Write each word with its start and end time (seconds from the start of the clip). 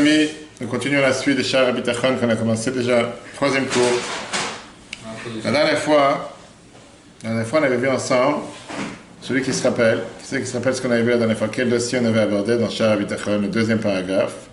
Amis, 0.00 0.30
nous 0.62 0.66
continuons 0.66 1.02
la 1.02 1.12
suite 1.12 1.36
de 1.36 1.42
Shah 1.42 1.66
Abitachon 1.66 2.16
qu'on 2.18 2.30
a 2.30 2.34
commencé 2.34 2.70
déjà, 2.70 3.12
troisième 3.34 3.66
cours. 3.66 3.82
La 5.44 5.50
dernière 5.50 5.78
fois, 5.78 6.34
la 7.22 7.28
dernière 7.28 7.46
fois, 7.46 7.60
on 7.60 7.64
avait 7.64 7.76
vu 7.76 7.86
ensemble, 7.86 8.38
celui 9.20 9.42
qui 9.42 9.52
se 9.52 9.62
rappelle, 9.62 9.98
qui 10.18 10.26
sait 10.26 10.40
qui 10.40 10.46
se 10.46 10.54
rappelle 10.54 10.74
ce 10.74 10.80
qu'on 10.80 10.90
avait 10.90 11.02
vu 11.02 11.10
la 11.10 11.18
dernière 11.18 11.36
fois, 11.36 11.48
quel 11.52 11.68
dossier 11.68 11.98
on 12.00 12.06
avait 12.06 12.20
abordé 12.20 12.56
dans 12.56 12.70
Shah 12.70 12.92
Abitachon, 12.92 13.40
le 13.42 13.48
deuxième 13.48 13.78
paragraphe. 13.78 14.48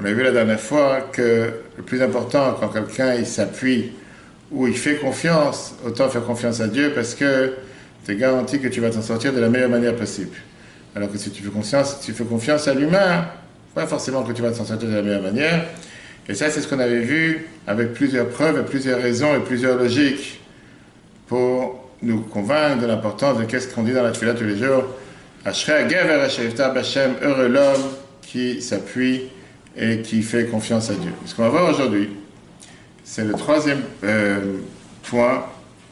On 0.00 0.04
avait 0.04 0.14
vu 0.14 0.24
la 0.24 0.32
dernière 0.32 0.58
fois 0.58 1.02
que 1.12 1.52
le 1.76 1.82
plus 1.84 2.02
important 2.02 2.56
quand 2.58 2.70
quelqu'un 2.70 3.14
il 3.14 3.26
s'appuie 3.26 3.92
ou 4.50 4.66
il 4.66 4.76
fait 4.76 4.96
confiance, 4.96 5.76
autant 5.86 6.08
faire 6.08 6.24
confiance 6.24 6.60
à 6.60 6.66
Dieu 6.66 6.90
parce 6.92 7.14
que 7.14 7.52
tu 8.04 8.10
es 8.10 8.16
garanti 8.16 8.58
que 8.58 8.66
tu 8.66 8.80
vas 8.80 8.90
t'en 8.90 9.02
sortir 9.02 9.32
de 9.32 9.38
la 9.38 9.48
meilleure 9.48 9.70
manière 9.70 9.94
possible. 9.94 10.34
Alors 10.96 11.08
que 11.08 11.18
si 11.18 11.30
tu 11.30 11.40
fais 11.40 11.50
confiance, 11.50 11.98
si 12.00 12.06
tu 12.06 12.12
fais 12.12 12.24
confiance 12.24 12.66
à 12.66 12.74
l'humain, 12.74 13.26
pas 13.74 13.86
forcément 13.86 14.22
que 14.22 14.32
tu 14.32 14.42
vas 14.42 14.50
t'en 14.50 14.64
sortir 14.64 14.88
de 14.88 14.94
la 14.94 15.02
meilleure 15.02 15.22
manière. 15.22 15.64
Et 16.28 16.34
ça, 16.34 16.50
c'est 16.50 16.60
ce 16.60 16.68
qu'on 16.68 16.78
avait 16.78 17.00
vu 17.00 17.46
avec 17.66 17.94
plusieurs 17.94 18.28
preuves 18.28 18.58
et 18.60 18.62
plusieurs 18.62 19.00
raisons 19.00 19.34
et 19.34 19.40
plusieurs 19.40 19.76
logiques 19.76 20.40
pour 21.26 21.90
nous 22.02 22.20
convaincre 22.20 22.82
de 22.82 22.86
l'importance 22.86 23.38
de 23.38 23.44
qu'est-ce 23.44 23.68
qu'on 23.68 23.82
dit 23.82 23.92
dans 23.92 24.02
la 24.02 24.12
tuila 24.12 24.34
tous 24.34 24.44
les 24.44 24.56
jours. 24.56 24.84
heureux 27.22 27.48
l'homme 27.48 27.82
qui 28.22 28.62
s'appuie 28.62 29.22
et 29.76 30.02
qui 30.02 30.22
fait 30.22 30.46
confiance 30.46 30.90
à 30.90 30.94
Dieu. 30.94 31.12
Ce 31.26 31.34
qu'on 31.34 31.42
va 31.42 31.48
voir 31.48 31.70
aujourd'hui, 31.70 32.10
c'est 33.04 33.24
le 33.24 33.32
troisième 33.32 33.82
euh, 34.04 34.58
point 35.02 35.44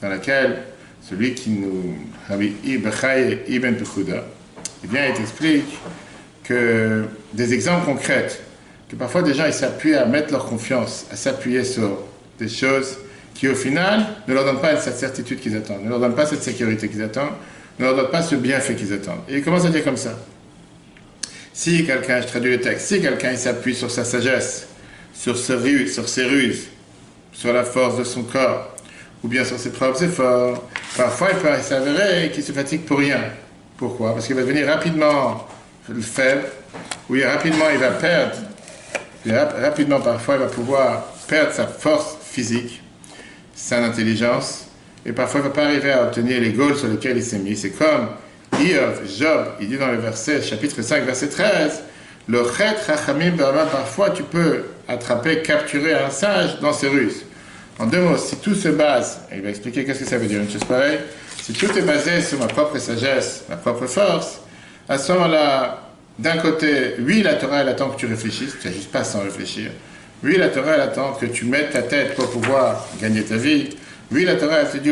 dans 0.03 0.09
lequel 0.09 0.59
celui 1.03 1.35
qui 1.35 1.51
nous, 1.51 1.97
Rabbi 2.29 2.55
Ibn 2.65 3.73
Pechuda, 3.75 4.25
eh 4.85 4.87
bien, 4.87 5.07
il 5.15 5.21
explique 5.21 5.79
que 6.51 7.05
des 7.33 7.55
exemples 7.55 7.87
concrets, 7.87 8.27
que 8.89 8.97
parfois 8.97 9.23
des 9.23 9.35
gens 9.35 9.47
ils 9.47 9.53
s'appuient 9.53 9.95
à 9.95 10.05
mettre 10.05 10.33
leur 10.33 10.47
confiance, 10.47 11.07
à 11.13 11.15
s'appuyer 11.15 11.63
sur 11.63 12.03
des 12.41 12.49
choses 12.49 12.99
qui 13.35 13.47
au 13.47 13.55
final 13.55 14.05
ne 14.27 14.35
leur 14.35 14.45
donnent 14.45 14.61
pas 14.61 14.77
cette 14.77 14.99
certitude 14.99 15.39
qu'ils 15.39 15.57
attendent, 15.57 15.85
ne 15.85 15.89
leur 15.89 16.01
donnent 16.01 16.17
pas 16.17 16.27
cette 16.27 16.43
sécurité 16.43 16.89
qu'ils 16.89 17.03
attendent, 17.03 17.35
ne 17.79 17.85
leur 17.85 17.95
donnent 17.95 18.11
pas 18.11 18.23
ce 18.23 18.35
bienfait 18.35 18.75
qu'ils 18.75 18.93
attendent. 18.93 19.21
Et 19.29 19.37
il 19.37 19.45
commence 19.45 19.65
à 19.65 19.69
dire 19.69 19.85
comme 19.85 19.97
ça? 19.97 20.19
Si 21.53 21.87
quelqu'un, 21.87 22.21
je 22.21 22.27
traduis 22.27 22.51
le 22.51 22.61
texte, 22.61 22.89
si 22.89 23.01
quelqu'un 23.01 23.37
s'appuie 23.37 23.77
sur 23.77 23.91
sa 23.91 24.03
sagesse, 24.03 24.67
sur 25.15 25.39
ses, 25.39 25.55
ruses, 25.55 25.95
sur 25.95 26.09
ses 26.09 26.25
ruses, 26.25 26.65
sur 27.33 27.53
la 27.53 27.63
force 27.63 27.97
de 27.97 28.03
son 28.03 28.25
corps, 28.25 28.75
ou 29.23 29.29
bien 29.29 29.45
sur 29.45 29.57
ses 29.57 29.71
propres 29.71 30.03
efforts, 30.03 30.65
parfois 30.97 31.29
il 31.31 31.39
peut 31.39 31.49
s'avérer 31.63 32.33
qu'il 32.33 32.43
se 32.43 32.51
fatigue 32.51 32.81
pour 32.81 32.99
rien. 32.99 33.21
Pourquoi? 33.77 34.15
Parce 34.15 34.27
qu'il 34.27 34.35
va 34.35 34.43
devenir 34.43 34.67
rapidement 34.67 35.47
faible, 36.01 36.45
oui, 37.09 37.25
rapidement 37.25 37.65
il 37.73 37.79
va 37.79 37.91
perdre, 37.91 38.37
rapidement 39.61 40.01
parfois 40.01 40.37
il 40.37 40.41
va 40.41 40.47
pouvoir 40.47 41.05
perdre 41.29 41.53
sa 41.53 41.67
force 41.67 42.17
physique, 42.23 42.83
sa 43.55 43.85
intelligence, 43.85 44.67
et 45.05 45.13
parfois 45.13 45.41
il 45.41 45.45
ne 45.45 45.49
va 45.49 45.55
pas 45.55 45.65
arriver 45.65 45.93
à 45.93 46.05
obtenir 46.05 46.41
les 46.41 46.53
goals 46.53 46.77
sur 46.77 46.89
lesquels 46.89 47.17
il 47.17 47.25
s'est 47.25 47.39
mis. 47.39 47.57
C'est 47.57 47.71
comme 47.71 48.09
Iov, 48.61 49.01
Job, 49.19 49.47
il 49.61 49.69
dit 49.69 49.79
dans 49.79 49.89
le 49.89 49.99
verset, 49.99 50.43
chapitre 50.43 50.83
5, 50.83 51.05
verset 51.05 51.29
13, 51.29 51.83
le 52.29 52.43
chet 52.57 52.77
rachamim 52.87 53.37
parfois 53.73 54.11
tu 54.11 54.23
peux 54.23 54.65
attraper, 54.87 55.43
capturer 55.43 55.95
un 55.95 56.11
sage 56.11 56.61
dans 56.61 56.73
ses 56.73 56.89
ruses. 56.89 57.25
En 57.79 57.87
deux 57.87 58.01
mots, 58.01 58.19
si 58.19 58.37
tout 58.37 58.55
se 58.55 58.69
base, 58.69 59.21
et 59.33 59.37
il 59.37 59.43
va 59.43 59.49
expliquer 59.49 59.85
qu'est-ce 59.85 60.01
que 60.01 60.05
ça 60.05 60.19
veut 60.19 60.27
dire, 60.27 60.41
une 60.41 60.51
chose 60.51 60.65
pareille, 60.65 60.99
si 61.41 61.55
tout 61.55 61.77
est 61.77 61.83
basé 61.83 62.21
sur 62.21 62.39
ma 62.39 62.47
propre 62.47 62.79
sagesse, 62.79 63.45
ma 63.49 63.57
propre 63.57 63.87
force, 63.87 64.41
à 64.91 64.99
ce 64.99 65.13
moment-là, 65.13 65.85
d'un 66.19 66.39
côté, 66.39 66.97
oui, 66.99 67.23
la 67.23 67.35
Torah, 67.35 67.61
elle 67.61 67.69
attend 67.69 67.91
que 67.91 67.97
tu 67.97 68.07
réfléchisses, 68.07 68.57
tu 68.61 68.69
juste 68.69 68.91
pas 68.91 69.05
sans 69.05 69.21
réfléchir. 69.21 69.71
Oui, 70.25 70.37
la 70.37 70.49
Torah, 70.49 70.73
elle 70.75 70.81
attend 70.81 71.13
que 71.13 71.27
tu 71.27 71.45
mettes 71.45 71.71
ta 71.71 71.83
tête 71.83 72.17
pour 72.17 72.29
pouvoir 72.29 72.89
gagner 73.01 73.23
ta 73.23 73.37
vie. 73.37 73.71
Oui, 74.11 74.25
la 74.25 74.35
Torah, 74.35 74.57
elle 74.63 74.69
te 74.69 74.79
dit, 74.79 74.91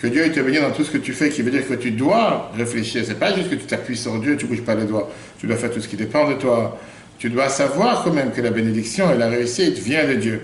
que 0.00 0.06
Dieu 0.06 0.30
te 0.30 0.40
bénisse 0.40 0.60
dans 0.60 0.70
tout 0.70 0.84
ce 0.84 0.90
que 0.92 0.98
tu 0.98 1.12
fais, 1.12 1.30
qui 1.30 1.42
veut 1.42 1.50
dire 1.50 1.66
que 1.66 1.74
tu 1.74 1.90
dois 1.90 2.52
réfléchir. 2.56 3.02
C'est 3.04 3.18
pas 3.18 3.34
juste 3.34 3.50
que 3.50 3.56
tu 3.56 3.64
t'appuies 3.64 3.96
sur 3.96 4.20
Dieu, 4.20 4.36
tu 4.36 4.46
bouges 4.46 4.62
pas 4.62 4.76
les 4.76 4.84
doigts. 4.84 5.10
Tu 5.40 5.48
dois 5.48 5.56
faire 5.56 5.72
tout 5.72 5.80
ce 5.80 5.88
qui 5.88 5.96
dépend 5.96 6.28
de 6.28 6.34
toi. 6.34 6.78
Tu 7.18 7.28
dois 7.28 7.48
savoir 7.48 8.04
quand 8.04 8.12
même 8.12 8.30
que 8.30 8.40
la 8.40 8.50
bénédiction 8.50 9.12
et 9.12 9.18
la 9.18 9.28
réussite 9.28 9.78
viennent 9.78 10.10
de 10.10 10.14
Dieu. 10.14 10.42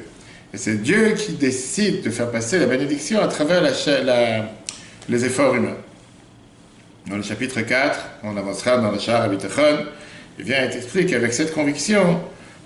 Et 0.53 0.57
c'est 0.57 0.83
Dieu 0.83 1.15
qui 1.17 1.33
décide 1.33 2.03
de 2.03 2.11
faire 2.11 2.31
passer 2.33 2.59
la 2.59 2.67
bénédiction 2.67 3.21
à 3.23 3.29
travers 3.29 3.63
les 5.09 5.25
efforts 5.25 5.55
humains. 5.55 5.77
Dans 7.09 7.17
le 7.17 7.23
chapitre 7.23 7.61
4, 7.61 7.99
on 8.23 8.37
avancera 8.37 8.79
dans 8.79 8.93
le 8.93 8.99
char 8.99 9.23
Abitachon, 9.23 9.87
il 10.39 10.45
vient 10.45 10.65
et 10.65 10.71
t'explique 10.71 11.11
qu'avec 11.11 11.33
cette 11.33 11.53
conviction, 11.53 12.21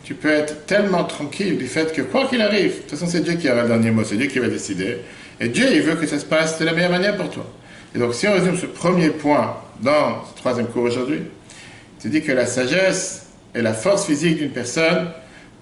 tu 0.04 0.14
peux 0.14 0.30
être 0.30 0.66
tellement 0.66 1.04
tranquille 1.04 1.56
du 1.56 1.66
fait 1.66 1.92
que 1.94 2.02
quoi 2.02 2.26
qu'il 2.26 2.42
arrive, 2.42 2.74
de 2.74 2.80
toute 2.82 2.90
façon 2.90 3.06
c'est 3.06 3.20
Dieu 3.20 3.34
qui 3.34 3.50
aura 3.50 3.62
le 3.62 3.68
dernier 3.68 3.90
mot, 3.90 4.04
c'est 4.04 4.16
Dieu 4.16 4.26
qui 4.26 4.38
va 4.38 4.48
décider. 4.48 4.98
Et 5.40 5.48
Dieu, 5.48 5.66
il 5.72 5.80
veut 5.80 5.94
que 5.94 6.06
ça 6.06 6.18
se 6.18 6.26
passe 6.26 6.58
de 6.58 6.66
la 6.66 6.72
meilleure 6.72 6.90
manière 6.90 7.16
pour 7.16 7.30
toi. 7.30 7.46
Et 7.94 7.98
donc 7.98 8.14
si 8.14 8.28
on 8.28 8.34
résume 8.34 8.58
ce 8.58 8.66
premier 8.66 9.08
point 9.08 9.56
dans 9.80 10.22
ce 10.26 10.36
troisième 10.36 10.66
cours 10.66 10.82
aujourd'hui, 10.82 11.22
tu 12.00 12.10
dis 12.10 12.20
que 12.20 12.32
la 12.32 12.44
sagesse 12.44 13.28
et 13.54 13.62
la 13.62 13.72
force 13.72 14.04
physique 14.04 14.36
d'une 14.36 14.50
personne, 14.50 15.08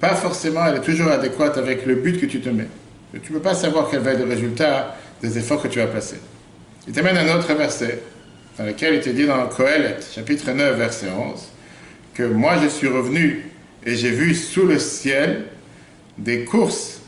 pas 0.01 0.17
forcément 0.17 0.67
elle 0.67 0.77
est 0.77 0.81
toujours 0.81 1.13
adéquate 1.13 1.57
avec 1.59 1.87
le 1.87 1.95
but 1.95 2.21
que 2.21 2.27
tu 2.27 2.41
te 2.41 2.49
mets. 2.49 2.69
Tu 3.13 3.33
ne 3.33 3.39
peux 3.39 3.43
pas 3.43 3.55
savoir 3.55 3.87
quel 3.89 4.01
va 4.01 4.13
être 4.13 4.19
le 4.19 4.29
résultat 4.29 4.97
des 5.23 5.39
efforts 5.39 5.63
que 5.63 5.69
tu 5.69 5.79
vas 5.79 5.87
passer. 5.87 6.17
Il 6.89 6.93
t'amène 6.93 7.17
un 7.17 7.39
autre 7.39 7.55
verset 7.55 8.03
dans 8.59 8.65
lequel 8.65 8.95
il 8.95 9.01
te 9.01 9.11
dit 9.11 9.27
dans 9.27 9.47
Coëlet, 9.49 9.97
chapitre 10.15 10.53
9, 10.53 10.77
verset 10.77 11.09
11, 11.09 11.41
que 12.15 12.23
moi 12.23 12.55
je 12.63 12.69
suis 12.69 12.89
revenu 12.89 13.51
et 13.85 13.97
j'ai 13.97 14.11
vu 14.11 14.35
sous 14.35 14.67
le 14.67 14.79
ciel 14.79 15.47
des 16.17 16.45
courses 16.45 17.01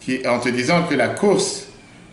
qui, 0.00 0.26
en 0.26 0.38
te 0.38 0.48
disant 0.48 0.84
que 0.84 0.94
la 0.94 1.08
course 1.08 1.66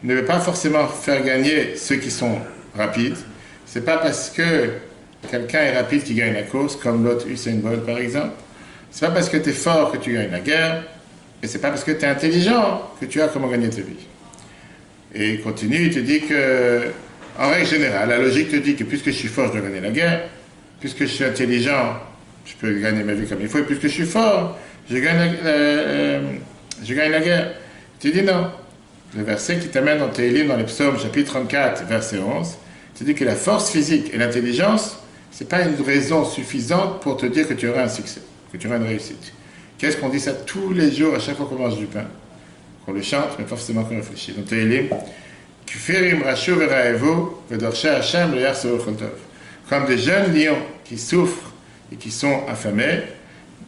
ne 0.04 0.16
veut 0.16 0.26
pas 0.26 0.40
forcément 0.40 0.88
faire 0.88 1.24
gagner 1.24 1.76
ceux 1.76 1.98
qui 1.98 2.10
sont 2.10 2.40
rapides. 2.76 3.18
C'est 3.66 3.86
pas 3.86 3.98
parce 3.98 4.30
que 4.32 4.70
quelqu'un 5.30 5.60
est 5.60 5.78
rapide 5.78 6.04
qui 6.04 6.16
gagne 6.16 6.34
la 6.34 6.44
course, 6.44 6.76
comme 6.76 7.04
l'autre 7.04 7.28
Usain 7.28 7.56
Bolt 7.56 7.86
par 7.86 8.00
exemple. 8.00 8.34
C'est 8.90 9.06
pas 9.06 9.12
parce 9.12 9.30
que 9.30 9.38
tu 9.38 9.50
es 9.50 9.54
fort 9.54 9.92
que 9.92 9.98
tu 9.98 10.14
gagnes 10.14 10.32
la 10.32 10.40
guerre, 10.40 10.84
et 11.44 11.48
c'est 11.48 11.60
pas 11.60 11.70
parce 11.70 11.84
que 11.84 11.92
tu 11.92 12.04
es 12.04 12.08
intelligent 12.08 12.82
que 13.00 13.06
tu 13.06 13.22
as 13.22 13.28
comment 13.28 13.48
gagner 13.48 13.70
ta 13.70 13.82
vie. 13.82 14.08
Et 15.14 15.34
il 15.34 15.42
continue, 15.42 15.86
il 15.86 15.94
te 15.94 16.00
dit 16.00 16.22
que 16.22 16.92
en 17.40 17.50
règle 17.50 17.68
générale, 17.68 18.10
la 18.10 18.18
logique 18.18 18.50
te 18.50 18.56
dit 18.58 18.76
que 18.76 18.84
puisque 18.84 19.08
je 19.08 19.12
suis 19.12 19.28
fort, 19.28 19.48
je 19.48 19.60
dois 19.60 19.62
gagner 19.62 19.82
la 19.82 19.92
guerre. 19.92 20.24
Puisque 20.80 21.02
je 21.02 21.06
suis 21.06 21.24
intelligent, 21.24 21.98
je 22.46 22.54
peux 22.56 22.74
gagner 22.80 23.04
ma 23.04 23.14
vie 23.14 23.28
comme 23.28 23.42
il 23.42 23.48
faut. 23.48 23.60
Et 23.60 23.64
puisque 23.64 23.84
je 23.84 23.94
suis 23.94 24.06
fort, 24.06 24.58
je 24.90 24.98
gagne 24.98 25.18
la, 25.18 25.50
euh, 25.50 26.22
je 26.84 26.94
gagne 26.94 27.12
la 27.12 27.20
guerre. 27.20 27.52
Tu 28.00 28.12
dis 28.12 28.24
non. 28.24 28.52
Le 29.16 29.24
verset 29.24 29.60
qui 29.60 29.68
t'amène 29.68 30.00
dans 30.00 30.10
livres, 30.18 30.48
dans 30.48 30.58
les 30.58 30.64
psaumes, 30.64 30.98
chapitre 30.98 31.34
34, 31.34 31.86
verset 31.86 32.20
11, 32.20 32.56
tu 32.96 33.04
dis 33.04 33.14
que 33.14 33.26
la 33.26 33.36
force 33.36 33.70
physique 33.70 34.10
et 34.14 34.18
l'intelligence, 34.18 34.98
ce 35.32 35.44
n'est 35.44 35.50
pas 35.50 35.62
une 35.64 35.76
raison 35.86 36.24
suffisante 36.24 37.02
pour 37.02 37.18
te 37.18 37.26
dire 37.26 37.48
que 37.48 37.54
tu 37.54 37.68
auras 37.68 37.84
un 37.84 37.90
succès, 37.90 38.22
que 38.52 38.58
tu 38.58 38.68
auras 38.68 38.78
une 38.78 38.88
réussite. 38.88 39.34
Qu'est-ce 39.78 39.98
qu'on 39.98 40.10
dit 40.10 40.20
ça 40.20 40.34
tous 40.34 40.72
les 40.74 40.92
jours, 40.92 41.16
à 41.16 41.20
chaque 41.20 41.36
fois 41.36 41.46
qu'on 41.46 41.56
mange 41.56 41.78
du 41.78 41.88
pain? 41.88 42.06
Qu'on 42.86 42.94
le 42.94 43.02
chante, 43.02 43.38
mais 43.38 43.46
forcément 43.46 43.84
qu'on 43.84 43.98
réfléchit. 43.98 44.34
Dans 44.34 44.56
livres, 44.56 44.96
comme 49.70 49.86
des 49.86 49.98
jeunes 49.98 50.34
lions 50.34 50.58
qui 50.84 50.98
souffrent 50.98 51.52
et 51.92 51.96
qui 51.96 52.12
sont 52.12 52.42
affamés. 52.50 53.04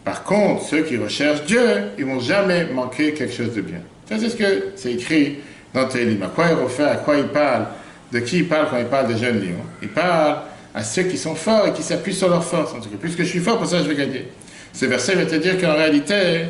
Par 0.04 0.24
contre, 0.24 0.66
ceux 0.66 0.82
qui 0.84 0.98
recherchent 0.98 1.46
Dieu, 1.46 1.62
ils 1.98 2.06
vont 2.06 2.20
jamais 2.20 2.66
manquer 2.66 3.14
quelque 3.14 3.34
chose 3.34 3.54
de 3.54 3.62
bien. 3.62 3.80
Ça, 4.10 4.18
c'est 4.20 4.30
ce 4.30 4.36
que 4.36 4.72
c'est 4.76 4.92
écrit 4.92 5.38
dans 5.74 5.88
livres. 5.88 6.26
À 6.26 6.28
quoi 6.28 6.48
il 6.50 6.56
refait, 6.56 6.84
à 6.84 6.98
quoi 6.98 7.16
il 7.16 7.28
parle, 7.28 7.68
de 8.12 8.20
qui 8.20 8.40
il 8.40 8.48
parle 8.50 8.68
quand 8.70 8.78
il 8.78 8.86
parle 8.86 9.08
des 9.08 9.18
jeunes 9.18 9.40
lions? 9.40 9.64
Il 9.82 9.88
parle 9.88 10.40
à 10.76 10.84
ceux 10.84 11.04
qui 11.04 11.18
sont 11.18 11.36
forts 11.36 11.68
et 11.68 11.72
qui 11.72 11.84
s'appuient 11.84 12.14
sur 12.14 12.28
leur 12.28 12.44
force. 12.44 12.74
En 12.74 12.82
tout 12.82 12.90
cas, 12.90 12.98
puisque 13.00 13.20
je 13.20 13.30
suis 13.30 13.40
fort, 13.40 13.58
pour 13.58 13.68
ça 13.68 13.82
je 13.82 13.88
vais 13.88 13.96
gagner. 13.96 14.28
Ce 14.74 14.86
verset 14.86 15.16
va 15.16 15.26
te 15.26 15.36
dire 15.36 15.58
qu'en 15.58 15.76
réalité, 15.76 16.48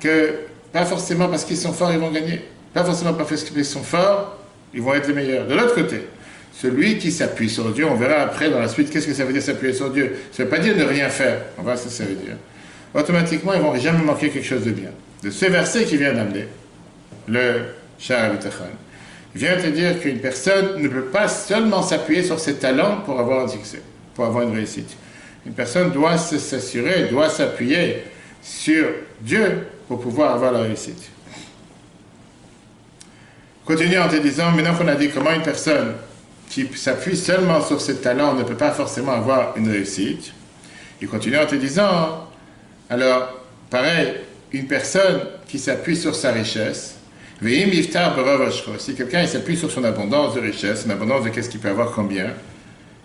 que 0.00 0.34
pas 0.72 0.86
forcément 0.86 1.28
parce 1.28 1.44
qu'ils 1.44 1.58
sont 1.58 1.72
forts, 1.72 1.92
ils 1.92 1.98
vont 1.98 2.10
gagner. 2.10 2.42
Pas 2.72 2.84
forcément 2.84 3.12
parce 3.12 3.42
qu'ils 3.42 3.64
sont 3.66 3.82
forts, 3.82 4.38
ils 4.74 4.82
vont 4.82 4.94
être 4.94 5.08
les 5.08 5.14
meilleurs. 5.14 5.46
De 5.46 5.54
l'autre 5.54 5.74
côté, 5.74 6.02
celui 6.54 6.98
qui 6.98 7.10
s'appuie 7.10 7.50
sur 7.50 7.70
Dieu, 7.72 7.86
on 7.86 7.94
verra 7.94 8.22
après 8.22 8.50
dans 8.50 8.60
la 8.60 8.68
suite 8.68 8.90
qu'est-ce 8.90 9.06
que 9.06 9.14
ça 9.14 9.24
veut 9.24 9.32
dire 9.32 9.42
s'appuyer 9.42 9.72
sur 9.72 9.90
Dieu. 9.90 10.16
Ça 10.30 10.42
ne 10.42 10.48
veut 10.48 10.54
pas 10.54 10.62
dire 10.62 10.76
ne 10.76 10.84
rien 10.84 11.08
faire. 11.08 11.38
On 11.58 11.62
verra 11.62 11.76
ce 11.76 11.84
que 11.84 11.90
ça 11.90 12.04
veut 12.04 12.14
dire. 12.14 12.36
Automatiquement, 12.94 13.54
ils 13.54 13.60
vont 13.60 13.74
jamais 13.76 14.04
manquer 14.04 14.28
quelque 14.28 14.46
chose 14.46 14.64
de 14.64 14.70
bien. 14.70 14.90
De 15.22 15.30
ce 15.30 15.46
verset 15.46 15.84
qui 15.84 15.96
vient 15.96 16.12
d'amener, 16.12 16.46
le 17.28 17.62
Shah 17.98 18.30
vient 19.34 19.56
te 19.56 19.66
dire 19.68 20.00
qu'une 20.00 20.18
personne 20.18 20.82
ne 20.82 20.88
peut 20.88 21.04
pas 21.04 21.28
seulement 21.28 21.82
s'appuyer 21.82 22.22
sur 22.22 22.38
ses 22.38 22.54
talents 22.54 23.00
pour 23.04 23.18
avoir 23.18 23.44
un 23.44 23.48
succès, 23.48 23.80
pour 24.14 24.26
avoir 24.26 24.42
une 24.42 24.54
réussite. 24.54 24.96
Une 25.46 25.54
personne 25.54 25.90
doit 25.90 26.18
s'assurer, 26.18 27.04
doit 27.10 27.28
s'appuyer 27.28 28.04
sur 28.42 28.86
Dieu 29.20 29.66
pour 29.88 30.00
pouvoir 30.00 30.34
avoir 30.34 30.52
la 30.52 30.60
réussite. 30.60 31.10
Continue 33.64 33.98
en 33.98 34.08
te 34.08 34.16
disant, 34.16 34.50
maintenant 34.50 34.74
qu'on 34.74 34.88
a 34.88 34.96
dit 34.96 35.10
comment 35.10 35.32
une 35.32 35.42
personne 35.42 35.94
qui 36.48 36.68
s'appuie 36.74 37.16
seulement 37.16 37.62
sur 37.62 37.80
ses 37.80 37.96
talents 37.96 38.34
ne 38.34 38.42
peut 38.42 38.56
pas 38.56 38.72
forcément 38.72 39.12
avoir 39.12 39.56
une 39.56 39.70
réussite, 39.70 40.32
Il 41.00 41.08
continue 41.08 41.38
en 41.38 41.46
te 41.46 41.54
disant, 41.54 42.28
alors, 42.90 43.40
pareil, 43.70 44.14
une 44.52 44.66
personne 44.66 45.20
qui 45.48 45.58
s'appuie 45.58 45.96
sur 45.96 46.14
sa 46.14 46.32
richesse, 46.32 46.96
si 47.40 48.94
quelqu'un 48.94 49.26
s'appuie 49.26 49.56
sur 49.56 49.70
son 49.70 49.82
abondance 49.82 50.34
de 50.34 50.40
richesse, 50.40 50.84
une 50.84 50.92
abondance 50.92 51.24
de 51.24 51.30
qu'est-ce 51.30 51.48
qu'il 51.48 51.60
peut 51.60 51.70
avoir 51.70 51.90
combien, 51.92 52.30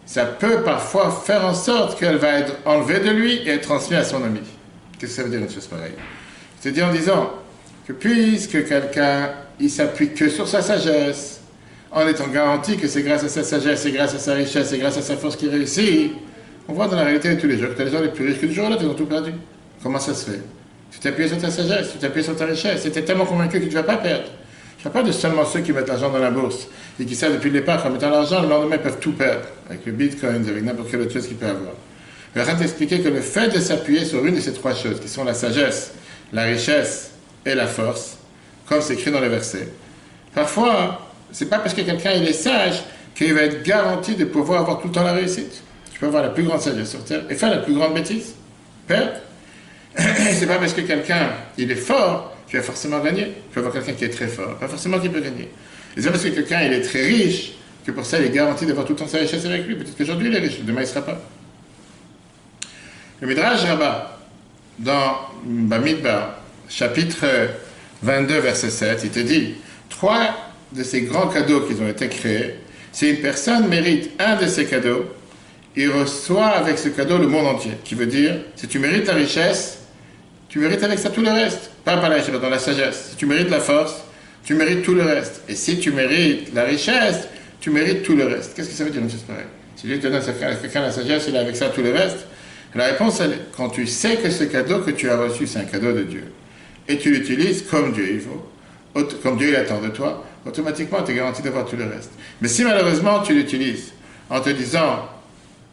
ça 0.06 0.26
peut 0.26 0.62
parfois 0.64 1.10
faire 1.26 1.46
en 1.46 1.54
sorte 1.54 2.00
qu'elle 2.00 2.18
va 2.18 2.40
être 2.40 2.54
enlevée 2.66 3.00
de 3.00 3.10
lui 3.10 3.34
et 3.38 3.50
être 3.50 3.64
transmise 3.64 3.98
à 3.98 4.04
son 4.04 4.24
ami. 4.24 4.42
Qu'est-ce 5.00 5.12
que 5.12 5.18
ça 5.18 5.24
veut 5.24 5.30
dire 5.30 5.40
une 5.40 5.50
chose 5.50 5.68
pareille? 5.68 5.96
C'est-à-dire 6.60 6.88
en 6.88 6.92
disant 6.92 7.32
que 7.88 7.94
puisque 7.94 8.68
quelqu'un 8.68 9.32
il 9.60 9.70
s'appuie 9.70 10.14
que 10.14 10.30
sur 10.30 10.48
sa 10.48 10.62
sagesse, 10.62 11.42
en 11.92 12.08
étant 12.08 12.28
garanti 12.28 12.78
que 12.78 12.88
c'est 12.88 13.02
grâce 13.02 13.24
à 13.24 13.30
sa 13.30 13.44
sagesse, 13.44 13.82
c'est 13.82 13.92
grâce 13.92 14.14
à 14.14 14.20
sa 14.20 14.34
richesse, 14.34 14.70
c'est 14.70 14.78
grâce 14.78 14.98
à 14.98 15.02
sa 15.02 15.16
force 15.18 15.36
qu'il 15.36 15.50
réussit, 15.50 16.12
on 16.68 16.74
voit 16.74 16.88
dans 16.88 16.98
la 16.98 17.04
réalité 17.04 17.34
de 17.34 17.40
tous 17.40 17.48
les 17.48 17.58
jours 17.58 17.74
que 17.76 17.82
les 17.82 17.92
gens 17.92 18.02
les 18.02 18.10
plus 18.10 18.28
riches 18.28 18.40
que 18.40 18.46
du 18.46 18.54
jour 18.54 18.70
là, 18.70 18.78
ils 18.80 18.88
ont 18.88 18.94
tout 18.94 19.06
perdu. 19.06 19.32
Comment 19.82 20.00
ça 20.00 20.14
se 20.14 20.30
fait? 20.30 20.42
Tu 20.92 21.00
t'appuies 21.00 21.30
sur 21.30 21.38
ta 21.38 21.50
sagesse, 21.50 21.92
tu 21.92 21.98
t'appuies 21.98 22.24
sur 22.24 22.36
ta 22.36 22.46
richesse, 22.46 22.82
tu 22.82 22.88
es 22.88 23.02
tellement 23.02 23.26
convaincu 23.26 23.60
que 23.60 23.66
tu 23.66 23.70
ne 23.70 23.76
vas 23.76 23.84
pas 23.84 23.98
perdre. 23.98 24.28
Je 24.78 24.88
ne 24.88 24.94
parle 24.94 25.06
pas 25.06 25.12
de 25.12 25.14
seulement 25.14 25.46
ceux 25.46 25.62
qui 25.62 25.72
mettent 25.74 25.88
l'argent 25.88 26.10
dans 26.10 26.20
la 26.20 26.30
bourse 26.30 26.68
et 27.00 27.06
qui 27.06 27.16
savent 27.16 27.34
depuis 27.34 27.50
le 27.50 27.60
départ 27.60 27.82
qu'en 27.82 27.90
mettant 27.90 28.10
l'argent, 28.10 28.42
le 28.42 28.50
lendemain, 28.50 28.76
ils 28.76 28.82
peuvent 28.82 29.00
tout 29.00 29.14
perdre. 29.14 29.48
Avec 29.70 29.86
le 29.86 29.92
bitcoin, 29.92 30.48
avec 30.48 30.64
n'importe 30.64 30.92
quelle 30.92 31.02
autre 31.02 31.14
chose 31.14 31.28
qu'ils 31.28 31.38
peuvent 31.38 31.50
avoir. 31.50 31.74
Je 32.36 32.42
vais 32.42 32.56
t'expliquer 32.56 33.00
que 33.00 33.10
le 33.10 33.22
fait 33.22 33.50
de 33.50 33.60
s'appuyer 33.60 34.06
sur 34.06 34.24
une 34.26 34.36
de 34.36 34.40
ces 34.40 34.54
trois 34.54 34.76
choses, 34.76 35.00
qui 35.00 35.08
sont 35.08 35.24
la 35.24 35.34
sagesse, 35.34 35.94
la 36.32 36.44
richesse 36.44 37.12
et 37.46 37.56
la 37.56 37.66
force, 37.66 38.18
comme 38.68 38.82
c'est 38.82 38.94
écrit 38.94 39.12
dans 39.12 39.20
le 39.20 39.28
verset, 39.28 39.70
parfois, 40.34 41.08
c'est 41.32 41.50
pas 41.50 41.60
parce 41.60 41.74
que 41.74 41.82
quelqu'un 41.82 42.12
est 42.12 42.34
sage 42.34 42.84
qu'il 43.16 43.34
va 43.34 43.42
être 43.42 43.64
garanti 43.64 44.16
de 44.16 44.26
pouvoir 44.26 44.62
avoir 44.62 44.80
tout 44.80 44.88
le 44.88 44.94
temps 44.94 45.04
la 45.04 45.14
réussite. 45.14 45.64
Tu 45.92 46.00
peux 46.00 46.08
avoir 46.08 46.24
la 46.24 46.30
plus 46.30 46.44
grande 46.44 46.62
sagesse 46.62 46.92
sur 46.92 47.04
terre 47.04 47.24
et 47.30 47.36
faire 47.36 47.50
la 47.50 47.58
plus 47.58 47.74
grande 47.74 47.94
bêtise, 47.94 48.36
perdre. 48.88 49.14
c'est 49.98 50.46
pas 50.46 50.58
parce 50.58 50.74
que 50.74 50.82
quelqu'un 50.82 51.32
il 51.58 51.72
est 51.72 51.76
fort 51.76 52.38
tu 52.48 52.56
vas 52.58 52.64
forcément 52.64 53.00
gagner. 53.00 53.34
Tu 53.52 53.56
vas 53.56 53.68
avoir 53.68 53.74
quelqu'un 53.74 53.94
qui 53.94 54.06
est 54.06 54.10
très 54.10 54.28
fort, 54.28 54.56
pas 54.56 54.68
forcément 54.68 55.00
qui 55.00 55.10
peut 55.10 55.20
gagner. 55.20 55.50
Et 55.96 56.02
c'est 56.02 56.10
parce 56.10 56.24
que 56.24 56.30
quelqu'un 56.30 56.62
il 56.62 56.74
est 56.74 56.82
très 56.82 57.04
riche 57.04 57.54
que 57.86 57.92
pour 57.92 58.06
ça 58.06 58.20
il 58.20 58.26
est 58.26 58.30
garanti 58.30 58.66
d'avoir 58.66 58.86
tout 58.86 58.94
le 58.94 59.00
temps 59.00 59.08
sa 59.08 59.18
richesse 59.18 59.46
avec 59.46 59.66
lui. 59.68 59.76
Peut-être 59.76 59.98
qu'aujourd'hui 59.98 60.30
il 60.30 60.36
est 60.36 60.40
riche, 60.40 60.62
demain 60.62 60.82
il 60.82 60.88
sera 60.88 61.02
pas. 61.02 61.20
Le 63.20 63.28
Midrash 63.28 63.64
Rabbah, 63.64 64.18
dans 64.80 65.18
Bamidbar, 65.44 66.36
chapitre 66.70 67.26
22, 68.04 68.40
verset 68.40 68.70
7, 68.70 69.02
il 69.04 69.10
te 69.10 69.20
dit 69.20 69.56
trois 69.90 70.36
de 70.72 70.84
ces 70.84 71.02
grands 71.02 71.28
cadeaux 71.28 71.62
qui 71.62 71.74
ont 71.82 71.88
été 71.88 72.08
créés, 72.10 72.56
si 72.92 73.10
une 73.10 73.18
personne 73.18 73.68
mérite 73.68 74.12
un 74.20 74.36
de 74.36 74.48
ces 74.48 74.66
cadeaux, 74.66 75.06
il 75.76 75.90
reçoit 75.92 76.48
avec 76.48 76.80
ce 76.80 76.90
cadeau 76.90 77.20
le 77.20 77.28
monde 77.28 77.46
entier. 77.46 77.74
Qui 77.84 77.94
veut 77.94 78.08
dire, 78.08 78.36
si 78.56 78.68
tu 78.68 78.80
mérites 78.80 79.06
la 79.06 79.14
richesse, 79.14 79.80
tu 80.50 80.60
mérites 80.60 80.84
avec 80.84 80.98
ça 80.98 81.10
tout 81.10 81.22
le 81.22 81.30
reste. 81.30 81.70
Pas 81.86 81.98
par 81.98 82.10
la 82.10 82.16
richesse, 82.16 82.34
dans 82.34 82.50
la 82.50 82.58
sagesse. 82.58 83.10
Si 83.12 83.16
tu 83.16 83.28
mérites 83.28 83.52
la 83.52 83.60
force, 83.60 83.96
tu 84.44 84.56
mérites 84.56 84.82
tout 84.82 84.96
le 84.96 85.04
reste. 85.04 85.44
Et 85.48 85.56
si 85.56 85.78
tu 85.78 85.92
mérites 85.92 86.54
la 86.56 86.64
richesse, 86.64 87.28
tu 87.60 87.70
mérites 87.70 88.02
tout 88.02 88.16
le 88.16 88.26
reste. 88.26 88.56
Qu'est-ce 88.56 88.70
que 88.70 88.74
ça 88.74 88.84
veut 88.84 88.90
dire 88.90 89.02
chose 89.04 89.22
pareille? 89.28 89.46
Si 89.76 89.86
Dieu 89.86 90.00
te 90.00 90.08
donne 90.08 90.16
à 90.16 90.56
quelqu'un 90.56 90.82
la 90.82 90.92
sagesse, 90.92 91.26
il 91.28 91.38
a 91.38 91.42
avec 91.42 91.56
ça 91.56 91.70
tout 91.70 91.84
le 91.84 91.92
reste. 91.92 92.26
La 92.74 92.86
réponse, 92.86 93.20
elle 93.22 93.34
est, 93.34 93.42
quand 93.56 93.70
tu 93.70 93.86
sais 93.86 94.18
que 94.18 94.30
ce 94.32 94.44
cadeau 94.44 94.80
que 94.80 94.92
tu 94.92 95.10
as 95.10 95.18
reçu, 95.18 95.46
c'est 95.46 95.60
un 95.60 95.66
cadeau 95.66 95.92
de 95.94 96.04
Dieu, 96.04 96.24
et 96.88 96.98
tu 96.98 97.12
l'utilises 97.12 97.64
comme 97.70 97.94
Dieu 97.94 98.08
il 98.12 98.22
faut, 98.22 99.10
comme 99.22 99.38
Dieu 99.38 99.50
il 99.50 99.56
attend 99.56 99.82
de 99.82 99.90
toi, 99.90 100.24
automatiquement 100.46 101.04
tu 101.04 101.12
es 101.12 101.16
garanti 101.16 101.42
d'avoir 101.42 101.66
tout 101.66 101.76
le 101.76 101.86
reste. 101.86 102.12
Mais 102.42 102.48
si 102.48 102.64
malheureusement 102.64 103.22
tu 103.22 103.34
l'utilises 103.34 103.94
en 104.30 104.40
te 104.40 104.50
disant 104.50 105.08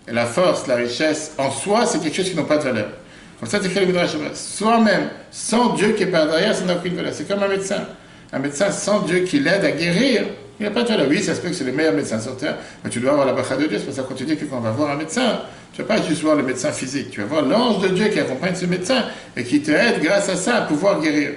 la 0.09 0.27
force, 0.27 0.67
la 0.67 0.77
richesse, 0.77 1.33
en 1.39 1.51
soi, 1.51 1.87
c'est 1.87 2.01
quelque 2.01 2.17
chose 2.17 2.31
qui 2.31 2.37
n'a 2.37 2.43
pas 2.43 2.59
de 2.59 2.65
valeur. 2.65 2.89
Comme 3.41 3.49
ça, 3.49 3.59
c'est 3.61 3.69
écrit 3.69 3.81
le 3.81 3.87
Midrash 3.87 4.13
Soi-même, 4.35 5.09
sans 5.31 5.75
Dieu 5.75 5.93
qui 5.93 6.05
est 6.05 6.07
par 6.07 6.27
derrière, 6.27 6.55
ça 6.55 6.65
n'a 6.65 6.77
aucune 6.77 6.95
valeur. 6.95 7.13
C'est 7.13 7.27
comme 7.27 7.43
un 7.43 7.49
médecin. 7.49 7.87
Un 8.33 8.39
médecin 8.39 8.71
sans 8.71 9.01
Dieu 9.01 9.21
qui 9.21 9.41
l'aide 9.41 9.65
à 9.65 9.73
guérir, 9.73 10.25
il 10.61 10.65
n'a 10.65 10.71
pas 10.71 10.83
de 10.83 10.89
valeur. 10.89 11.07
Oui, 11.09 11.23
ça 11.23 11.35
se 11.35 11.41
peut 11.41 11.49
que 11.49 11.55
c'est 11.55 11.65
le 11.65 11.73
meilleur 11.73 11.95
médecin 11.95 12.21
sur 12.21 12.37
terre, 12.37 12.57
mais 12.83 12.91
tu 12.91 13.01
dois 13.01 13.13
avoir 13.13 13.27
la 13.27 13.33
bacha 13.33 13.57
de 13.57 13.67
Dieu. 13.67 13.79
C'est 13.79 13.87
pour 13.87 13.95
ça 13.95 14.03
qu'on 14.03 14.15
te 14.15 14.25
dit 14.25 14.37
que 14.37 14.45
quand 14.45 14.59
on 14.59 14.61
va 14.61 14.71
voir 14.71 14.91
un 14.91 14.97
médecin, 14.97 15.41
tu 15.73 15.83
ne 15.83 15.87
vas 15.87 15.97
pas 15.97 16.03
juste 16.03 16.23
voir 16.23 16.37
le 16.37 16.45
médecin 16.45 16.71
physique, 16.71 17.11
tu 17.11 17.21
vas 17.21 17.27
voir 17.27 17.43
l'ange 17.43 17.83
de 17.83 17.89
Dieu 17.89 18.07
qui 18.09 18.21
accompagne 18.21 18.55
ce 18.55 18.67
médecin 18.67 19.05
et 19.37 19.43
qui 19.43 19.61
te 19.61 19.73
aide 19.73 20.01
grâce 20.01 20.29
à 20.29 20.37
ça 20.37 20.57
à 20.57 20.61
pouvoir 20.63 21.01
guérir. 21.01 21.31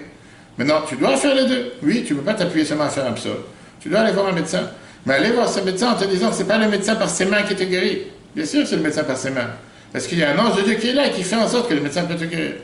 Maintenant, 0.58 0.81
tu 0.88 0.96
dois 0.96 1.18
faire 1.18 1.36
les 1.36 1.46
deux. 1.46 1.72
Oui, 1.84 2.04
tu 2.06 2.14
ne 2.14 2.19
peux 2.19 2.25
pas 2.25 2.34
t'appuyer 2.34 2.66
seulement 2.66 2.86
à 2.86 2.90
faire 2.90 3.06
un 3.06 3.14
psaume. 3.14 3.38
Tu 3.80 3.90
dois 3.90 4.00
aller 4.00 4.14
voir 4.14 4.28
un 4.28 4.34
médecin. 4.34 4.69
Mais 5.06 5.14
aller 5.14 5.31
voir 5.31 5.48
ce 5.48 5.62
médecin 5.62 5.92
en 5.92 5.96
te 5.96 6.06
disant 6.06 6.30
que 6.30 6.36
ce 6.36 6.42
n'est 6.42 6.48
pas 6.48 6.58
le 6.58 6.68
médecin 6.68 6.96
par 6.96 7.10
ses 7.10 7.25
mains 7.25 7.44
qui 7.44 7.56
te 7.56 7.64
guérit. 7.64 8.04
Bien 8.36 8.46
sûr, 8.46 8.68
c'est 8.68 8.75
le 8.75 8.81
médecin 8.81 9.04
par 9.04 9.18
ses 9.18 9.30
mains. 9.30 9.50
Parce 9.94 10.06
qu'il 10.06 10.18
y 10.18 10.24
a 10.24 10.31
un 10.31 10.38
ange 10.38 10.58
de 10.58 10.64
Dieu 10.64 10.74
qui 10.75 10.90
est 10.90 10.94
là 10.94 11.08
et 11.08 11.12
qui 11.12 11.24
fait 11.24 11.36
en 11.36 11.48
sorte 11.48 11.69
que 11.69 11.74
le 11.74 11.81
médecin 11.81 12.04
peut 12.04 12.16
te 12.16 12.25
guérir. 12.25 12.56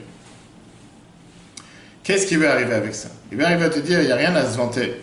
Qu'est-ce 2.04 2.28
qui 2.28 2.36
va 2.36 2.52
arriver 2.52 2.74
avec 2.74 2.94
ça? 2.94 3.10
Il 3.32 3.38
va 3.38 3.46
arriver 3.46 3.66
à 3.66 3.70
te 3.70 3.80
dire, 3.80 4.02
il 4.02 4.08
n'y 4.08 4.12
a 4.12 4.16
rien 4.16 4.36
à 4.36 4.46
se 4.46 4.58
vanter 4.58 4.94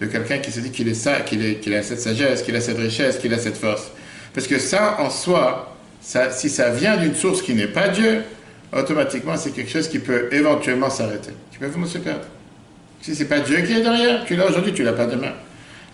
de 0.00 0.06
quelqu'un 0.06 0.38
qui 0.38 0.50
se 0.50 0.60
dit 0.60 0.70
qu'il 0.70 0.88
est 0.88 0.94
ça, 0.94 1.20
qu'il 1.20 1.74
a 1.74 1.82
cette 1.82 2.00
sagesse, 2.00 2.42
qu'il 2.42 2.56
a 2.56 2.60
cette 2.60 2.78
richesse, 2.78 3.18
qu'il 3.18 3.32
a 3.32 3.38
cette 3.38 3.56
force. 3.56 3.90
Parce 4.32 4.46
que 4.46 4.58
ça, 4.58 4.96
en 5.00 5.10
soi, 5.10 5.76
si 6.00 6.48
ça 6.48 6.70
vient 6.70 6.96
d'une 6.96 7.14
source 7.14 7.42
qui 7.42 7.54
n'est 7.54 7.68
pas 7.68 7.88
Dieu, 7.88 8.22
automatiquement, 8.72 9.36
c'est 9.36 9.50
quelque 9.50 9.70
chose 9.70 9.88
qui 9.88 10.00
peut 10.00 10.28
éventuellement 10.32 10.90
s'arrêter. 10.90 11.30
Tu 11.52 11.58
peux 11.58 11.66
vraiment 11.66 11.86
se 11.86 11.98
perdre. 11.98 12.24
Si 13.00 13.14
ce 13.14 13.22
n'est 13.22 13.28
pas 13.28 13.40
Dieu 13.40 13.58
qui 13.62 13.72
est 13.72 13.82
derrière, 13.82 14.24
tu 14.24 14.34
l'as 14.34 14.46
aujourd'hui, 14.48 14.72
tu 14.72 14.82
l'as 14.82 14.92
pas 14.92 15.06
demain. 15.06 15.32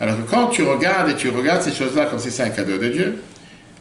Alors 0.01 0.17
que 0.17 0.31
quand 0.31 0.47
tu 0.47 0.63
regardes 0.63 1.11
et 1.11 1.15
tu 1.15 1.29
regardes 1.29 1.61
ces 1.61 1.73
choses-là 1.73 2.07
comme 2.07 2.19
si 2.19 2.31
c'est 2.31 2.43
un 2.43 2.51
cadeau 2.51 2.79
de 2.79 2.89
Dieu, 2.89 3.23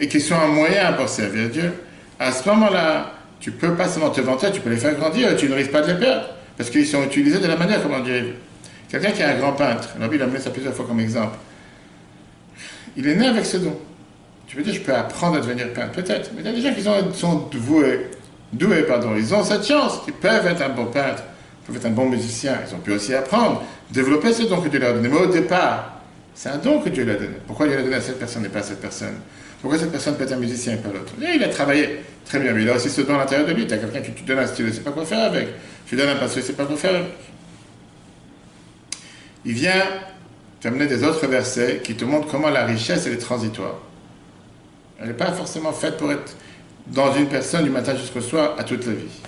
et 0.02 0.08
qu'ils 0.08 0.22
sont 0.22 0.36
un 0.36 0.48
moyen 0.48 0.94
pour 0.94 1.08
servir 1.08 1.50
Dieu, 1.50 1.72
à 2.20 2.32
ce 2.32 2.48
moment-là, 2.50 3.14
tu 3.40 3.52
peux 3.52 3.74
pas 3.76 3.88
seulement 3.88 4.10
te 4.10 4.20
vanter, 4.20 4.52
tu 4.52 4.60
peux 4.60 4.70
les 4.70 4.78
faire 4.78 4.96
grandir, 4.96 5.36
tu 5.38 5.48
ne 5.48 5.56
risques 5.56 5.72
pas 5.72 5.82
de 5.82 5.94
les 5.94 6.00
perdre, 6.00 6.26
parce 6.58 6.70
qu'ils 6.70 6.88
sont 6.88 7.04
utilisés 7.04 7.40
de 7.40 7.48
la 7.48 7.56
manière 7.56 7.82
comment 7.82 8.00
Dieu 8.00 8.20
veut. 8.20 8.34
Quelqu'un 8.90 9.12
qui 9.12 9.22
est 9.22 9.26
un 9.26 9.38
grand 9.38 9.54
peintre, 9.54 9.90
la 10.00 10.08
Bible 10.08 10.24
a 10.24 10.28
mis 10.28 10.40
ça 10.40 10.50
plusieurs 10.50 10.74
fois 10.74 10.86
comme 10.86 11.00
exemple, 11.00 11.38
il 12.98 13.08
est 13.08 13.16
né 13.16 13.28
avec 13.28 13.46
ce 13.46 13.58
don. 13.58 13.78
Tu 14.48 14.58
veux 14.58 14.64
dire, 14.64 14.74
je 14.74 14.82
peux 14.82 14.94
apprendre 14.94 15.38
à 15.38 15.40
devenir 15.42 15.72
peintre, 15.74 15.92
peut-être, 15.92 16.32
mais 16.34 16.42
il 16.42 16.46
y 16.48 16.50
a 16.50 16.54
des 16.54 16.62
gens 16.62 16.74
qui 16.74 17.20
sont, 17.20 17.36
doués, 17.52 18.08
doués, 18.52 18.82
pardon, 18.84 19.16
ils 19.16 19.34
ont 19.34 19.44
cette 19.44 19.66
chance, 19.66 20.02
ils 20.08 20.14
peuvent 20.14 20.48
être 20.48 20.64
un 20.64 20.70
bon 20.70 20.86
peintre, 20.86 21.22
ils 21.62 21.68
peuvent 21.68 21.78
être 21.78 21.86
un 21.86 21.94
bon 21.94 22.10
musicien, 22.10 22.58
ils 22.68 22.74
ont 22.74 22.80
pu 22.80 22.92
aussi 22.92 23.14
apprendre, 23.14 23.64
développer 23.92 24.34
ce 24.34 24.44
don 24.44 24.60
que 24.60 24.70
Dieu 24.70 24.80
leur 24.80 24.90
a 24.90 24.94
donné. 24.94 25.08
Mais 25.08 25.18
au 25.18 25.28
départ, 25.28 26.02
c'est 26.34 26.50
un 26.50 26.58
don 26.58 26.80
que 26.80 26.90
Dieu 26.90 27.06
leur 27.06 27.18
a 27.18 27.20
donné. 27.20 27.36
Pourquoi 27.46 27.68
Dieu 27.68 27.76
l'a 27.76 27.84
donné 27.84 27.96
à 27.96 28.02
cette 28.02 28.18
personne 28.18 28.44
et 28.44 28.50
pas 28.50 28.60
à 28.60 28.64
cette 28.64 28.82
personne? 28.82 29.14
Pourquoi 29.62 29.78
cette 29.78 29.92
personne 29.92 30.16
peut 30.16 30.24
être 30.24 30.34
un 30.34 30.38
musicien 30.38 30.74
et 30.74 30.78
pas 30.78 30.90
l'autre? 30.90 31.14
Il 31.22 31.44
a 31.44 31.50
travaillé 31.50 32.00
très 32.26 32.40
bien, 32.40 32.54
mais 32.54 32.64
il 32.64 32.70
a 32.70 32.76
aussi 32.76 32.90
ce 32.90 33.02
don 33.02 33.16
à 33.16 33.20
l'intérieur 33.20 33.48
de 33.48 33.54
lui. 33.54 33.68
Tu 33.68 33.74
as 33.76 33.78
quelqu'un 33.78 34.02
qui 34.02 34.12
te 34.14 34.26
donne 34.26 34.40
un 34.40 34.48
style, 34.48 34.66
il 34.66 34.70
ne 34.70 34.74
sait 34.74 34.82
pas 34.82 34.92
quoi 34.92 35.06
faire 35.06 35.26
avec. 35.26 35.50
Tu 35.86 35.96
donnes 35.96 36.10
un 36.10 36.16
pinceau, 36.16 36.38
il 36.38 36.42
ne 36.42 36.48
sait 36.48 36.54
pas 36.54 36.66
quoi 36.66 36.76
faire 36.76 36.96
avec. 36.96 37.12
Il 39.46 39.54
vient 39.54 39.84
t'amener 40.62 40.88
des 40.88 41.04
autres 41.04 41.26
versets 41.28 41.82
qui 41.84 41.96
te 41.96 42.06
montrent 42.06 42.28
comment 42.28 42.50
la 42.50 42.66
richesse, 42.66 43.06
elle 43.08 43.14
est 43.14 43.18
transitoire. 43.18 43.76
Elle 45.00 45.08
n'est 45.08 45.14
pas 45.14 45.32
forcément 45.32 45.72
faite 45.72 45.98
pour 45.98 46.12
être 46.12 46.36
dans 46.88 47.14
une 47.14 47.28
personne 47.28 47.64
du 47.64 47.70
matin 47.70 47.96
jusqu'au 47.96 48.22
soir 48.22 48.56
à 48.58 48.64
toute 48.64 48.86
la 48.86 48.94
vie. 48.94 49.22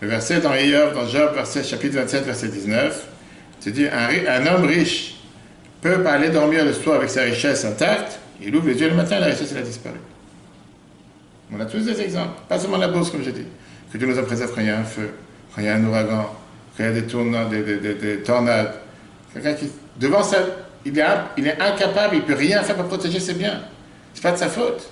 Le 0.00 0.08
verset 0.08 0.40
dans 0.40 0.54
Eyob, 0.54 0.94
dans 0.94 1.06
Job, 1.06 1.34
verset, 1.34 1.62
chapitre 1.62 1.96
27, 1.96 2.24
verset 2.24 2.48
19, 2.48 3.06
c'est 3.60 3.72
dit 3.72 3.86
un, 3.86 4.46
homme 4.46 4.64
riche 4.64 5.16
peut 5.80 6.02
pas 6.02 6.12
aller 6.12 6.30
dormir 6.30 6.64
le 6.64 6.72
soir 6.72 6.96
avec 6.96 7.10
sa 7.10 7.22
richesse 7.22 7.64
intacte, 7.64 8.18
il 8.40 8.54
ouvre 8.54 8.68
les 8.68 8.80
yeux 8.80 8.88
le 8.88 8.94
matin, 8.94 9.18
la 9.18 9.26
richesse, 9.26 9.50
elle 9.52 9.58
a 9.58 9.62
disparu. 9.62 9.98
On 11.52 11.58
a 11.60 11.64
tous 11.64 11.80
des 11.80 12.00
exemples, 12.00 12.40
pas 12.48 12.58
seulement 12.58 12.76
la 12.76 12.88
bourse, 12.88 13.10
comme 13.10 13.22
j'ai 13.22 13.32
dit. 13.32 13.46
Que 13.92 13.98
Dieu 13.98 14.06
nous 14.06 14.18
en 14.18 14.24
préserve 14.24 14.52
quand 14.54 14.60
il 14.60 14.66
y 14.66 14.70
a 14.70 14.78
un 14.78 14.84
feu, 14.84 15.10
quand 15.54 15.62
il 15.62 15.66
y 15.66 15.68
a 15.68 15.74
un 15.74 15.84
ouragan, 15.84 16.30
quand 16.76 16.84
il 16.84 16.86
y 16.86 16.88
a 16.88 16.92
des, 17.94 18.18
tornades. 18.22 18.74
Quelqu'un 19.40 19.54
qui, 19.54 19.70
devant 20.00 20.22
ça, 20.22 20.38
il 20.84 20.98
est, 20.98 21.60
incapable, 21.60 22.16
il 22.16 22.22
ne 22.22 22.26
peut 22.26 22.34
rien 22.34 22.62
faire 22.62 22.74
pour 22.74 22.86
protéger 22.86 23.20
ses 23.20 23.34
biens. 23.34 23.60
Ce 24.14 24.18
n'est 24.18 24.22
pas 24.22 24.32
de 24.32 24.36
sa 24.36 24.48
faute. 24.48 24.90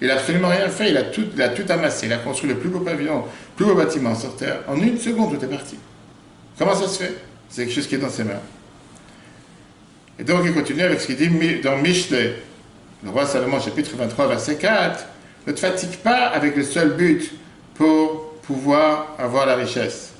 Il 0.00 0.06
n'a 0.06 0.14
absolument 0.14 0.48
rien 0.48 0.68
fait, 0.68 0.90
il 0.90 0.96
a, 0.96 1.02
tout, 1.02 1.24
il 1.34 1.42
a 1.42 1.48
tout 1.48 1.64
amassé, 1.68 2.06
il 2.06 2.12
a 2.12 2.18
construit 2.18 2.48
le 2.48 2.56
plus 2.56 2.68
beau 2.68 2.78
pavillon, 2.78 3.24
le 3.24 3.56
plus 3.56 3.64
beau 3.64 3.74
bâtiment 3.74 4.14
sur 4.14 4.36
Terre. 4.36 4.60
En 4.68 4.76
une 4.76 4.98
seconde, 4.98 5.36
tout 5.36 5.44
est 5.44 5.48
parti. 5.48 5.76
Comment 6.56 6.74
ça 6.76 6.86
se 6.86 7.02
fait? 7.02 7.14
C'est 7.48 7.64
quelque 7.64 7.74
chose 7.74 7.88
qui 7.88 7.96
est 7.96 7.98
dans 7.98 8.08
ses 8.08 8.22
mains. 8.22 8.40
Et 10.20 10.24
donc 10.24 10.42
il 10.44 10.54
continue 10.54 10.82
avec 10.82 11.00
ce 11.00 11.06
qu'il 11.06 11.16
dit 11.16 11.60
dans 11.60 11.76
Mishle, 11.78 12.34
le 13.02 13.10
roi 13.10 13.26
Salomon, 13.26 13.60
chapitre 13.60 13.96
23, 13.96 14.28
verset 14.28 14.56
4, 14.56 15.06
ne 15.48 15.52
te 15.52 15.58
fatigue 15.58 15.96
pas 15.98 16.26
avec 16.26 16.54
le 16.56 16.62
seul 16.62 16.90
but 16.90 17.32
pour 17.74 18.34
pouvoir 18.42 19.16
avoir 19.18 19.46
la 19.46 19.56
richesse. 19.56 20.12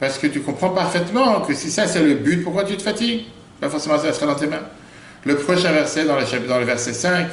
Parce 0.00 0.18
que 0.18 0.26
tu 0.26 0.40
comprends 0.40 0.70
parfaitement 0.70 1.40
que 1.40 1.54
si 1.54 1.70
ça 1.70 1.86
c'est 1.86 2.02
le 2.02 2.14
but, 2.14 2.42
pourquoi 2.42 2.64
tu 2.64 2.76
te 2.76 2.82
fatigues? 2.82 3.24
Pas 3.60 3.68
forcément 3.68 3.98
ça 3.98 4.12
sera 4.12 4.26
dans 4.26 4.38
tes 4.38 4.46
mains. 4.46 4.62
Le 5.24 5.36
prochain 5.36 5.72
verset, 5.72 6.04
dans 6.04 6.16
le, 6.16 6.46
dans 6.46 6.58
le 6.58 6.64
verset 6.64 6.92
5, 6.92 7.26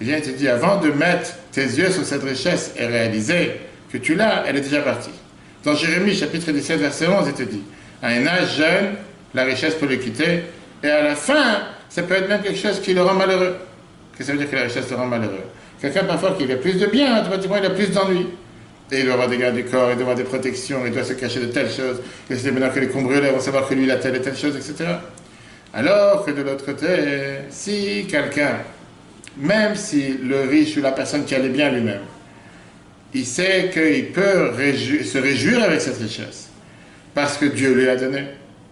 il 0.00 0.06
vient 0.06 0.16
et 0.16 0.22
te 0.22 0.30
dit, 0.30 0.48
avant 0.48 0.80
de 0.80 0.90
mettre 0.90 1.30
tes 1.52 1.62
yeux 1.62 1.90
sur 1.90 2.04
cette 2.04 2.22
richesse 2.22 2.72
et 2.76 2.86
réaliser 2.86 3.52
que 3.92 3.98
tu 3.98 4.14
l'as, 4.14 4.44
elle 4.46 4.56
est 4.56 4.60
déjà 4.60 4.80
partie. 4.80 5.10
Dans 5.64 5.74
Jérémie, 5.74 6.14
chapitre 6.14 6.52
17, 6.52 6.80
verset 6.80 7.06
11, 7.06 7.26
il 7.28 7.32
te 7.34 7.42
dit, 7.42 7.62
à 8.02 8.08
un 8.08 8.26
âge 8.26 8.56
jeune, 8.56 8.94
la 9.34 9.44
richesse 9.44 9.74
peut 9.74 9.86
le 9.86 9.96
quitter, 9.96 10.42
et 10.82 10.88
à 10.88 11.02
la 11.02 11.14
fin, 11.14 11.62
ça 11.88 12.02
peut 12.02 12.14
être 12.14 12.28
même 12.28 12.42
quelque 12.42 12.58
chose 12.58 12.80
qui 12.80 12.94
le 12.94 13.02
rend 13.02 13.14
malheureux. 13.14 13.56
Qu'est-ce 14.12 14.18
que 14.18 14.24
ça 14.24 14.32
veut 14.32 14.38
dire 14.38 14.50
que 14.50 14.56
la 14.56 14.62
richesse 14.62 14.86
te 14.88 14.94
rend 14.94 15.06
malheureux? 15.06 15.44
Quelqu'un 15.80 16.04
parfois 16.04 16.36
qui 16.38 16.50
a 16.50 16.56
plus 16.56 16.74
de 16.74 16.86
biens, 16.86 17.20
automatiquement 17.20 17.56
il 17.56 17.66
a 17.66 17.70
plus 17.70 17.90
d'ennuis. 17.90 18.26
Et 18.90 19.00
il 19.00 19.04
doit 19.04 19.14
avoir 19.14 19.28
des 19.28 19.36
gardes 19.36 19.54
du 19.54 19.64
corps, 19.64 19.90
il 19.90 19.94
doit 19.94 20.02
avoir 20.02 20.16
des 20.16 20.24
protections, 20.24 20.80
il 20.86 20.92
doit 20.92 21.04
se 21.04 21.12
cacher 21.12 21.40
de 21.40 21.46
telles 21.46 21.70
choses. 21.70 22.00
Et 22.30 22.36
c'est 22.36 22.50
maintenant 22.50 22.70
que 22.70 22.80
les 22.80 22.88
combrûleurs 22.88 23.34
vont 23.34 23.40
savoir 23.40 23.68
que 23.68 23.74
lui, 23.74 23.84
il 23.84 23.90
a 23.90 23.96
telle 23.96 24.16
et 24.16 24.20
telle 24.20 24.36
chose, 24.36 24.56
etc. 24.56 24.90
Alors 25.74 26.24
que 26.24 26.30
de 26.30 26.42
l'autre 26.42 26.64
côté, 26.64 26.86
si 27.50 28.06
quelqu'un, 28.08 28.60
même 29.36 29.74
si 29.74 30.18
le 30.22 30.42
riche 30.42 30.76
ou 30.78 30.80
la 30.80 30.92
personne 30.92 31.24
qui 31.24 31.34
allait 31.34 31.50
bien 31.50 31.70
lui-même, 31.70 32.00
il 33.14 33.26
sait 33.26 33.70
qu'il 33.72 34.06
peut 34.06 34.52
se 35.04 35.18
réjouir 35.18 35.62
avec 35.62 35.80
cette 35.80 35.98
richesse, 35.98 36.48
parce 37.14 37.36
que 37.36 37.46
Dieu 37.46 37.74
lui 37.74 37.88
a 37.88 37.96
donné, 37.96 38.24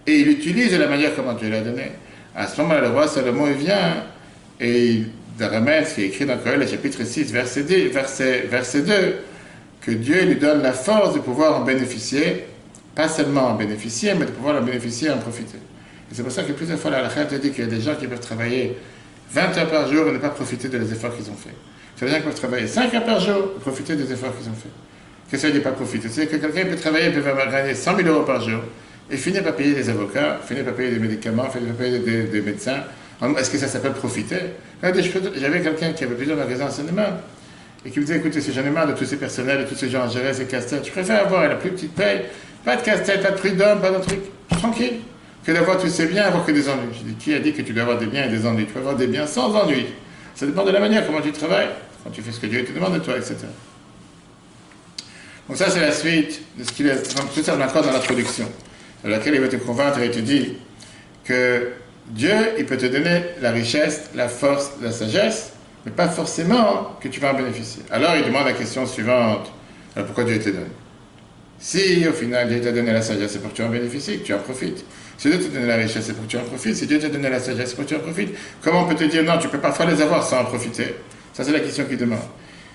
et 0.07 0.21
il 0.21 0.29
utilise 0.29 0.73
de 0.73 0.79
la 0.79 0.87
manière 0.87 1.15
comment 1.15 1.35
Dieu 1.35 1.51
l'a 1.51 1.61
donné, 1.61 1.93
à 2.35 2.47
ce 2.47 2.61
moment-là, 2.63 2.81
le 2.83 2.89
roi 2.89 3.09
Salomon, 3.09 3.51
vient 3.53 4.05
et 4.61 4.85
il 4.85 5.07
ramène 5.41 5.85
ce 5.85 5.95
qui 5.95 6.03
est 6.03 6.07
écrit 6.07 6.27
dans 6.27 6.37
le 6.45 6.67
chapitre 6.67 7.05
6, 7.05 7.33
verset 7.33 7.63
2, 7.63 7.89
verset, 7.89 8.45
verset 8.51 8.83
2 8.83 8.95
que 9.87 9.93
Dieu 9.93 10.25
lui 10.25 10.35
donne 10.35 10.63
la 10.63 10.73
force 10.73 11.15
de 11.15 11.21
pouvoir 11.21 11.61
en 11.61 11.65
bénéficier, 11.65 12.45
pas 12.97 13.09
seulement 13.09 13.51
en 13.51 13.55
bénéficier, 13.55 14.15
mais 14.15 14.27
de 14.27 14.33
pouvoir 14.33 14.61
en 14.61 14.63
bénéficier 14.65 15.09
et 15.09 15.13
en 15.13 15.19
profiter. 15.19 15.59
Et 16.11 16.15
c'est 16.15 16.25
pour 16.25 16.33
ça 16.33 16.43
que 16.43 16.53
plusieurs 16.53 16.79
fois, 16.79 16.91
la 16.91 17.09
te 17.09 17.35
dit 17.37 17.51
qu'il 17.51 17.65
y 17.65 17.67
a 17.67 17.71
des 17.71 17.81
gens 17.81 17.95
qui 17.95 18.09
peuvent 18.09 18.19
travailler 18.19 18.77
20 19.31 19.57
heures 19.57 19.71
par 19.71 19.89
jour 19.89 20.09
et 20.09 20.13
ne 20.13 20.19
pas 20.19 20.31
profiter 20.31 20.69
des 20.69 20.93
efforts 20.93 21.17
qu'ils 21.17 21.31
ont 21.31 21.37
faits. 21.37 21.55
Ça 21.95 22.05
veut 22.05 22.11
dire 22.11 22.21
qu'ils 22.21 22.31
peuvent 22.31 22.39
travailler 22.39 22.67
5 22.67 22.93
heures 22.95 23.05
par 23.05 23.21
jour 23.21 23.53
et 23.57 23.61
profiter 23.61 23.95
des 23.95 24.13
efforts 24.13 24.37
qu'ils 24.37 24.49
ont 24.51 24.55
faits. 24.55 24.73
Qu'est-ce 25.31 25.43
que 25.43 25.49
ça 25.49 25.55
veut 25.55 25.63
pas 25.63 25.71
profiter 25.71 26.09
C'est 26.09 26.27
que 26.27 26.37
quelqu'un 26.37 26.65
peut 26.69 26.77
travailler, 26.77 27.11
peut 27.11 27.23
gagner 27.23 27.75
100 27.75 27.97
000 27.97 28.09
euros 28.09 28.25
par 28.25 28.41
jour 28.41 28.63
et 29.09 29.17
finir 29.17 29.45
par 29.45 29.55
payer 29.55 29.73
des 29.73 29.89
avocats, 29.89 30.41
finir 30.45 30.65
par 30.65 30.75
payer 30.75 30.91
des 30.91 30.99
médicaments, 30.99 31.49
finir 31.49 31.69
par 31.69 31.77
payer 31.77 32.01
des, 32.01 32.41
médecins. 32.41 32.83
Est-ce 33.39 33.51
que 33.51 33.59
ça 33.59 33.69
s'appelle 33.69 33.93
profiter? 33.93 34.37
J'avais 34.83 35.61
quelqu'un 35.63 35.93
qui 35.93 36.03
avait 36.03 36.17
plusieurs 36.17 36.37
magasins 36.37 36.67
en 36.67 36.71
cinéma 36.71 37.21
et 37.85 37.91
qui 37.91 38.01
me 38.01 38.05
disait, 38.05 38.19
écoutez, 38.19 38.41
si 38.41 38.53
j'en 38.53 38.63
ai 38.63 38.71
marre 38.71 38.87
de 38.87 38.93
tous 38.93 39.05
ces 39.05 39.17
personnels, 39.17 39.65
de 39.65 39.69
tous 39.69 39.77
ces 39.77 39.89
gens 39.89 40.05
à 40.05 40.09
gérer, 40.09 40.35
ces 40.35 40.47
casse-têtes, 40.47 40.87
je 40.87 40.91
préfère 40.91 41.21
avoir 41.21 41.49
la 41.49 41.55
plus 41.55 41.71
petite 41.71 41.95
paye, 41.95 42.23
pas 42.65 42.77
de 42.77 42.83
casse-tête, 42.83 43.23
pas 43.23 43.31
de 43.31 43.37
prud'homme, 43.37 43.81
pas 43.81 43.91
de 43.91 43.99
truc, 43.99 44.21
tranquille, 44.51 44.95
que 45.45 45.53
d'avoir 45.53 45.79
tous 45.81 45.89
ces 45.89 46.07
biens, 46.07 46.25
avoir 46.25 46.45
que 46.45 46.53
des 46.53 46.69
ennuis. 46.69 46.95
Je 46.99 47.05
dis, 47.05 47.15
qui 47.15 47.35
a 47.35 47.39
dit 47.39 47.53
que 47.53 47.63
tu 47.63 47.73
dois 47.73 47.83
avoir 47.83 47.99
des 47.99 48.07
biens 48.07 48.25
et 48.25 48.29
des 48.29 48.45
ennuis? 48.45 48.67
Tu 48.67 48.73
peux 48.73 48.81
avoir 48.81 48.97
des 48.97 49.07
biens 49.07 49.27
sans 49.27 49.55
ennuis. 49.55 49.87
Ça 50.35 50.47
dépend 50.47 50.65
de 50.65 50.73
la 50.73 50.81
manière 50.81 51.07
comment 51.07 51.21
tu 51.21 51.31
travailles, 51.31 51.69
quand 52.03 52.11
tu 52.11 52.23
fais 52.23 52.33
ce 52.33 52.41
que 52.41 52.47
Dieu 52.47 52.65
te 52.65 52.73
demande 52.73 52.95
de 52.95 52.99
toi, 52.99 53.17
etc. 53.17 53.37
Donc 55.49 55.57
ça, 55.57 55.71
c'est 55.71 55.81
la 55.81 55.93
suite 55.93 56.43
de 56.59 56.65
ce 56.65 56.73
qu'il 56.73 56.89
est, 56.89 57.01
tout 57.33 57.43
ça, 57.43 57.55
encore 57.55 57.83
dans 57.83 57.93
l'introduction, 57.93 58.51
dans 59.05 59.11
laquelle 59.11 59.37
il 59.37 59.41
va 59.41 59.49
te 59.49 59.57
convaincre 59.57 60.01
et 60.01 60.11
te 60.11 60.19
dire 60.19 60.47
que 61.25 61.69
Dieu, 62.09 62.35
il 62.59 62.67
peut 62.67 62.77
te 62.77 62.87
donner 62.87 63.23
la 63.41 63.53
richesse, 63.53 64.11
la 64.15 64.29
force, 64.29 64.73
la 64.83 64.91
sagesse, 64.91 65.53
mais 65.87 65.93
pas 65.93 66.09
forcément 66.09 66.97
que 67.01 67.07
tu 67.09 67.21
vas 67.21 67.33
en 67.33 67.37
bénéficier. 67.37 67.83
Alors 67.91 68.17
il 68.17 68.25
demande 68.25 68.45
la 68.45 68.53
question 68.53 68.85
suivante, 68.85 69.53
alors 69.95 70.07
pourquoi 70.07 70.25
Dieu 70.25 70.39
te 70.41 70.51
donne? 70.51 70.69
Si 71.59 72.07
au 72.07 72.13
final 72.13 72.49
Dieu 72.49 72.61
t'a 72.61 72.73
donné 72.73 72.93
la 72.93 73.01
sagesse, 73.01 73.33
c'est 73.33 73.39
pour 73.39 73.53
que 73.53 73.57
tu 73.57 73.63
en 73.63 73.71
bénéficies, 73.71 74.19
que 74.19 74.25
tu 74.25 74.35
en 74.35 74.39
profites. 74.39 74.85
Si 75.17 75.31
Dieu 75.31 75.39
t'a 75.39 75.49
donné 75.49 75.67
la 75.67 75.77
richesse, 75.77 76.05
c'est 76.05 76.13
pour 76.13 76.27
que 76.27 76.31
tu 76.31 76.37
en 76.37 76.43
profites. 76.43 76.75
Si 76.75 76.87
Dieu 76.87 76.99
t'a 76.99 77.09
donné 77.09 77.31
la 77.31 77.39
sagesse, 77.39 77.71
c'est 77.71 77.77
pour 77.77 77.85
que 77.85 77.91
tu 77.91 77.97
en 77.97 78.01
profites. 78.01 78.37
Comment 78.61 78.83
on 78.83 78.87
peut 78.87 78.97
te 78.97 79.05
dire 79.05 79.23
non, 79.23 79.39
tu 79.39 79.49
peux 79.49 79.61
parfois 79.61 79.87
les 79.87 80.03
avoir 80.03 80.23
sans 80.27 80.41
en 80.41 80.45
profiter? 80.45 80.97
Ça 81.33 81.45
c'est 81.45 81.53
la 81.53 81.61
question 81.61 81.85
qu'il 81.85 81.99
demande. 81.99 82.19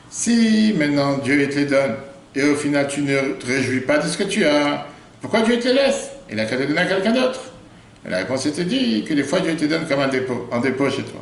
Si 0.10 0.74
maintenant 0.78 1.18
Dieu 1.18 1.48
te 1.50 1.56
les 1.56 1.66
donne, 1.66 1.96
et 2.34 2.44
au 2.44 2.56
final 2.56 2.88
tu 2.88 3.02
ne 3.02 3.34
te 3.34 3.46
réjouis 3.46 3.82
pas 3.82 3.98
de 3.98 4.08
ce 4.08 4.18
que 4.18 4.24
tu 4.24 4.46
as, 4.46 4.88
pourquoi 5.20 5.42
Dieu 5.42 5.60
te 5.60 5.68
laisse? 5.68 6.12
Il 6.32 6.40
a 6.40 6.46
qu'à 6.46 6.56
te 6.56 6.64
donner 6.64 6.80
à 6.80 6.86
quelqu'un 6.86 7.12
d'autre. 7.12 7.42
La 8.10 8.18
réponse 8.20 8.44
te 8.44 8.62
dit 8.62 9.04
que 9.04 9.14
des 9.14 9.24
fois 9.24 9.42
Dieu 9.42 9.56
te 9.56 9.66
donne 9.66 9.86
comme 9.86 10.00
un 10.00 10.08
dépôt, 10.08 10.48
en 10.50 10.60
dépôt 10.62 10.90
chez 10.90 11.04
toi. 11.04 11.22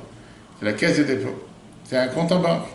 C'est 0.60 0.66
la 0.66 0.74
caisse 0.74 0.98
de 1.00 1.04
dépôt. 1.04 1.49
C'est 1.90 1.98
un 1.98 2.08
compte 2.08 2.32
en 2.32 2.40
banque 2.40 2.68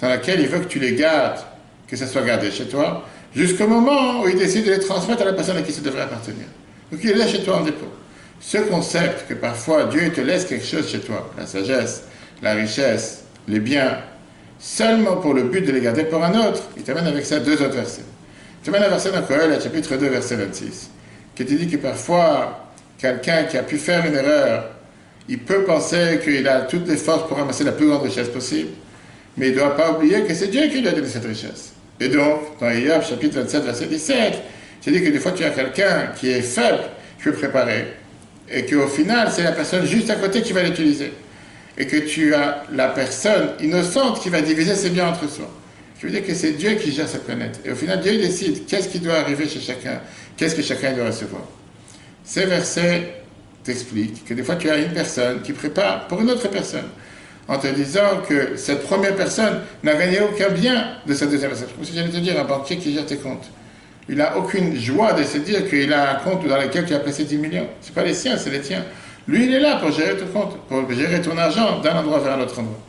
dans 0.00 0.08
lequel 0.08 0.40
il 0.40 0.48
veut 0.48 0.60
que 0.60 0.68
tu 0.68 0.78
les 0.78 0.94
gardes, 0.94 1.40
que 1.86 1.94
ça 1.94 2.06
soit 2.06 2.22
gardé 2.22 2.50
chez 2.50 2.64
toi, 2.64 3.06
jusqu'au 3.34 3.68
moment 3.68 4.22
où 4.22 4.28
il 4.28 4.38
décide 4.38 4.64
de 4.64 4.70
les 4.70 4.78
transmettre 4.78 5.20
à 5.20 5.24
la 5.26 5.34
personne 5.34 5.58
à 5.58 5.62
qui 5.62 5.72
ça 5.72 5.82
devrait 5.82 6.02
appartenir. 6.02 6.46
Donc 6.90 7.00
il 7.04 7.10
est 7.10 7.14
là 7.14 7.26
chez 7.26 7.42
toi 7.42 7.58
en 7.58 7.64
dépôt. 7.64 7.92
Ce 8.40 8.56
concept 8.56 9.28
que 9.28 9.34
parfois 9.34 9.84
Dieu 9.84 10.10
te 10.10 10.22
laisse 10.22 10.46
quelque 10.46 10.64
chose 10.64 10.88
chez 10.88 11.00
toi, 11.00 11.30
la 11.36 11.46
sagesse, 11.46 12.04
la 12.40 12.54
richesse, 12.54 13.24
les 13.46 13.60
biens, 13.60 13.98
seulement 14.58 15.16
pour 15.16 15.34
le 15.34 15.42
but 15.42 15.66
de 15.66 15.72
les 15.72 15.82
garder 15.82 16.04
pour 16.04 16.24
un 16.24 16.32
autre, 16.48 16.62
il 16.78 16.82
t'amène 16.82 17.06
avec 17.06 17.26
ça 17.26 17.40
deux 17.40 17.60
autres 17.60 17.74
versets. 17.74 18.02
Il 18.62 18.70
t'amène 18.70 18.84
un 18.84 18.88
verset 18.88 19.12
dans 19.12 19.22
Coël, 19.22 19.60
chapitre 19.62 19.96
2, 19.96 20.08
verset 20.08 20.36
26, 20.36 20.90
qui 21.34 21.44
te 21.44 21.52
dit 21.52 21.68
que 21.68 21.76
parfois, 21.76 22.70
quelqu'un 22.96 23.44
qui 23.44 23.58
a 23.58 23.62
pu 23.64 23.76
faire 23.76 24.06
une 24.06 24.14
erreur 24.14 24.70
il 25.28 25.38
peut 25.38 25.64
penser 25.64 26.20
qu'il 26.24 26.46
a 26.48 26.62
toutes 26.62 26.88
les 26.88 26.96
forces 26.96 27.28
pour 27.28 27.36
ramasser 27.36 27.64
la 27.64 27.72
plus 27.72 27.86
grande 27.86 28.02
richesse 28.02 28.28
possible, 28.28 28.70
mais 29.36 29.48
il 29.48 29.54
ne 29.54 29.58
doit 29.58 29.76
pas 29.76 29.92
oublier 29.92 30.22
que 30.22 30.34
c'est 30.34 30.48
Dieu 30.48 30.62
qui 30.68 30.80
lui 30.80 30.88
a 30.88 30.92
donné 30.92 31.06
cette 31.06 31.24
richesse. 31.24 31.72
Et 32.00 32.08
donc, 32.08 32.58
dans 32.60 32.70
Iyov, 32.70 33.06
chapitre 33.06 33.40
27, 33.40 33.64
verset 33.64 33.86
17, 33.86 34.34
c'est 34.80 34.90
dit 34.90 35.02
que 35.02 35.10
des 35.10 35.18
fois 35.18 35.32
tu 35.32 35.44
as 35.44 35.50
quelqu'un 35.50 36.08
qui 36.18 36.30
est 36.30 36.42
faible, 36.42 36.82
qui 37.18 37.24
peut 37.24 37.32
préparer, 37.32 37.86
et 38.50 38.66
qu'au 38.66 38.86
final, 38.86 39.28
c'est 39.30 39.44
la 39.44 39.52
personne 39.52 39.86
juste 39.86 40.10
à 40.10 40.16
côté 40.16 40.42
qui 40.42 40.52
va 40.52 40.62
l'utiliser. 40.62 41.12
Et 41.78 41.86
que 41.86 41.96
tu 41.96 42.34
as 42.34 42.64
la 42.72 42.88
personne 42.88 43.50
innocente 43.60 44.20
qui 44.20 44.28
va 44.28 44.42
diviser 44.42 44.74
ses 44.74 44.90
biens 44.90 45.08
entre 45.08 45.28
soi. 45.28 45.48
Je 45.98 46.06
veux 46.06 46.12
dire 46.12 46.26
que 46.26 46.34
c'est 46.34 46.52
Dieu 46.52 46.72
qui 46.74 46.92
gère 46.92 47.08
cette 47.08 47.24
planète. 47.24 47.60
Et 47.64 47.70
au 47.70 47.74
final, 47.74 48.00
Dieu 48.00 48.18
décide 48.18 48.66
qu'est-ce 48.66 48.88
qui 48.88 48.98
doit 48.98 49.14
arriver 49.14 49.48
chez 49.48 49.60
chacun, 49.60 50.00
qu'est-ce 50.36 50.54
que 50.54 50.62
chacun 50.62 50.92
doit 50.92 51.06
recevoir. 51.06 51.44
Ces 52.24 52.44
versets 52.44 53.21
t'explique 53.64 54.24
que 54.24 54.34
des 54.34 54.42
fois 54.42 54.56
tu 54.56 54.70
as 54.70 54.78
une 54.78 54.92
personne 54.92 55.42
qui 55.42 55.52
prépare 55.52 56.06
pour 56.08 56.20
une 56.20 56.30
autre 56.30 56.48
personne 56.48 56.88
en 57.48 57.58
te 57.58 57.66
disant 57.66 58.22
que 58.28 58.56
cette 58.56 58.82
première 58.84 59.16
personne 59.16 59.60
n'a 59.82 59.94
gagné 59.94 60.20
aucun 60.20 60.50
bien 60.50 60.94
de 61.06 61.14
cette 61.14 61.30
deuxième 61.30 61.50
personne. 61.50 61.68
Comme 61.74 61.84
si 61.84 61.94
j'allais 61.94 62.08
te 62.08 62.16
dire, 62.16 62.40
un 62.40 62.44
banquier 62.44 62.76
qui 62.76 62.94
gère 62.94 63.04
tes 63.04 63.16
comptes. 63.16 63.50
Il 64.08 64.16
n'a 64.16 64.36
aucune 64.36 64.76
joie 64.76 65.12
de 65.12 65.24
se 65.24 65.38
dire 65.38 65.68
qu'il 65.68 65.92
a 65.92 66.12
un 66.12 66.14
compte 66.16 66.46
dans 66.46 66.56
lequel 66.56 66.86
tu 66.86 66.94
as 66.94 67.00
placé 67.00 67.24
10 67.24 67.38
millions. 67.38 67.68
Ce 67.80 67.88
n'est 67.88 67.94
pas 67.94 68.04
les 68.04 68.14
siens, 68.14 68.36
c'est 68.36 68.50
les 68.50 68.60
tiens. 68.60 68.84
Lui, 69.28 69.44
il 69.46 69.54
est 69.54 69.60
là 69.60 69.76
pour 69.76 69.92
gérer 69.92 70.16
ton 70.16 70.26
compte, 70.26 70.56
pour 70.66 70.92
gérer 70.92 71.20
ton 71.20 71.36
argent 71.36 71.80
d'un 71.80 71.96
endroit 71.96 72.18
vers 72.18 72.34
un 72.34 72.40
autre 72.40 72.58
endroit. 72.58 72.80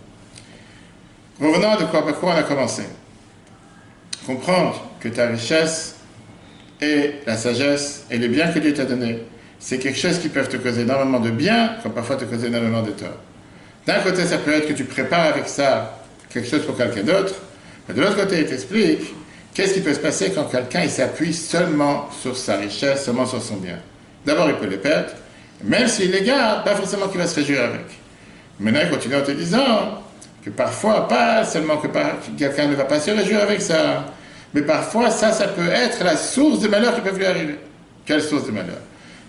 Revenons 1.40 1.76
de 1.76 1.86
quoi, 1.86 2.06
par 2.06 2.20
quoi 2.20 2.34
on 2.34 2.38
a 2.38 2.44
commencé. 2.44 2.84
Comprendre 4.26 4.90
que 5.00 5.10
ta 5.10 5.28
richesse 5.28 5.96
et 6.82 7.16
la 7.26 7.38
sagesse 7.38 8.06
et 8.10 8.18
les 8.18 8.28
biens 8.28 8.52
que 8.52 8.60
Dieu 8.60 8.74
t'a 8.74 8.86
donnés 8.86 9.20
c'est 9.64 9.78
quelque 9.78 9.98
chose 9.98 10.20
qui 10.20 10.28
peut 10.28 10.44
te 10.44 10.58
causer 10.58 10.82
énormément 10.82 11.22
de 11.22 11.30
bien, 11.30 11.78
comme 11.82 11.94
parfois 11.94 12.18
te 12.18 12.26
causer 12.26 12.48
énormément 12.48 12.82
de 12.82 12.92
tort. 12.92 13.16
D'un 13.88 14.00
côté, 14.00 14.26
ça 14.26 14.38
peut 14.38 14.52
être 14.52 14.68
que 14.68 14.74
tu 14.74 14.84
prépares 14.84 15.28
avec 15.28 15.48
ça 15.48 16.00
quelque 16.30 16.50
chose 16.50 16.66
pour 16.66 16.76
quelqu'un 16.76 17.04
d'autre, 17.04 17.34
mais 17.88 17.96
de 17.96 18.02
l'autre 18.02 18.18
côté, 18.18 18.40
il 18.40 18.46
t'explique 18.46 19.00
qu'est-ce 19.54 19.76
qui 19.76 19.80
peut 19.80 19.94
se 19.94 20.02
passer 20.02 20.34
quand 20.36 20.44
quelqu'un 20.44 20.86
s'appuie 20.90 21.34
seulement 21.34 22.10
sur 22.12 22.36
sa 22.36 22.58
richesse, 22.58 23.06
seulement 23.06 23.26
sur 23.26 23.42
son 23.42 23.56
bien. 23.56 23.78
D'abord, 24.26 24.50
il 24.50 24.56
peut 24.56 24.68
les 24.68 24.78
perdre, 24.78 25.12
même 25.64 25.88
s'il 25.88 26.12
les 26.12 26.24
garde, 26.24 26.66
pas 26.66 26.76
forcément 26.76 27.08
qu'il 27.08 27.22
va 27.22 27.28
se 27.28 27.36
réjouir 27.36 27.62
avec. 27.62 27.86
Maintenant, 28.60 28.82
il 28.84 28.90
continue 28.90 29.16
en 29.16 29.22
te 29.22 29.32
disant 29.32 30.04
que 30.44 30.50
parfois, 30.50 31.08
pas 31.08 31.46
seulement 31.46 31.78
que 31.78 31.88
quelqu'un 32.38 32.68
ne 32.68 32.76
va 32.76 32.84
pas 32.84 33.00
se 33.00 33.12
réjouir 33.12 33.42
avec 33.42 33.62
ça, 33.62 34.08
mais 34.54 34.64
parfois, 34.64 35.10
ça, 35.10 35.32
ça 35.32 35.48
peut 35.48 35.70
être 35.70 36.04
la 36.04 36.18
source 36.18 36.60
de 36.60 36.68
malheur 36.68 36.94
qui 36.96 37.00
peut 37.00 37.16
lui 37.16 37.26
arriver. 37.26 37.56
Quelle 38.06 38.22
source 38.22 38.46
de 38.46 38.52
malheur? 38.52 38.82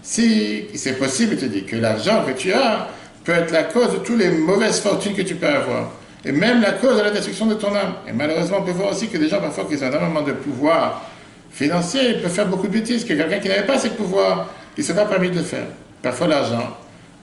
Si 0.04 0.66
c'est 0.74 0.98
possible, 0.98 1.32
il 1.32 1.38
te 1.38 1.46
dit 1.46 1.64
que 1.64 1.76
l'argent 1.76 2.24
que 2.26 2.32
tu 2.32 2.52
as 2.52 2.88
peut 3.24 3.32
être 3.32 3.50
la 3.50 3.62
cause 3.64 3.90
de 3.90 3.96
toutes 3.96 4.18
les 4.18 4.28
mauvaises 4.28 4.78
fortunes 4.80 5.14
que 5.14 5.22
tu 5.22 5.34
peux 5.34 5.48
avoir. 5.48 5.92
Et 6.26 6.30
même 6.30 6.60
la 6.60 6.72
cause 6.72 6.98
de 6.98 7.02
la 7.02 7.10
destruction 7.10 7.46
de 7.46 7.54
ton 7.54 7.74
âme. 7.74 7.94
Et 8.06 8.12
malheureusement, 8.12 8.58
on 8.60 8.64
peut 8.64 8.72
voir 8.72 8.92
aussi 8.92 9.08
que 9.08 9.16
des 9.16 9.28
gens, 9.28 9.40
parfois, 9.40 9.64
qui 9.64 9.82
ont 9.82 9.88
énormément 9.88 10.20
de 10.20 10.32
pouvoir 10.32 11.10
financier, 11.50 12.14
peuvent 12.22 12.30
faire 12.30 12.48
beaucoup 12.48 12.66
de 12.66 12.72
bêtises, 12.72 13.04
que 13.04 13.14
quelqu'un 13.14 13.38
qui 13.38 13.48
n'avait 13.48 13.64
pas 13.66 13.78
ce 13.78 13.88
pouvoir, 13.88 14.50
il 14.76 14.80
ne 14.80 14.86
s'est 14.86 14.94
pas 14.94 15.06
permis 15.06 15.30
de 15.30 15.36
le 15.36 15.42
faire. 15.42 15.66
Parfois, 16.02 16.26
l'argent 16.26 16.76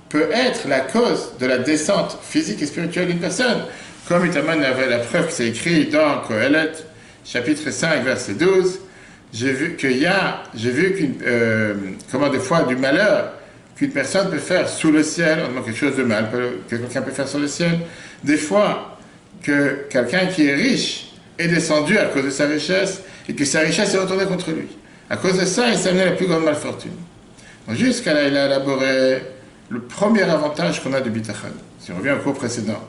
peut 0.09 0.29
être 0.33 0.67
la 0.67 0.79
cause 0.79 1.33
de 1.39 1.45
la 1.45 1.59
descente 1.59 2.17
physique 2.23 2.63
et 2.63 2.65
spirituelle 2.65 3.07
d'une 3.07 3.19
personne. 3.19 3.65
Comme 4.07 4.25
il 4.25 4.31
t'amène 4.31 4.61
la 4.61 4.97
preuve 4.99 5.27
que 5.27 5.33
c'est 5.33 5.47
écrit 5.47 5.85
dans 5.85 6.21
Kohelet, 6.27 6.71
chapitre 7.23 7.69
5, 7.69 8.03
verset 8.03 8.33
12 8.33 8.79
j'ai 9.33 9.53
vu 9.53 9.75
qu'il 9.75 9.97
y 9.97 10.05
a, 10.05 10.43
j'ai 10.53 10.71
vu 10.71 10.93
qu'une, 10.93 11.15
euh, 11.25 11.75
comment 12.11 12.29
des 12.29 12.39
fois 12.39 12.63
du 12.63 12.75
malheur 12.75 13.33
qu'une 13.75 13.91
personne 13.91 14.29
peut 14.29 14.37
faire 14.37 14.67
sous 14.67 14.91
le 14.91 15.03
ciel, 15.03 15.39
quelque 15.65 15.77
chose 15.77 15.95
de 15.95 16.03
mal 16.03 16.29
que 16.31 16.75
quelqu'un 16.77 17.01
peut 17.01 17.11
faire 17.11 17.27
sous 17.27 17.39
le 17.39 17.47
ciel, 17.47 17.79
des 18.23 18.37
fois 18.37 18.97
que 19.41 19.87
quelqu'un 19.89 20.27
qui 20.27 20.47
est 20.47 20.55
riche 20.55 21.13
est 21.37 21.47
descendu 21.47 21.97
à 21.97 22.05
cause 22.05 22.25
de 22.25 22.29
sa 22.29 22.45
richesse 22.45 23.01
et 23.27 23.33
que 23.33 23.45
sa 23.45 23.61
richesse 23.61 23.93
est 23.93 23.97
retournée 23.97 24.25
contre 24.25 24.51
lui. 24.51 24.67
À 25.09 25.17
cause 25.17 25.39
de 25.39 25.45
ça, 25.45 25.69
il 25.69 25.77
s'est 25.77 25.89
amené 25.89 26.05
la 26.05 26.11
plus 26.11 26.27
grande 26.27 26.43
malfortune. 26.43 26.91
Jusqu'à 27.69 28.13
là, 28.13 28.27
il 28.27 28.35
a 28.37 28.45
élaboré 28.47 29.21
le 29.69 29.79
premier 29.79 30.23
avantage 30.23 30.83
qu'on 30.83 30.93
a 30.93 31.01
du 31.01 31.09
bitachon. 31.09 31.47
Si 31.79 31.91
on 31.91 31.97
revient 31.97 32.11
au 32.11 32.23
cours 32.23 32.33
précédent, 32.33 32.81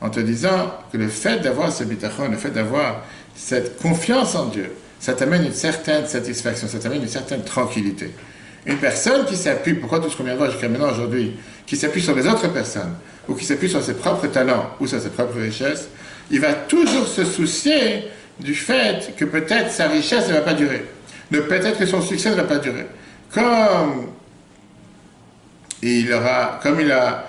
en 0.00 0.10
te 0.10 0.20
disant 0.20 0.74
que 0.92 0.96
le 0.96 1.08
fait 1.08 1.38
d'avoir 1.40 1.72
ce 1.72 1.84
bitachon, 1.84 2.28
le 2.28 2.36
fait 2.36 2.50
d'avoir 2.50 3.04
cette 3.34 3.80
confiance 3.80 4.34
en 4.34 4.46
Dieu, 4.46 4.70
ça 5.02 5.14
t'amène 5.14 5.44
une 5.44 5.52
certaine 5.52 6.06
satisfaction, 6.06 6.68
ça 6.68 6.78
t'amène 6.78 7.02
une 7.02 7.08
certaine 7.08 7.42
tranquillité. 7.42 8.12
Une 8.64 8.76
personne 8.76 9.26
qui 9.26 9.34
s'appuie, 9.34 9.74
pourquoi 9.74 9.98
tout 9.98 10.08
ce 10.08 10.16
qu'on 10.16 10.22
vient 10.22 10.34
de 10.34 10.38
voir 10.38 10.48
jusqu'à 10.48 10.68
maintenant 10.68 10.92
aujourd'hui, 10.92 11.32
qui 11.66 11.76
s'appuie 11.76 12.00
sur 12.00 12.14
les 12.14 12.24
autres 12.28 12.46
personnes, 12.52 12.94
ou 13.26 13.34
qui 13.34 13.44
s'appuie 13.44 13.68
sur 13.68 13.82
ses 13.82 13.94
propres 13.94 14.28
talents, 14.28 14.70
ou 14.78 14.86
sur 14.86 15.00
ses 15.00 15.08
propres 15.08 15.40
richesses, 15.40 15.88
il 16.30 16.38
va 16.38 16.52
toujours 16.52 17.08
se 17.08 17.24
soucier 17.24 18.04
du 18.38 18.54
fait 18.54 19.16
que 19.16 19.24
peut-être 19.24 19.72
sa 19.72 19.88
richesse 19.88 20.28
ne 20.28 20.34
va 20.34 20.42
pas 20.42 20.54
durer. 20.54 20.84
De 21.32 21.40
peut-être 21.40 21.80
que 21.80 21.86
son 21.86 22.00
succès 22.00 22.30
ne 22.30 22.36
va 22.36 22.44
pas 22.44 22.58
durer. 22.58 22.86
Comme 23.34 24.06
il 25.82 26.12
aura, 26.12 26.60
comme 26.62 26.80
il 26.80 26.92
a 26.92 27.26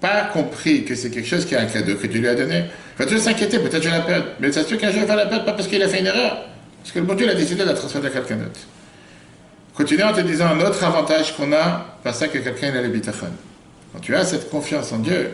pas 0.00 0.30
compris 0.32 0.84
que 0.86 0.94
c'est 0.94 1.10
quelque 1.10 1.28
chose 1.28 1.44
qui 1.44 1.54
est 1.54 1.58
un 1.58 1.66
cadeau 1.66 1.96
que 1.96 2.06
Dieu 2.06 2.20
lui 2.20 2.28
a 2.28 2.34
donné, 2.34 2.64
il 2.94 2.98
va 2.98 3.04
toujours 3.04 3.22
s'inquiéter, 3.22 3.58
peut-être 3.58 3.82
je 3.82 3.90
la 3.90 4.00
perds. 4.00 4.24
Mais 4.40 4.50
c'est 4.50 4.66
sûr 4.66 4.78
qu'un 4.78 4.90
jour 4.90 5.02
il 5.02 5.06
va 5.06 5.16
la 5.16 5.26
perdre, 5.26 5.44
pas 5.44 5.52
parce 5.52 5.68
qu'il 5.68 5.82
a 5.82 5.88
fait 5.88 6.00
une 6.00 6.06
erreur, 6.06 6.55
parce 6.86 6.94
que 6.94 7.00
le 7.00 7.06
bon 7.06 7.14
Dieu 7.14 7.28
a 7.28 7.34
décidé 7.34 7.64
de 7.64 7.68
la 7.68 7.74
transférer 7.74 8.06
à 8.06 8.10
quelqu'un 8.10 8.36
d'autre. 8.36 8.60
Continue 9.74 10.04
en 10.04 10.12
te 10.12 10.20
disant 10.20 10.46
un 10.46 10.60
autre 10.60 10.84
avantage 10.84 11.36
qu'on 11.36 11.52
a, 11.52 11.98
parce 12.04 12.20
que 12.28 12.38
quelqu'un 12.38 12.72
a 12.72 12.80
le 12.80 12.90
bitachon. 12.90 13.26
Quand 13.92 13.98
tu 13.98 14.14
as 14.14 14.24
cette 14.24 14.48
confiance 14.48 14.92
en 14.92 14.98
Dieu, 14.98 15.30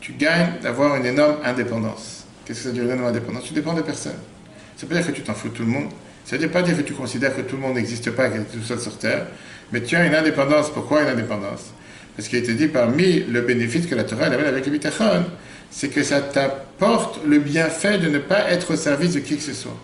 tu 0.00 0.12
gagnes 0.12 0.52
d'avoir 0.62 0.94
une 0.94 1.04
énorme 1.04 1.38
indépendance. 1.44 2.26
Qu'est-ce 2.44 2.58
que 2.60 2.62
ça 2.62 2.68
veut 2.68 2.74
dire 2.74 2.84
une 2.84 2.92
énorme 2.92 3.08
indépendance? 3.08 3.42
Tu 3.42 3.54
dépends 3.54 3.72
de 3.74 3.82
personne. 3.82 4.14
Ça 4.76 4.86
veut 4.86 4.94
dire 4.94 5.04
que 5.04 5.10
tu 5.10 5.22
t'en 5.22 5.34
fous 5.34 5.48
de 5.48 5.54
tout 5.54 5.64
le 5.64 5.68
monde. 5.68 5.88
Ça 6.24 6.36
ne 6.36 6.42
veut 6.42 6.48
pas 6.48 6.62
dire 6.62 6.76
que 6.76 6.82
tu 6.82 6.92
considères 6.92 7.34
que 7.34 7.42
tout 7.42 7.56
le 7.56 7.62
monde 7.62 7.74
n'existe 7.74 8.12
pas, 8.12 8.28
que 8.28 8.36
tu 8.36 8.40
es 8.42 8.44
tout 8.44 8.62
seul 8.62 8.78
sur 8.78 8.96
Terre. 8.96 9.26
Mais 9.72 9.82
tu 9.82 9.96
as 9.96 10.06
une 10.06 10.14
indépendance. 10.14 10.70
Pourquoi 10.70 11.02
une 11.02 11.08
indépendance? 11.08 11.72
Parce 12.16 12.28
qu'il 12.28 12.38
été 12.38 12.54
dit 12.54 12.68
parmi 12.68 13.24
le 13.24 13.40
bénéfice 13.40 13.86
que 13.86 13.96
la 13.96 14.04
Torah 14.04 14.26
amène 14.26 14.46
avec 14.46 14.64
le 14.64 14.70
bitachon, 14.70 15.24
c'est 15.72 15.88
que 15.88 16.04
ça 16.04 16.20
t'apporte 16.20 17.18
le 17.26 17.40
bienfait 17.40 17.98
de 17.98 18.08
ne 18.08 18.18
pas 18.18 18.48
être 18.48 18.74
au 18.74 18.76
service 18.76 19.14
de 19.14 19.18
qui 19.18 19.36
que 19.36 19.42
ce 19.42 19.54
soit. 19.54 19.76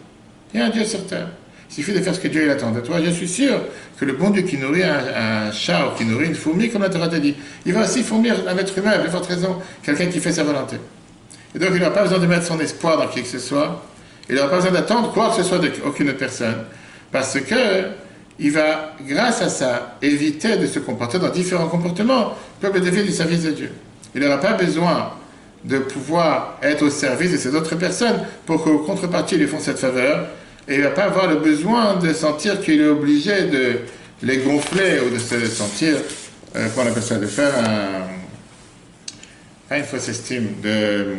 Il 0.52 0.60
y 0.60 0.62
a 0.62 0.66
un 0.66 0.70
Dieu 0.70 0.84
sur 0.84 1.06
Terre. 1.06 1.28
Il 1.70 1.74
suffit 1.74 1.92
de 1.92 2.00
faire 2.00 2.14
ce 2.14 2.20
que 2.20 2.26
Dieu 2.26 2.42
il 2.44 2.50
attend 2.50 2.72
de 2.72 2.80
toi. 2.80 2.96
Je 3.02 3.10
suis 3.10 3.28
sûr 3.28 3.60
que 3.98 4.04
le 4.04 4.14
bon 4.14 4.30
Dieu 4.30 4.42
qui 4.42 4.56
nourrit 4.58 4.82
un, 4.82 5.52
chat 5.52 5.86
ou 5.86 5.96
qui 5.96 6.04
nourrit 6.04 6.26
une 6.26 6.34
fourmi, 6.34 6.68
comme 6.68 6.82
la 6.82 6.88
Torah 6.88 7.08
t'a 7.08 7.20
dit, 7.20 7.36
il 7.64 7.72
va 7.72 7.84
aussi 7.84 8.02
fournir 8.02 8.34
un 8.48 8.56
être 8.56 8.76
humain, 8.76 8.90
avec 8.90 9.10
votre 9.10 9.28
raison, 9.28 9.56
quelqu'un 9.82 10.06
qui 10.06 10.18
fait 10.18 10.32
sa 10.32 10.42
volonté. 10.42 10.76
Et 11.54 11.58
donc 11.58 11.70
il 11.72 11.78
n'aura 11.78 11.92
pas 11.92 12.02
besoin 12.02 12.18
de 12.18 12.26
mettre 12.26 12.46
son 12.46 12.58
espoir 12.58 12.98
dans 12.98 13.06
qui 13.06 13.22
que 13.22 13.28
ce 13.28 13.38
soit. 13.38 13.84
Il 14.28 14.34
n'aura 14.34 14.48
pas 14.48 14.56
besoin 14.56 14.72
d'attendre 14.72 15.12
quoi 15.12 15.30
que 15.30 15.36
ce 15.36 15.44
soit 15.44 15.58
d'aucune 15.58 16.08
autre 16.08 16.18
personne. 16.18 16.56
Parce 17.12 17.38
que 17.38 17.84
il 18.40 18.50
va, 18.50 18.96
grâce 19.06 19.42
à 19.42 19.48
ça, 19.48 19.96
éviter 20.02 20.56
de 20.56 20.66
se 20.66 20.78
comporter 20.78 21.18
dans 21.18 21.28
différents 21.28 21.68
comportements 21.68 22.32
pour 22.60 22.72
le 22.72 22.80
défi 22.80 23.04
du 23.04 23.12
service 23.12 23.42
de 23.42 23.50
Dieu. 23.50 23.70
Il 24.14 24.22
n'aura 24.22 24.38
pas 24.38 24.54
besoin 24.54 25.12
de 25.64 25.78
pouvoir 25.78 26.58
être 26.62 26.82
au 26.82 26.90
service 26.90 27.32
de 27.32 27.36
ces 27.36 27.54
autres 27.54 27.76
personnes 27.76 28.18
pour 28.46 28.64
qu'au 28.64 28.78
contrepartie, 28.78 29.34
ils 29.34 29.42
lui 29.42 29.46
font 29.46 29.60
cette 29.60 29.78
faveur 29.78 30.26
et 30.70 30.74
il 30.74 30.78
ne 30.78 30.84
va 30.84 30.90
pas 30.90 31.04
avoir 31.04 31.26
le 31.26 31.36
besoin 31.36 31.96
de 31.96 32.12
sentir 32.12 32.60
qu'il 32.60 32.80
est 32.80 32.86
obligé 32.86 33.42
de 33.42 33.78
les 34.22 34.36
gonfler 34.38 35.00
ou 35.04 35.10
de 35.10 35.18
se 35.18 35.44
sentir, 35.46 35.96
euh, 36.54 36.68
qu'on 36.68 36.82
appelle 36.82 37.02
ça, 37.02 37.16
de 37.16 37.26
faire 37.26 37.52
un, 39.68 39.76
une 39.76 39.82
fausse 39.82 40.08
estime, 40.08 40.60
de, 40.62 41.16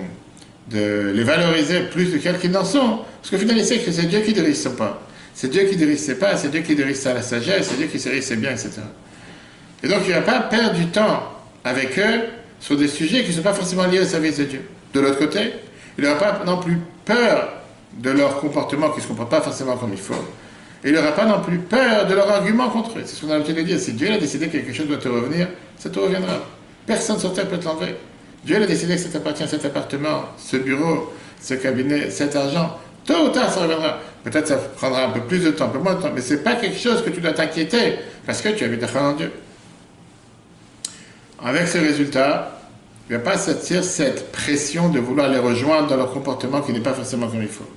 de 0.70 1.12
les 1.14 1.24
valoriser 1.26 1.82
plus 1.92 2.18
que 2.18 2.30
qu'ils 2.40 2.52
n'en 2.52 2.64
sont. 2.64 3.00
Parce 3.22 3.30
qu'au 3.30 3.38
final, 3.38 3.58
il 3.58 3.66
sait 3.66 3.80
que 3.80 3.92
c'est 3.92 4.06
Dieu 4.06 4.22
qui 4.22 4.32
dirige 4.32 4.56
son 4.56 4.72
pas. 4.72 5.02
C'est 5.34 5.52
Dieu 5.52 5.64
qui 5.64 5.76
dirige 5.76 6.00
ses 6.00 6.16
pas, 6.16 6.38
c'est 6.38 6.50
Dieu 6.50 6.62
qui 6.62 6.74
dirige 6.74 6.96
sa 6.96 7.22
sagesse, 7.22 7.68
c'est 7.70 7.78
Dieu 7.78 7.88
qui 7.88 7.98
dirige 7.98 8.24
ses 8.24 8.38
biens, 8.38 8.52
etc. 8.52 8.72
Et 9.84 9.90
donc, 9.90 10.00
il 10.06 10.12
ne 10.12 10.16
va 10.16 10.22
pas 10.22 10.40
perdre 10.40 10.76
du 10.76 10.88
temps 10.88 11.24
avec 11.66 12.00
eux 12.00 12.22
sur 12.62 12.78
des 12.78 12.88
sujets 12.88 13.24
qui 13.24 13.32
ne 13.32 13.36
sont 13.36 13.42
pas 13.42 13.54
forcément 13.54 13.86
liés 13.86 14.00
au 14.00 14.06
service 14.06 14.38
de 14.38 14.46
Dieu. 14.46 14.62
De 14.94 15.02
l'autre 15.02 15.20
côté, 15.20 15.52
il 15.98 16.06
n'aura 16.06 16.16
pas 16.18 16.42
non 16.46 16.58
plus 16.58 16.78
peur 17.04 17.61
de 17.98 18.10
leur 18.10 18.40
comportement 18.40 18.90
qui 18.90 18.98
ne 18.98 19.02
se 19.04 19.08
comportent 19.08 19.32
pas 19.32 19.42
forcément 19.42 19.78
comme 19.78 19.92
il 19.92 20.00
faut. 20.00 20.14
Et 20.84 20.90
il 20.90 20.96
n'aura 20.96 21.12
pas 21.12 21.26
non 21.26 21.42
plus 21.42 21.60
peur 21.60 22.08
de 22.08 22.14
leur 22.14 22.30
argument 22.30 22.70
contre 22.70 22.98
eux. 22.98 23.04
C'est 23.06 23.16
ce 23.16 23.22
qu'on 23.22 23.32
a 23.32 23.34
l'habitude 23.34 23.58
de 23.58 23.62
dire. 23.62 23.80
Si 23.80 23.94
Dieu 23.94 24.12
a 24.12 24.18
décidé 24.18 24.48
que 24.48 24.54
quelque 24.54 24.74
chose 24.74 24.88
doit 24.88 24.98
te 24.98 25.08
revenir, 25.08 25.48
ça 25.78 25.90
te 25.90 26.00
reviendra. 26.00 26.40
Personne 26.86 27.20
sur 27.20 27.34
terre 27.34 27.48
peut 27.48 27.58
te 27.58 27.66
l'enlever. 27.66 27.96
Dieu 28.44 28.56
a 28.56 28.66
décidé 28.66 28.96
que 28.96 29.02
ça 29.02 29.10
t'appartient, 29.10 29.48
cet 29.48 29.64
appartement, 29.66 30.24
ce 30.38 30.58
bureau, 30.58 31.14
ce 31.40 31.54
cabinet, 31.54 32.10
cet 32.10 32.36
argent. 32.36 32.78
Tôt 33.06 33.26
ou 33.26 33.30
tard, 33.30 33.52
ça 33.52 33.62
reviendra. 33.62 34.00
Peut-être 34.24 34.48
ça 34.48 34.56
prendra 34.56 35.06
un 35.06 35.10
peu 35.10 35.22
plus 35.22 35.44
de 35.44 35.52
temps, 35.52 35.66
un 35.66 35.70
peu 35.70 35.80
moins 35.80 35.96
de 35.96 36.02
temps, 36.02 36.12
mais 36.14 36.22
ce 36.22 36.34
n'est 36.34 36.40
pas 36.40 36.56
quelque 36.56 36.78
chose 36.78 37.04
que 37.04 37.10
tu 37.10 37.22
dois 37.22 37.34
t'inquiéter 37.34 37.96
parce 38.26 38.42
que 38.42 38.50
tu 38.50 38.64
habites 38.64 38.84
en 38.96 39.14
Dieu. 39.14 39.32
Avec 41.44 41.68
ce 41.68 41.80
résultat, 41.80 42.60
il 43.10 43.14
ne 43.14 43.18
va 43.18 43.32
pas 43.32 43.38
sentir 43.38 43.84
cette 43.84 44.32
pression 44.32 44.90
de 44.90 45.00
vouloir 45.00 45.28
les 45.30 45.40
rejoindre 45.40 45.88
dans 45.88 45.98
leur 45.98 46.12
comportement 46.12 46.62
qui 46.62 46.72
n'est 46.72 46.80
pas 46.80 46.94
forcément 46.94 47.28
comme 47.28 47.42
il 47.42 47.48
faut. 47.48 47.68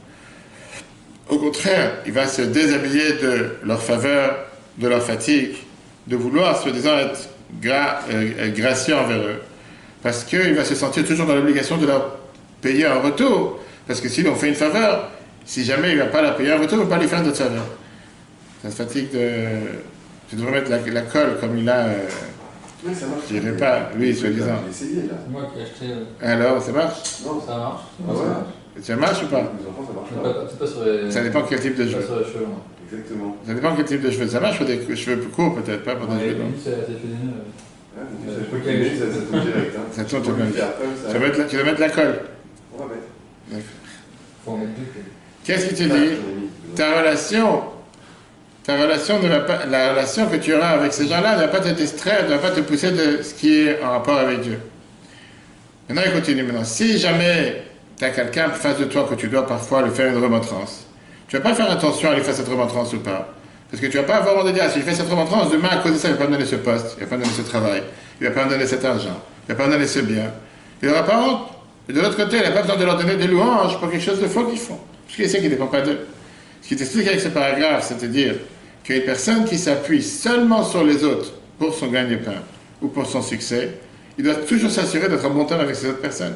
Au 1.28 1.38
contraire, 1.38 1.92
il 2.06 2.12
va 2.12 2.26
se 2.26 2.42
déshabiller 2.42 3.14
de 3.14 3.56
leur 3.64 3.82
faveur, 3.82 4.36
de 4.78 4.88
leur 4.88 5.02
fatigue, 5.02 5.56
de 6.06 6.16
vouloir, 6.16 6.60
soi-disant, 6.60 6.98
être 6.98 7.28
euh, 7.64 8.50
gracieux 8.50 8.94
envers 8.94 9.20
eux. 9.20 9.40
Parce 10.02 10.24
qu'il 10.24 10.54
va 10.54 10.64
se 10.64 10.74
sentir 10.74 11.04
toujours 11.06 11.26
dans 11.26 11.34
l'obligation 11.34 11.78
de 11.78 11.86
leur 11.86 12.18
payer 12.60 12.86
un 12.86 13.00
retour. 13.00 13.58
Parce 13.86 14.00
que 14.00 14.08
s'ils 14.08 14.28
ont 14.28 14.34
fait 14.34 14.48
une 14.48 14.54
faveur, 14.54 15.10
si 15.46 15.64
jamais 15.64 15.92
il 15.92 15.98
ne 15.98 16.02
va 16.02 16.08
pas 16.08 16.20
la 16.20 16.32
payer 16.32 16.52
un 16.52 16.58
retour, 16.58 16.78
il 16.78 16.84
ne 16.84 16.84
va 16.84 16.96
pas 16.96 17.02
lui 17.02 17.08
faire 17.08 17.22
d'autres 17.22 17.38
faveurs. 17.38 17.66
Ça 18.62 18.70
se 18.70 18.76
fatigue 18.76 19.10
de. 19.12 19.44
Je 20.30 20.36
devrais 20.36 20.52
mettre 20.52 20.70
la, 20.70 21.02
colle 21.02 21.38
comme 21.40 21.58
il 21.58 21.68
a. 21.68 21.86
Euh, 21.86 21.94
oui, 22.86 22.94
ça 22.94 23.06
marche. 23.06 23.22
Je 23.30 23.38
dirais 23.38 23.56
pas, 23.56 23.90
oui, 23.98 24.14
soi-disant. 24.14 24.60
C'est 24.70 24.86
moi 25.30 25.50
qui 25.52 25.60
ai 25.60 25.62
acheté. 25.62 25.86
Euh, 25.90 26.04
Alors, 26.20 26.62
ça 26.62 26.72
marche? 26.72 26.98
Non, 27.24 27.40
ça 27.40 27.56
marche. 27.56 27.82
Ah 28.06 28.12
ouais. 28.12 28.18
Ça 28.18 28.24
marche 28.24 28.46
ou 28.76 29.26
pas 29.26 29.52
Ça 31.10 31.22
dépend 31.22 31.42
quel 31.42 31.60
type 31.60 31.76
de 31.76 31.86
cheveux. 31.88 32.04
Exactement. 32.92 33.36
Ça 33.46 33.54
dépend 33.54 33.74
quel 33.76 33.84
type 33.84 34.02
de 34.02 34.10
cheveux. 34.10 34.28
Ça 34.28 34.40
marche 34.40 34.58
pour 34.58 34.66
des 34.66 34.96
cheveux 34.96 35.20
plus 35.20 35.30
courts 35.30 35.54
peut-être, 35.56 35.84
pas 35.84 35.96
pour 35.96 36.08
des 36.08 36.20
cheveux 36.20 36.38
longs. 36.38 36.52
Ça 39.92 40.04
tourne 40.04 40.22
bien. 40.22 40.64
Tu 41.48 41.56
vas 41.56 41.64
mettre 41.64 41.80
la 41.80 41.90
colle. 41.90 42.20
On 42.74 42.78
va 42.78 42.86
mettre. 42.86 43.64
Qu'est-ce 45.44 45.68
qui 45.68 45.74
te 45.74 45.82
dit 45.82 46.16
Ta 46.74 46.98
relation, 47.00 47.62
ta 48.64 48.76
relation 48.80 49.22
ne 49.22 49.28
va 49.28 49.40
pas, 49.40 49.66
la 49.66 49.92
relation 49.92 50.26
que 50.26 50.36
tu 50.36 50.54
auras 50.54 50.70
avec 50.70 50.92
ces 50.92 51.06
gens-là 51.06 51.36
ne 51.36 51.42
va 51.42 51.48
pas 51.48 51.60
te 51.60 51.68
distraire, 51.68 52.24
ne 52.24 52.30
va 52.30 52.38
pas 52.38 52.50
te 52.50 52.60
pousser 52.60 52.90
de 52.90 53.22
ce 53.22 53.34
qui 53.34 53.60
est 53.60 53.82
en 53.82 53.90
rapport 53.90 54.18
avec 54.18 54.40
Dieu. 54.40 54.58
Maintenant, 55.88 56.02
il 56.06 56.12
continue 56.12 56.42
maintenant. 56.42 56.64
Si 56.64 56.98
jamais 56.98 57.62
tu 57.98 58.04
as 58.04 58.10
quelqu'un 58.10 58.50
face 58.50 58.78
de 58.78 58.84
toi 58.84 59.06
que 59.08 59.14
tu 59.14 59.28
dois 59.28 59.46
parfois 59.46 59.82
lui 59.82 59.90
faire 59.90 60.12
une 60.12 60.22
remontrance. 60.22 60.86
Tu 61.28 61.36
ne 61.36 61.40
vas 61.40 61.50
pas 61.50 61.54
faire 61.54 61.70
attention 61.70 62.10
à 62.10 62.14
lui 62.14 62.22
faire 62.22 62.34
cette 62.34 62.48
remontrance 62.48 62.92
ou 62.92 62.98
pas. 62.98 63.34
Parce 63.70 63.80
que 63.80 63.86
tu 63.86 63.96
ne 63.96 64.02
vas 64.02 64.08
pas 64.08 64.16
avoir 64.18 64.38
envie 64.38 64.50
de 64.50 64.54
dire, 64.54 64.64
ah, 64.66 64.70
si 64.70 64.80
je 64.80 64.84
fais 64.84 64.94
cette 64.94 65.08
remontrance, 65.08 65.50
demain, 65.50 65.68
à 65.70 65.76
cause 65.78 65.92
de 65.92 65.98
ça, 65.98 66.08
il 66.08 66.12
ne 66.12 66.16
va 66.16 66.24
pas 66.24 66.30
me 66.30 66.36
donner 66.36 66.48
ce 66.48 66.56
poste, 66.56 66.96
il 66.96 67.00
ne 67.00 67.04
va 67.04 67.10
pas 67.10 67.16
me 67.16 67.22
donner 67.22 67.36
ce 67.36 67.42
travail, 67.42 67.82
il 68.20 68.24
ne 68.24 68.28
va 68.28 68.34
pas 68.34 68.44
me 68.44 68.50
donner 68.50 68.66
cet 68.66 68.84
argent, 68.84 69.20
il 69.48 69.52
ne 69.52 69.56
va 69.56 69.62
pas 69.62 69.66
me 69.68 69.72
donner 69.72 69.86
ce 69.86 70.00
bien. 70.00 70.32
Il 70.82 70.88
n'aura 70.88 71.04
pas 71.04 71.18
honte. 71.18 71.48
Et 71.88 71.92
de 71.92 72.00
l'autre 72.00 72.16
côté, 72.16 72.36
il 72.36 72.42
n'a 72.42 72.50
pas 72.50 72.62
besoin 72.62 72.76
de 72.76 72.84
leur 72.84 72.96
donner 72.96 73.16
des 73.16 73.26
louanges 73.26 73.78
pour 73.78 73.90
quelque 73.90 74.04
chose 74.04 74.20
de 74.20 74.26
faux 74.26 74.44
qu'ils 74.44 74.58
font. 74.58 74.78
Parce 75.06 75.16
qu'il 75.16 75.28
sait 75.28 75.38
qu'il 75.38 75.46
ne 75.46 75.54
dépend 75.54 75.66
pas 75.66 75.80
d'eux. 75.80 76.06
Ce 76.62 76.68
qui 76.68 76.76
t'explique 76.76 77.08
avec 77.08 77.20
ce 77.20 77.28
paragraphe, 77.28 77.84
c'est-à-dire 77.86 78.34
qu'une 78.84 79.02
personne 79.02 79.44
qui 79.44 79.58
s'appuie 79.58 80.02
seulement 80.02 80.62
sur 80.62 80.84
les 80.84 81.04
autres 81.04 81.32
pour 81.58 81.74
son 81.74 81.88
gagne-pain 81.88 82.42
ou 82.80 82.88
pour 82.88 83.06
son 83.06 83.22
succès, 83.22 83.70
il 84.16 84.24
doit 84.24 84.34
toujours 84.34 84.70
s'assurer 84.70 85.08
d'être 85.08 85.24
en 85.24 85.30
bon 85.30 85.44
terme 85.44 85.60
avec 85.60 85.74
ces 85.74 85.88
autres 85.88 86.00
personnes. 86.00 86.34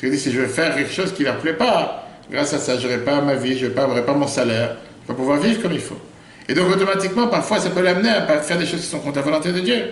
Parce 0.00 0.12
dit, 0.12 0.18
si 0.18 0.32
je 0.32 0.40
veux 0.40 0.46
faire 0.46 0.74
quelque 0.74 0.92
chose 0.92 1.12
qui 1.12 1.22
ne 1.22 1.28
leur 1.28 1.38
plaît 1.38 1.52
pas, 1.52 2.06
grâce 2.30 2.54
à 2.54 2.58
ça, 2.58 2.78
je 2.78 2.86
n'aurai 2.86 3.04
pas 3.04 3.20
ma 3.20 3.34
vie, 3.34 3.58
je 3.58 3.66
n'aurai 3.66 4.04
pas 4.04 4.14
mon 4.14 4.26
salaire, 4.26 4.76
je 5.04 5.12
vais 5.12 5.16
pouvoir 5.16 5.38
vivre 5.38 5.60
comme 5.60 5.72
il 5.72 5.80
faut. 5.80 6.00
Et 6.48 6.54
donc, 6.54 6.74
automatiquement, 6.74 7.26
parfois, 7.26 7.60
ça 7.60 7.68
peut 7.68 7.82
l'amener 7.82 8.08
à 8.08 8.38
faire 8.38 8.58
des 8.58 8.64
choses 8.64 8.80
qui 8.80 8.86
sont 8.86 9.00
contre 9.00 9.16
la 9.16 9.22
volonté 9.22 9.52
de 9.52 9.60
Dieu. 9.60 9.90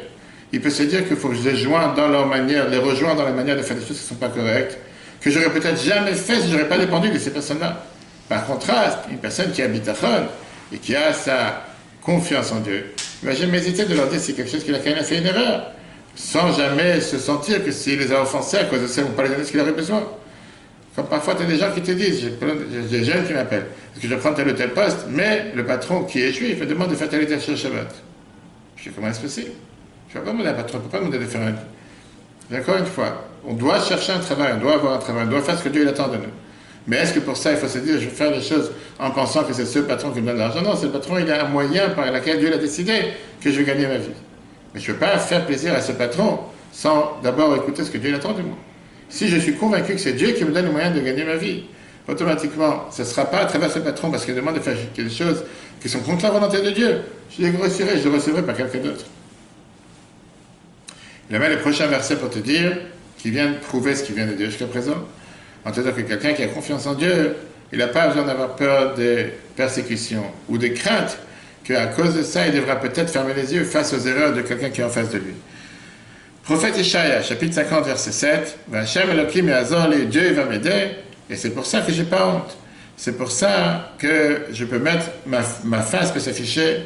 Il 0.51 0.63
peut 0.63 0.71
se 0.71 0.83
dire 0.85 1.07
qu'il 1.07 1.17
faut 1.17 1.29
que 1.29 1.35
je 1.35 1.47
les 1.47 1.57
joigne 1.57 1.95
dans 1.95 2.09
leur 2.09 2.27
manière, 2.27 2.69
les 2.71 2.79
rejoins 2.79 3.15
dans 3.15 3.25
la 3.25 3.33
manière 3.33 3.57
de 3.57 3.63
faire 3.63 3.77
des 3.77 3.85
choses 3.85 3.99
qui 3.99 4.05
ne 4.05 4.09
sont 4.09 4.15
pas 4.15 4.29
correctes, 4.29 4.79
que 5.21 5.31
j'aurais 5.31 5.51
peut-être 5.51 5.83
jamais 5.83 6.15
fait 6.15 6.41
si 6.41 6.49
je 6.49 6.53
n'aurais 6.55 6.69
pas 6.69 6.79
dépendu 6.79 7.11
de 7.11 7.19
ces 7.19 7.31
personnes-là. 7.31 7.85
Par 8.31 8.47
contraste, 8.47 9.01
une 9.11 9.19
personne 9.19 9.53
qui 9.53 9.61
habite 9.61 9.87
à 9.89 9.95
Chon 9.95 10.27
et 10.73 10.79
qui 10.79 10.97
a 10.97 11.13
sa 11.13 11.65
confiance 12.01 12.51
en 12.53 12.61
Dieu, 12.61 12.95
il 13.23 13.29
ne 13.29 13.35
va 13.35 13.39
jamais 13.39 13.59
hésiter 13.59 13.85
de 13.85 13.95
leur 13.95 14.09
dire 14.09 14.21
si 14.21 14.35
quelque 14.35 14.51
chose 14.51 14.65
qu'il 14.65 14.75
a 14.75 14.79
quand 14.79 14.91
même 14.91 15.05
fait 15.05 15.19
une 15.19 15.27
erreur 15.27 15.73
sans 16.19 16.53
jamais 16.53 17.01
se 17.01 17.17
sentir 17.17 17.65
que 17.65 17.71
s'il 17.71 17.99
les 17.99 18.13
a 18.13 18.21
offensés 18.21 18.59
à 18.59 18.65
cause 18.65 18.83
de 18.83 18.87
ça, 18.89 19.01
ils 19.01 19.05
ne 19.05 19.11
vont 19.11 19.15
pas 19.15 19.23
les 19.23 19.29
donner 19.31 19.45
ce 19.45 19.53
qu'il 19.53 19.61
aurait 19.61 19.73
besoin. 19.73 20.03
Comme 20.97 21.07
parfois, 21.07 21.37
tu 21.37 21.45
as 21.45 21.47
des 21.47 21.57
gens 21.57 21.71
qui 21.73 21.81
te 21.81 21.93
disent, 21.93 22.21
j'ai 22.21 22.99
des 22.99 23.05
jeunes 23.05 23.25
qui 23.25 23.33
m'appellent, 23.33 23.67
parce 23.93 24.03
que 24.03 24.09
je 24.09 24.15
prends 24.17 24.35
tel 24.35 24.49
ou 24.49 24.53
tel 24.53 24.71
poste, 24.71 25.07
mais 25.09 25.53
le 25.55 25.65
patron 25.65 26.03
qui 26.03 26.21
est 26.21 26.33
juif 26.33 26.59
me 26.59 26.67
demande 26.67 26.91
de 26.91 26.97
faire 26.97 27.09
tel 27.09 27.23
ou 27.23 27.27
tel 27.27 27.41
Shabbat. 27.41 27.95
Je 28.77 28.83
dis, 28.83 28.95
comment 28.95 29.09
est-ce 29.09 29.21
possible? 29.21 29.53
Je 30.09 30.19
ne 30.19 30.21
vais 30.21 30.27
pas 30.27 30.33
demander 30.33 30.49
à 30.49 30.53
un 30.53 30.55
patron, 30.55 30.79
je 30.79 30.79
ne 30.79 30.83
peux 30.83 30.91
pas 30.91 30.99
demander 30.99 31.19
de 31.19 31.25
faire 31.25 31.41
un... 31.41 32.59
encore 32.59 32.79
une 32.79 32.87
fois, 32.87 33.29
on 33.47 33.55
doit 33.55 33.81
chercher 33.81 34.13
un 34.13 34.19
travail, 34.19 34.55
on 34.57 34.61
doit 34.61 34.75
avoir 34.75 34.95
un 34.95 34.99
travail, 34.99 35.25
on 35.27 35.31
doit 35.31 35.43
faire 35.43 35.57
ce 35.57 35.63
que 35.63 35.69
Dieu 35.69 35.89
attend 35.89 36.09
de 36.09 36.17
nous. 36.17 36.33
Mais 36.89 36.97
est-ce 36.97 37.13
que 37.13 37.21
pour 37.21 37.37
ça, 37.37 37.53
il 37.53 37.59
faut 37.59 37.69
se 37.69 37.79
dire, 37.79 37.95
je 37.95 38.07
vais 38.07 38.11
faire 38.11 38.33
les 38.33 38.43
choses 38.43 38.73
en 38.99 39.13
pensant 39.13 39.45
que 39.45 39.53
c'est 39.53 39.67
ce 39.67 39.79
patron 39.79 40.11
qui 40.11 40.21
me 40.21 40.27
donne 40.27 40.39
l'argent? 40.39 40.63
Non, 40.63 40.75
c'est 40.75 40.87
le 40.87 40.93
patron, 40.93 41.19
il 41.19 41.31
a 41.31 41.45
un 41.45 41.49
moyen 41.49 41.91
par 41.91 42.11
lequel 42.11 42.41
Dieu 42.41 42.53
a 42.53 42.57
décidé 42.57 42.95
que 43.41 43.53
je 43.53 43.59
vais 43.59 43.65
gagner 43.65 43.87
ma 43.87 43.99
vie. 43.99 44.11
Mais 44.75 44.81
je 44.81 44.89
ne 44.89 44.95
veux 44.95 45.01
pas 45.01 45.19
faire 45.19 45.47
plaisir 45.47 45.75
à 45.75 45.81
ce 45.81 45.93
patron 45.93 46.41
sans 46.73 47.19
d'abord 47.23 47.55
écouter 47.57 47.85
ce 47.85 47.91
que 47.91 47.99
Dieu 47.99 48.15
attend 48.15 48.33
de 48.33 48.43
moi. 48.43 48.57
Si 49.09 49.29
je 49.29 49.39
suis 49.39 49.55
convaincu 49.55 49.95
que 49.95 50.01
c'est 50.01 50.13
Dieu 50.13 50.33
qui 50.33 50.45
me 50.45 50.53
donne 50.53 50.67
le 50.67 50.73
moyen 50.73 50.91
de 50.91 51.01
gagner 51.01 51.25
ma 51.25 51.37
vie, 51.37 51.65
automatiquement, 52.07 52.87
ce 52.91 53.03
ne 53.03 53.07
sera 53.07 53.27
pas 53.27 53.39
à 53.39 53.45
travers 53.47 53.71
ce 53.71 53.79
patron 53.79 54.11
parce 54.11 54.25
qu'il 54.25 54.35
demande 54.35 54.57
de 54.57 54.61
faire 54.61 54.77
quelque 54.95 55.13
chose 55.13 55.45
qui 55.81 55.89
sont 55.89 56.01
contre 56.01 56.25
la 56.25 56.31
volonté 56.31 56.61
de 56.61 56.71
Dieu, 56.71 57.01
je 57.37 57.43
les 57.43 57.51
grossirai, 57.51 57.99
je 57.99 58.09
les 58.09 58.15
recevrai 58.15 58.43
par 58.43 58.57
quelqu'un 58.57 58.79
d'autre. 58.79 59.05
Il 61.31 61.37
a 61.37 61.39
mis 61.39 61.49
le 61.49 61.59
prochain 61.59 61.87
verset 61.87 62.17
pour 62.17 62.31
te 62.31 62.39
dire, 62.39 62.77
qui 63.19 63.31
vient 63.31 63.53
prouver 63.53 63.95
ce 63.95 64.03
qui 64.03 64.13
vient 64.13 64.27
de 64.27 64.33
Dieu 64.33 64.47
jusqu'à 64.47 64.67
présent, 64.67 64.97
en 65.65 65.71
te 65.71 65.81
disant 65.81 65.93
que 65.93 66.01
quelqu'un 66.01 66.33
qui 66.33 66.43
a 66.43 66.49
confiance 66.49 66.87
en 66.87 66.95
Dieu, 66.95 67.37
il 67.73 67.79
n'a 67.79 67.89
pas 67.89 68.09
besoin 68.09 68.25
d'avoir 68.25 68.57
peur 68.57 68.95
des 68.95 69.27
persécutions 69.57 70.25
ou 70.49 70.57
des 70.57 70.73
craintes, 70.73 71.19
qu'à 71.69 71.87
cause 71.87 72.15
de 72.15 72.23
ça, 72.23 72.47
il 72.47 72.55
devra 72.55 72.77
peut-être 72.77 73.11
fermer 73.11 73.35
les 73.35 73.53
yeux 73.53 73.65
face 73.65 73.93
aux 73.93 73.99
erreurs 73.99 74.33
de 74.33 74.41
quelqu'un 74.41 74.71
qui 74.71 74.81
est 74.81 74.85
en 74.85 74.89
face 74.89 75.11
de 75.11 75.19
lui. 75.19 75.35
Prophète 76.43 76.79
Ishaïa, 76.79 77.23
chapitre 77.23 77.55
50, 77.57 77.85
verset 77.85 78.11
7, 78.11 78.59
Vachem 78.69 79.11
Elohim 79.11 79.49
et 79.93 80.05
Dieu 80.07 80.33
va 80.33 80.45
m'aider, 80.47 80.93
et 81.29 81.37
c'est 81.37 81.51
pour 81.51 81.67
ça 81.67 81.83
que 81.83 81.93
j'ai 81.93 82.05
pas 82.05 82.27
honte. 82.27 82.57
C'est 82.97 83.19
pour 83.19 83.31
ça 83.31 83.93
que 83.99 84.47
je 84.51 84.65
peux 84.65 84.79
mettre 84.79 85.11
ma, 85.27 85.43
face 85.83 86.11
peut 86.11 86.21
s'afficher 86.21 86.81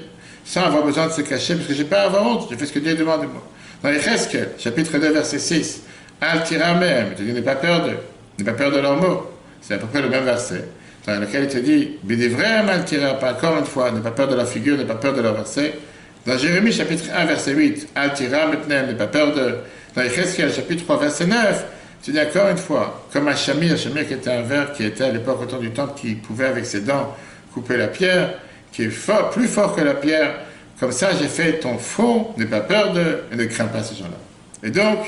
sans 0.44 0.62
avoir 0.62 0.82
besoin 0.82 1.06
de 1.06 1.12
se 1.12 1.20
cacher, 1.20 1.54
parce 1.54 1.68
que 1.68 1.74
j'ai 1.74 1.84
pas 1.84 2.00
à 2.00 2.06
avoir 2.06 2.26
honte, 2.26 2.48
je 2.50 2.56
fais 2.56 2.66
ce 2.66 2.72
que 2.72 2.80
Dieu 2.80 2.96
demande 2.96 3.22
de 3.22 3.26
moi. 3.26 3.46
Dans 3.84 3.90
les 3.90 4.00
Cheskel, 4.00 4.48
chapitre 4.58 4.98
2, 4.98 5.12
verset 5.12 5.38
6, 5.38 5.82
Al 6.20 6.40
même, 6.80 7.08
il 7.12 7.14
te 7.14 7.22
dit, 7.22 7.32
n'aie 7.32 7.40
pas 7.40 7.54
peur 7.54 7.84
d'eux, 7.84 7.98
n'aie 8.36 8.44
pas 8.44 8.52
peur 8.52 8.72
de 8.72 8.80
leurs 8.80 8.96
mots. 8.96 9.30
C'est 9.60 9.74
à 9.74 9.78
peu 9.78 9.86
près 9.86 10.02
le 10.02 10.08
même 10.08 10.24
verset, 10.24 10.64
dans 11.06 11.20
lequel 11.20 11.44
il 11.44 11.48
te 11.48 11.58
dit, 11.58 11.98
pas 13.20 13.32
encore 13.32 13.58
une 13.58 13.64
fois, 13.64 13.90
n'aie 13.90 14.00
pas 14.00 14.10
peur 14.12 14.28
de 14.28 14.36
leur 14.36 14.48
figure, 14.48 14.76
n'aie 14.76 14.84
pas 14.84 14.94
peur 14.94 15.12
de 15.14 15.20
leur 15.20 15.34
verset. 15.34 15.74
Dans 16.26 16.38
Jérémie, 16.38 16.70
chapitre 16.72 17.04
1, 17.12 17.24
verset 17.24 17.52
8, 17.52 17.88
Al 17.96 18.10
maintenant, 18.50 18.86
n'aie 18.86 18.94
pas 18.94 19.08
peur 19.08 19.34
de. 19.34 19.56
Dans 19.96 20.08
Cheskel, 20.08 20.52
chapitre 20.52 20.84
3, 20.84 21.00
verset 21.00 21.26
9, 21.26 21.64
tu 22.02 22.12
dis 22.12 22.20
encore 22.20 22.48
une 22.48 22.56
fois, 22.56 23.06
comme 23.12 23.28
un 23.28 23.34
chamir, 23.34 23.72
un 23.72 23.76
chamir 23.76 24.06
qui 24.06 24.14
était 24.14 24.30
un 24.30 24.42
verre 24.42 24.72
qui 24.72 24.84
était 24.84 25.04
à 25.04 25.10
l'époque 25.10 25.42
autour 25.42 25.58
du 25.58 25.70
temple, 25.70 26.00
qui 26.00 26.14
pouvait 26.14 26.46
avec 26.46 26.64
ses 26.64 26.80
dents 26.80 27.14
couper 27.52 27.76
la 27.76 27.88
pierre, 27.88 28.34
qui 28.72 28.84
est 28.84 28.90
fort, 28.90 29.30
plus 29.30 29.48
fort 29.48 29.74
que 29.74 29.82
la 29.82 29.94
pierre. 29.94 30.34
Comme 30.80 30.92
ça, 30.92 31.10
j'ai 31.20 31.28
fait 31.28 31.60
ton 31.60 31.78
fond, 31.78 32.28
n'aie 32.36 32.46
pas 32.46 32.60
peur 32.60 32.92
de, 32.92 33.24
et 33.32 33.36
ne 33.36 33.44
crains 33.44 33.66
pas 33.66 33.82
ces 33.82 33.96
gens-là. 33.96 34.18
Et 34.64 34.70
donc, 34.70 34.98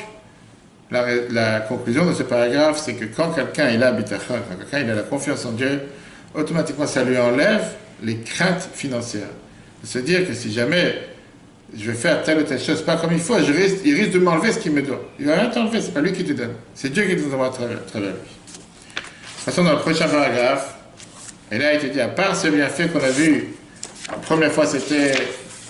la, 0.91 1.61
conclusion 1.61 2.07
de 2.07 2.15
ce 2.15 2.23
paragraphe, 2.23 2.81
c'est 2.85 2.95
que 2.95 3.05
quand 3.07 3.31
quelqu'un 3.31 3.71
il 3.71 3.83
a 3.83 3.93
quand 3.93 4.03
quelqu'un 4.03 4.81
il 4.81 4.91
a 4.91 4.95
la 4.95 5.03
confiance 5.03 5.45
en 5.45 5.53
Dieu, 5.53 5.83
automatiquement 6.35 6.87
ça 6.87 7.03
lui 7.05 7.19
enlève 7.19 7.65
les 8.03 8.19
craintes 8.19 8.69
financières. 8.75 9.29
Se 9.83 9.99
dire 9.99 10.27
que 10.27 10.35
si 10.35 10.53
jamais 10.53 10.95
je 11.77 11.91
vais 11.91 11.97
faire 11.97 12.23
telle 12.23 12.39
ou 12.39 12.43
telle 12.43 12.61
chose 12.61 12.83
pas 12.83 12.97
comme 12.97 13.13
il 13.13 13.19
faut, 13.19 13.37
il 13.39 13.95
risque 13.95 14.13
de 14.13 14.19
m'enlever 14.19 14.53
ce 14.53 14.59
qu'il 14.59 14.73
me 14.73 14.83
donne. 14.83 14.99
Il 15.19 15.27
va 15.27 15.35
rien 15.37 15.51
t'enlever, 15.51 15.81
c'est 15.81 15.93
pas 15.93 16.01
lui 16.01 16.13
qui 16.13 16.25
te 16.25 16.33
donne. 16.33 16.53
C'est 16.75 16.93
Dieu 16.93 17.05
qui 17.05 17.17
te 17.17 17.29
donne 17.29 17.41
à 17.41 17.51
travers, 17.51 17.79
lui. 17.95 18.09
Passons 19.45 19.65
dans 19.65 19.73
le 19.73 19.79
prochain 19.79 20.09
paragraphe. 20.09 20.75
Et 21.53 21.59
là, 21.59 21.75
il 21.75 21.81
te 21.81 21.87
dit, 21.87 22.01
à 22.01 22.09
part 22.09 22.35
ce 22.35 22.49
bienfait 22.49 22.89
qu'on 22.89 23.01
a 23.01 23.11
vu, 23.11 23.49
la 24.11 24.17
première 24.19 24.53
fois, 24.53 24.67
c'était 24.67 25.13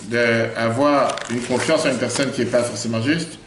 d'avoir 0.03 1.15
une 1.31 1.41
confiance 1.41 1.85
en 1.85 1.91
une 1.91 1.97
personne 1.97 2.31
qui 2.31 2.41
n'est 2.41 2.47
pas 2.47 2.63
forcément 2.63 3.01
juste. 3.01 3.39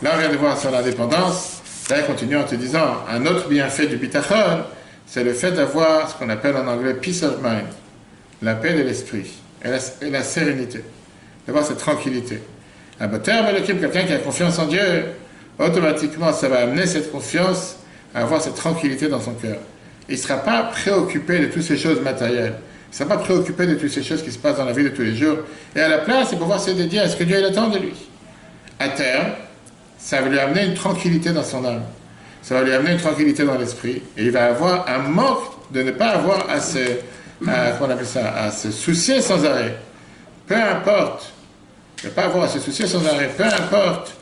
Là, 0.00 0.12
on 0.14 0.18
vient 0.18 0.30
de 0.30 0.36
voir 0.36 0.56
son 0.56 0.72
indépendance. 0.72 1.60
Là, 1.90 1.96
il 2.00 2.04
continue 2.04 2.36
en 2.36 2.44
te 2.44 2.54
disant, 2.54 2.98
un 3.10 3.26
autre 3.26 3.48
bienfait 3.48 3.86
du 3.86 3.96
bitachon, 3.96 4.62
c'est 5.06 5.24
le 5.24 5.32
fait 5.32 5.50
d'avoir 5.50 6.08
ce 6.08 6.14
qu'on 6.14 6.28
appelle 6.28 6.54
en 6.56 6.68
anglais 6.68 6.94
peace 6.94 7.24
of 7.24 7.38
mind, 7.42 7.66
la 8.42 8.54
paix 8.54 8.74
de 8.74 8.82
l'esprit 8.82 9.28
et 9.64 9.70
la, 10.10 10.22
sérénité 10.22 10.84
d'avoir 11.46 11.64
cette 11.64 11.78
tranquillité. 11.78 12.40
Un 13.00 13.08
terme, 13.18 13.46
quelqu'un 13.66 14.04
qui 14.04 14.12
a 14.12 14.18
confiance 14.18 14.58
en 14.60 14.66
Dieu, 14.66 15.06
automatiquement, 15.58 16.32
ça 16.32 16.48
va 16.48 16.60
amener 16.60 16.86
cette 16.86 17.10
confiance 17.10 17.78
à 18.14 18.20
avoir 18.20 18.40
cette 18.40 18.54
tranquillité 18.54 19.08
dans 19.08 19.20
son 19.20 19.32
cœur. 19.32 19.56
Il 20.08 20.14
ne 20.14 20.20
sera 20.20 20.36
pas 20.36 20.62
préoccupé 20.64 21.40
de 21.40 21.46
toutes 21.46 21.62
ces 21.62 21.76
choses 21.76 22.00
matérielles. 22.02 22.54
Il 22.86 22.92
ne 22.92 22.96
sera 22.96 23.08
pas 23.08 23.22
préoccupé 23.22 23.66
de 23.66 23.74
toutes 23.74 23.90
ces 23.90 24.04
choses 24.04 24.22
qui 24.22 24.30
se 24.30 24.38
passent 24.38 24.58
dans 24.58 24.64
la 24.64 24.72
vie 24.72 24.84
de 24.84 24.90
tous 24.90 25.02
les 25.02 25.16
jours. 25.16 25.38
Et 25.74 25.80
à 25.80 25.88
la 25.88 25.98
place, 25.98 26.28
il 26.32 26.38
pouvoir 26.38 26.60
se 26.60 26.70
dédier 26.70 27.00
à 27.00 27.08
ce 27.08 27.16
que 27.16 27.24
Dieu 27.24 27.44
attend 27.44 27.68
de 27.68 27.78
lui? 27.78 27.94
À 28.78 28.88
terme, 28.90 29.32
ça 29.98 30.20
va 30.22 30.28
lui 30.28 30.38
amener 30.38 30.64
une 30.64 30.74
tranquillité 30.74 31.32
dans 31.32 31.42
son 31.42 31.64
âme. 31.64 31.82
Ça 32.42 32.54
va 32.54 32.62
lui 32.62 32.72
amener 32.72 32.92
une 32.92 33.00
tranquillité 33.00 33.44
dans 33.44 33.58
l'esprit. 33.58 34.02
Et 34.16 34.24
il 34.24 34.30
va 34.30 34.46
avoir 34.46 34.88
un 34.88 34.98
manque 34.98 35.70
de 35.70 35.82
ne 35.82 35.90
pas 35.90 36.10
avoir 36.10 36.48
à 36.48 36.60
se, 36.60 36.78
ça, 38.04 38.34
à 38.34 38.50
se 38.50 38.70
soucier 38.70 39.20
sans 39.20 39.44
arrêt. 39.44 39.76
Peu 40.46 40.54
importe 40.56 41.32
ne 42.04 42.10
pas 42.10 42.24
avoir 42.24 42.44
à 42.44 42.48
se 42.48 42.60
soucier 42.60 42.86
sans 42.86 43.04
arrêt, 43.06 43.30
peu 43.36 43.44
importe 43.44 44.14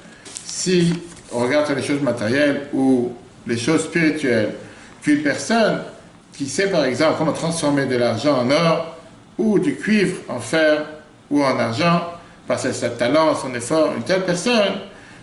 si 0.44 0.94
on 1.32 1.40
regarde 1.40 1.70
les 1.76 1.82
choses 1.82 2.00
matérielles 2.00 2.62
ou 2.72 3.12
les 3.46 3.58
choses 3.58 3.84
spirituelles, 3.84 4.54
qu'une 5.02 5.22
personne 5.22 5.82
qui 6.32 6.46
sait 6.46 6.68
par 6.70 6.84
exemple 6.84 7.16
comment 7.18 7.32
transformer 7.32 7.86
de 7.86 7.96
l'argent 7.96 8.40
en 8.40 8.50
or 8.50 8.96
ou 9.38 9.58
du 9.58 9.76
cuivre 9.76 10.16
en 10.28 10.40
fer 10.40 10.86
ou 11.30 11.42
en 11.44 11.58
argent, 11.58 12.02
par 12.46 12.64
à 12.64 12.72
son 12.72 12.88
talent, 12.90 13.34
son 13.34 13.54
effort, 13.54 13.92
une 13.96 14.04
telle 14.04 14.24
personne 14.24 14.74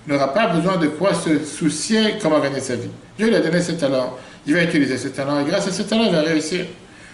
n'aura 0.08 0.34
pas 0.34 0.48
besoin 0.48 0.78
de 0.78 0.88
quoi 0.88 1.14
se 1.14 1.44
soucier 1.44 2.16
comment 2.22 2.40
gagner 2.40 2.60
sa 2.60 2.76
vie. 2.76 2.90
Dieu 3.18 3.28
lui 3.28 3.36
a 3.36 3.40
donné 3.40 3.62
ce 3.62 3.72
talent, 3.74 4.18
il 4.46 4.54
va 4.54 4.64
utiliser 4.64 4.98
ce 4.98 5.08
talent 5.10 5.40
et 5.40 5.46
grâce 5.46 5.68
à 5.68 5.72
ce 5.72 5.84
talent, 5.84 6.06
il 6.06 6.12
va 6.12 6.22
réussir. 6.22 6.66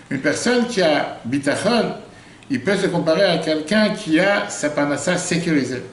Une 0.09 0.19
personne 0.19 0.67
qui 0.67 0.81
a 0.81 1.19
bitachon, 1.25 1.93
il 2.49 2.61
peut 2.61 2.75
se 2.75 2.87
comparer 2.87 3.23
à 3.23 3.37
quelqu'un 3.37 3.89
qui 3.89 4.19
a 4.19 4.49
sa 4.49 4.69
panassa 4.69 5.17
sécurisée. 5.17 5.83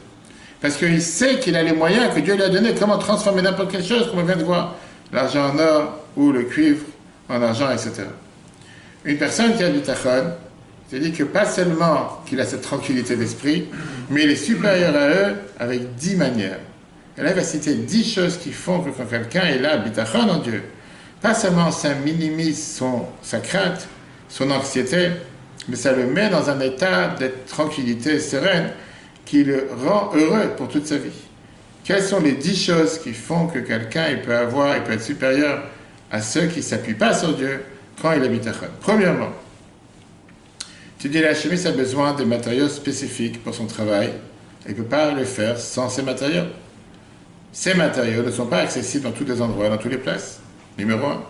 Parce 0.61 0.77
qu'il 0.77 1.03
sait 1.03 1.39
qu'il 1.39 1.55
a 1.55 1.63
les 1.63 1.73
moyens 1.73 2.15
que 2.15 2.21
Dieu 2.21 2.35
lui 2.35 2.43
a 2.43 2.49
donnés, 2.49 2.75
comment 2.79 2.97
transformer 2.97 3.43
n'importe 3.43 3.71
quelle 3.71 3.85
chose, 3.85 4.09
comme 4.09 4.21
on 4.21 4.25
vient 4.25 4.37
de 4.37 4.45
voir, 4.45 4.75
l'argent 5.13 5.51
en 5.51 5.59
or 5.59 5.99
ou 6.17 6.33
le 6.33 6.45
cuivre 6.45 6.85
en 7.29 7.43
argent, 7.43 7.71
etc. 7.71 8.05
Une 9.05 9.19
personne 9.19 9.55
qui 9.55 9.63
a 9.63 9.69
du 9.69 9.81
tachon, 9.81 10.33
c'est 10.89 10.99
dit 10.99 11.13
que 11.13 11.25
pas 11.25 11.45
seulement 11.45 12.23
qu'il 12.27 12.41
a 12.41 12.47
cette 12.47 12.63
tranquillité 12.63 13.17
d'esprit, 13.17 13.67
mais 14.09 14.25
il 14.25 14.31
est 14.31 14.37
supérieur 14.37 14.97
à 14.97 15.09
eux 15.09 15.35
avec 15.59 15.95
dix 15.97 16.17
manières. 16.17 16.59
Et 17.18 17.22
là, 17.22 17.31
il 17.31 17.37
va 17.37 17.42
citer 17.42 17.74
dix 17.74 18.12
choses 18.12 18.37
qui 18.38 18.52
font 18.52 18.81
que 18.81 18.90
quand 18.90 19.07
quelqu'un 19.07 19.46
est 19.46 19.59
là, 19.59 19.79
bitachon 19.79 20.29
en 20.29 20.38
Dieu, 20.38 20.62
pas 21.22 21.35
seulement 21.35 21.70
ça 21.70 21.94
minimise 21.94 22.76
son, 22.76 23.07
sa 23.22 23.40
crainte, 23.40 23.88
son 24.29 24.50
anxiété, 24.50 25.11
mais 25.68 25.76
ça 25.76 25.92
le 25.92 26.07
met 26.07 26.29
dans 26.29 26.50
un 26.50 26.61
état 26.61 27.09
de 27.09 27.31
tranquillité 27.46 28.20
sereine 28.20 28.70
qui 29.24 29.44
le 29.44 29.68
rend 29.85 30.12
heureux 30.14 30.52
pour 30.57 30.68
toute 30.68 30.87
sa 30.87 30.96
vie. 30.96 31.11
Quelles 31.85 32.02
sont 32.02 32.20
les 32.20 32.33
dix 32.33 32.57
choses 32.57 32.98
qui 32.98 33.12
font 33.12 33.46
que 33.46 33.61
quelqu'un 33.61 34.05
peut 34.24 34.37
avoir, 34.37 34.76
il 34.76 34.83
peut 34.83 34.92
être 34.92 35.02
supérieur 35.02 35.62
à 36.11 36.20
ceux 36.20 36.46
qui 36.46 36.59
ne 36.59 36.64
s'appuient 36.64 36.94
pas 36.94 37.14
sur 37.14 37.35
Dieu 37.35 37.62
quand 38.00 38.12
il 38.12 38.22
habite 38.22 38.46
à 38.46 38.52
Chon 38.52 38.66
Premièrement, 38.81 39.31
tu 40.98 41.09
dis 41.09 41.20
la 41.20 41.35
chimie 41.35 41.64
a 41.66 41.72
besoin 41.72 42.14
de 42.14 42.24
matériaux 42.24 42.68
spécifiques 42.68 43.42
pour 43.42 43.55
son 43.55 43.66
travail. 43.66 44.11
Il 44.66 44.72
ne 44.72 44.76
peut 44.76 44.85
pas 44.85 45.12
le 45.12 45.24
faire 45.24 45.59
sans 45.59 45.88
ces 45.88 46.02
matériaux. 46.02 46.46
Ces 47.59 47.73
matériaux 47.73 48.23
ne 48.23 48.31
sont 48.31 48.45
pas 48.45 48.59
accessibles 48.59 49.05
dans 49.05 49.12
tous 49.12 49.25
les 49.25 49.40
endroits, 49.40 49.71
dans 49.71 49.79
toutes 49.79 49.90
les 49.90 49.97
places. 49.97 50.40
Numéro 50.77 51.07
un. 51.07 51.23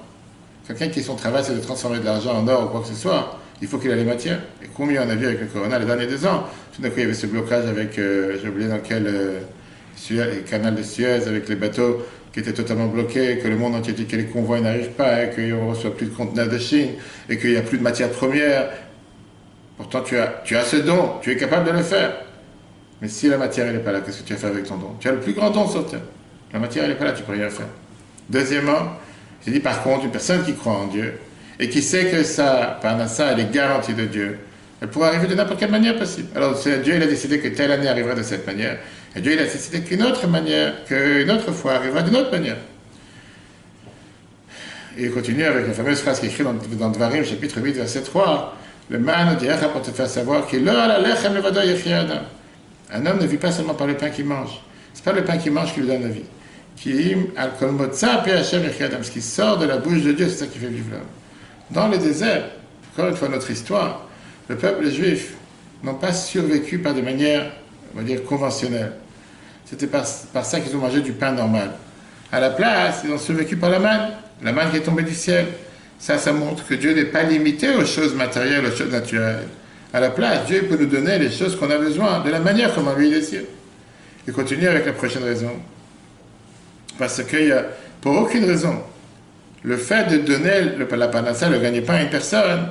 Quelqu'un 0.66 0.88
qui 0.88 1.00
son 1.00 1.14
travail 1.14 1.44
c'est 1.46 1.54
de 1.54 1.60
transformer 1.60 2.00
de 2.00 2.04
l'argent 2.04 2.36
en 2.36 2.48
or 2.48 2.64
ou 2.64 2.66
quoi 2.66 2.80
que 2.80 2.88
ce 2.88 2.94
soit, 2.94 3.38
il 3.62 3.68
faut 3.68 3.78
qu'il 3.78 3.92
ait 3.92 3.96
les 3.96 4.02
matières. 4.02 4.40
Et 4.60 4.66
combien 4.74 5.06
on 5.06 5.08
a 5.08 5.14
vu 5.14 5.24
avec 5.24 5.40
le 5.40 5.46
corona 5.46 5.78
les 5.78 5.86
derniers 5.86 6.08
deux 6.08 6.26
ans? 6.26 6.42
Tout 6.74 6.82
d'un 6.82 6.88
coup, 6.88 6.96
il 6.96 7.02
y 7.02 7.04
avait 7.04 7.14
ce 7.14 7.28
blocage 7.28 7.66
avec, 7.66 7.96
euh, 8.00 8.38
j'ai 8.42 8.48
oublié 8.48 8.68
dans 8.68 8.80
quel 8.80 9.06
euh, 9.06 10.42
canal 10.50 10.74
de 10.74 10.82
Suez, 10.82 11.28
avec 11.28 11.48
les 11.48 11.54
bateaux 11.54 12.04
qui 12.32 12.40
étaient 12.40 12.52
totalement 12.52 12.88
bloqués, 12.88 13.38
que 13.38 13.46
le 13.46 13.56
monde 13.56 13.76
entier 13.76 13.92
dit 13.92 14.06
que 14.06 14.16
les 14.16 14.26
convois 14.26 14.58
n'arrivent 14.60 14.94
pas, 14.96 15.22
et 15.22 15.30
qu'on 15.30 15.64
ne 15.66 15.70
reçoit 15.70 15.96
plus 15.96 16.06
de 16.06 16.14
conteneurs 16.14 16.48
de 16.48 16.58
Chine, 16.58 16.88
et 17.30 17.38
qu'il 17.38 17.52
n'y 17.52 17.56
a 17.56 17.62
plus 17.62 17.78
de 17.78 17.84
matières 17.84 18.10
premières. 18.10 18.70
Pourtant, 19.76 20.00
tu 20.00 20.18
as, 20.18 20.42
tu 20.44 20.56
as 20.56 20.64
ce 20.64 20.74
don, 20.74 21.20
tu 21.22 21.30
es 21.30 21.36
capable 21.36 21.68
de 21.68 21.76
le 21.78 21.84
faire. 21.84 22.25
Mais 23.00 23.08
si 23.08 23.28
la 23.28 23.36
matière 23.36 23.70
n'est 23.72 23.78
pas 23.78 23.92
là, 23.92 24.00
qu'est-ce 24.00 24.22
que 24.22 24.26
tu 24.26 24.32
vas 24.32 24.38
faire 24.38 24.50
avec 24.50 24.64
ton 24.64 24.76
don? 24.76 24.96
Tu 25.00 25.08
as 25.08 25.12
le 25.12 25.20
plus 25.20 25.34
grand 25.34 25.50
don 25.50 25.68
sur 25.68 25.86
terre. 25.86 26.00
La 26.52 26.58
matière 26.58 26.88
n'est 26.88 26.94
pas 26.94 27.04
là, 27.04 27.12
tu 27.12 27.22
ne 27.22 27.26
peux 27.26 27.32
rien 27.32 27.50
faire. 27.50 27.66
Deuxièmement, 28.30 28.92
j'ai 29.44 29.52
dit 29.52 29.60
par 29.60 29.82
contre, 29.82 30.04
une 30.04 30.10
personne 30.10 30.44
qui 30.44 30.54
croit 30.54 30.72
en 30.72 30.86
Dieu, 30.86 31.14
et 31.58 31.68
qui 31.68 31.82
sait 31.82 32.06
que 32.06 32.22
ça, 32.22 32.78
par 32.82 33.08
ça, 33.08 33.32
elle 33.32 33.40
est 33.40 33.52
garantie 33.52 33.94
de 33.94 34.04
Dieu, 34.04 34.38
elle 34.80 34.88
pourrait 34.88 35.08
arriver 35.08 35.26
de 35.26 35.34
n'importe 35.34 35.60
quelle 35.60 35.70
manière 35.70 35.96
possible. 35.96 36.28
Alors 36.34 36.54
Dieu 36.54 36.94
il 36.96 37.02
a 37.02 37.06
décidé 37.06 37.38
que 37.38 37.48
telle 37.48 37.72
année 37.72 37.88
arrivera 37.88 38.14
de 38.14 38.22
cette 38.22 38.46
manière, 38.46 38.78
et 39.14 39.20
Dieu 39.20 39.32
il 39.32 39.38
a 39.38 39.44
décidé 39.44 39.80
qu'une 39.80 40.02
autre 40.02 40.26
manière, 40.26 40.84
qu'une 40.84 41.30
autre 41.30 41.52
fois 41.52 41.74
arrivera 41.74 42.02
d'une 42.02 42.16
autre 42.16 42.30
manière. 42.30 42.58
Il 44.98 45.10
continue 45.10 45.44
avec 45.44 45.66
la 45.66 45.74
fameuse 45.74 46.00
phrase 46.00 46.20
qui 46.20 46.26
est 46.26 46.28
écrite 46.30 46.46
dans, 46.46 46.54
dans 46.54 46.90
Dvarim, 46.90 47.24
chapitre 47.24 47.60
8, 47.60 47.72
verset 47.72 48.00
3. 48.00 48.56
Le 48.88 48.98
man 48.98 49.36
pour 49.72 49.82
te 49.82 49.90
faire 49.90 50.06
savoir 50.06 50.46
qu'il 50.46 50.64
un 52.92 53.06
homme 53.06 53.20
ne 53.20 53.26
vit 53.26 53.36
pas 53.36 53.52
seulement 53.52 53.74
par 53.74 53.86
le 53.86 53.94
pain 53.94 54.10
qu'il 54.10 54.26
mange. 54.26 54.60
Ce 54.94 55.00
n'est 55.00 55.04
pas 55.04 55.12
le 55.12 55.24
pain 55.24 55.38
qu'il 55.38 55.52
mange 55.52 55.74
qui 55.74 55.80
lui 55.80 55.88
donne 55.88 56.02
la 56.02 56.08
vie. 56.08 56.24
Ce 56.76 56.82
qui 59.10 59.22
sort 59.22 59.58
de 59.58 59.66
la 59.66 59.78
bouche 59.78 60.02
de 60.02 60.12
Dieu, 60.12 60.28
c'est 60.28 60.36
ça 60.36 60.46
qui 60.46 60.58
fait 60.58 60.68
vivre 60.68 60.90
l'homme. 60.92 61.00
Dans 61.70 61.88
le 61.88 61.98
désert, 61.98 62.44
encore 62.92 63.08
une 63.10 63.16
fois 63.16 63.28
notre 63.28 63.50
histoire, 63.50 64.06
le 64.48 64.56
peuple 64.56 64.88
juif 64.90 65.34
n'ont 65.82 65.94
pas 65.94 66.12
survécu 66.12 66.78
par 66.78 66.94
des 66.94 67.02
manières, 67.02 67.50
on 67.94 67.98
va 67.98 68.04
dire, 68.04 68.22
conventionnelles. 68.24 68.92
C'était 69.64 69.88
par, 69.88 70.06
ça 70.06 70.60
qu'ils 70.60 70.76
ont 70.76 70.80
mangé 70.80 71.00
du 71.00 71.12
pain 71.12 71.32
normal. 71.32 71.72
À 72.30 72.38
la 72.40 72.50
place, 72.50 73.00
ils 73.04 73.10
ont 73.10 73.18
survécu 73.18 73.56
par 73.56 73.70
la 73.70 73.80
manne, 73.80 74.10
la 74.42 74.52
manne 74.52 74.70
qui 74.70 74.76
est 74.76 74.80
tombée 74.80 75.02
du 75.02 75.14
ciel. 75.14 75.46
Ça, 75.98 76.18
ça 76.18 76.32
montre 76.32 76.66
que 76.66 76.74
Dieu 76.74 76.94
n'est 76.94 77.06
pas 77.06 77.22
limité 77.22 77.74
aux 77.74 77.84
choses 77.84 78.14
matérielles, 78.14 78.66
aux 78.66 78.76
choses 78.76 78.92
naturelles. 78.92 79.48
À 79.96 80.00
la 80.00 80.10
place, 80.10 80.44
Dieu 80.44 80.66
peut 80.68 80.76
nous 80.76 80.84
donner 80.84 81.18
les 81.18 81.30
choses 81.30 81.56
qu'on 81.56 81.70
a 81.70 81.78
besoin, 81.78 82.20
de 82.20 82.28
la 82.28 82.38
manière 82.38 82.74
comme 82.74 82.86
lui 82.98 83.08
désire. 83.08 83.44
Et 84.28 84.30
continue 84.30 84.68
avec 84.68 84.84
la 84.84 84.92
prochaine 84.92 85.24
raison. 85.24 85.52
Parce 86.98 87.18
a, 87.18 87.62
pour 88.02 88.14
aucune 88.14 88.44
raison, 88.44 88.76
le 89.62 89.78
fait 89.78 90.04
de 90.10 90.18
donner 90.18 90.76
le, 90.76 90.86
la 90.94 91.06
le 91.06 91.58
gagner 91.58 91.80
pas 91.80 91.94
à 91.94 92.02
une 92.02 92.10
personne, 92.10 92.68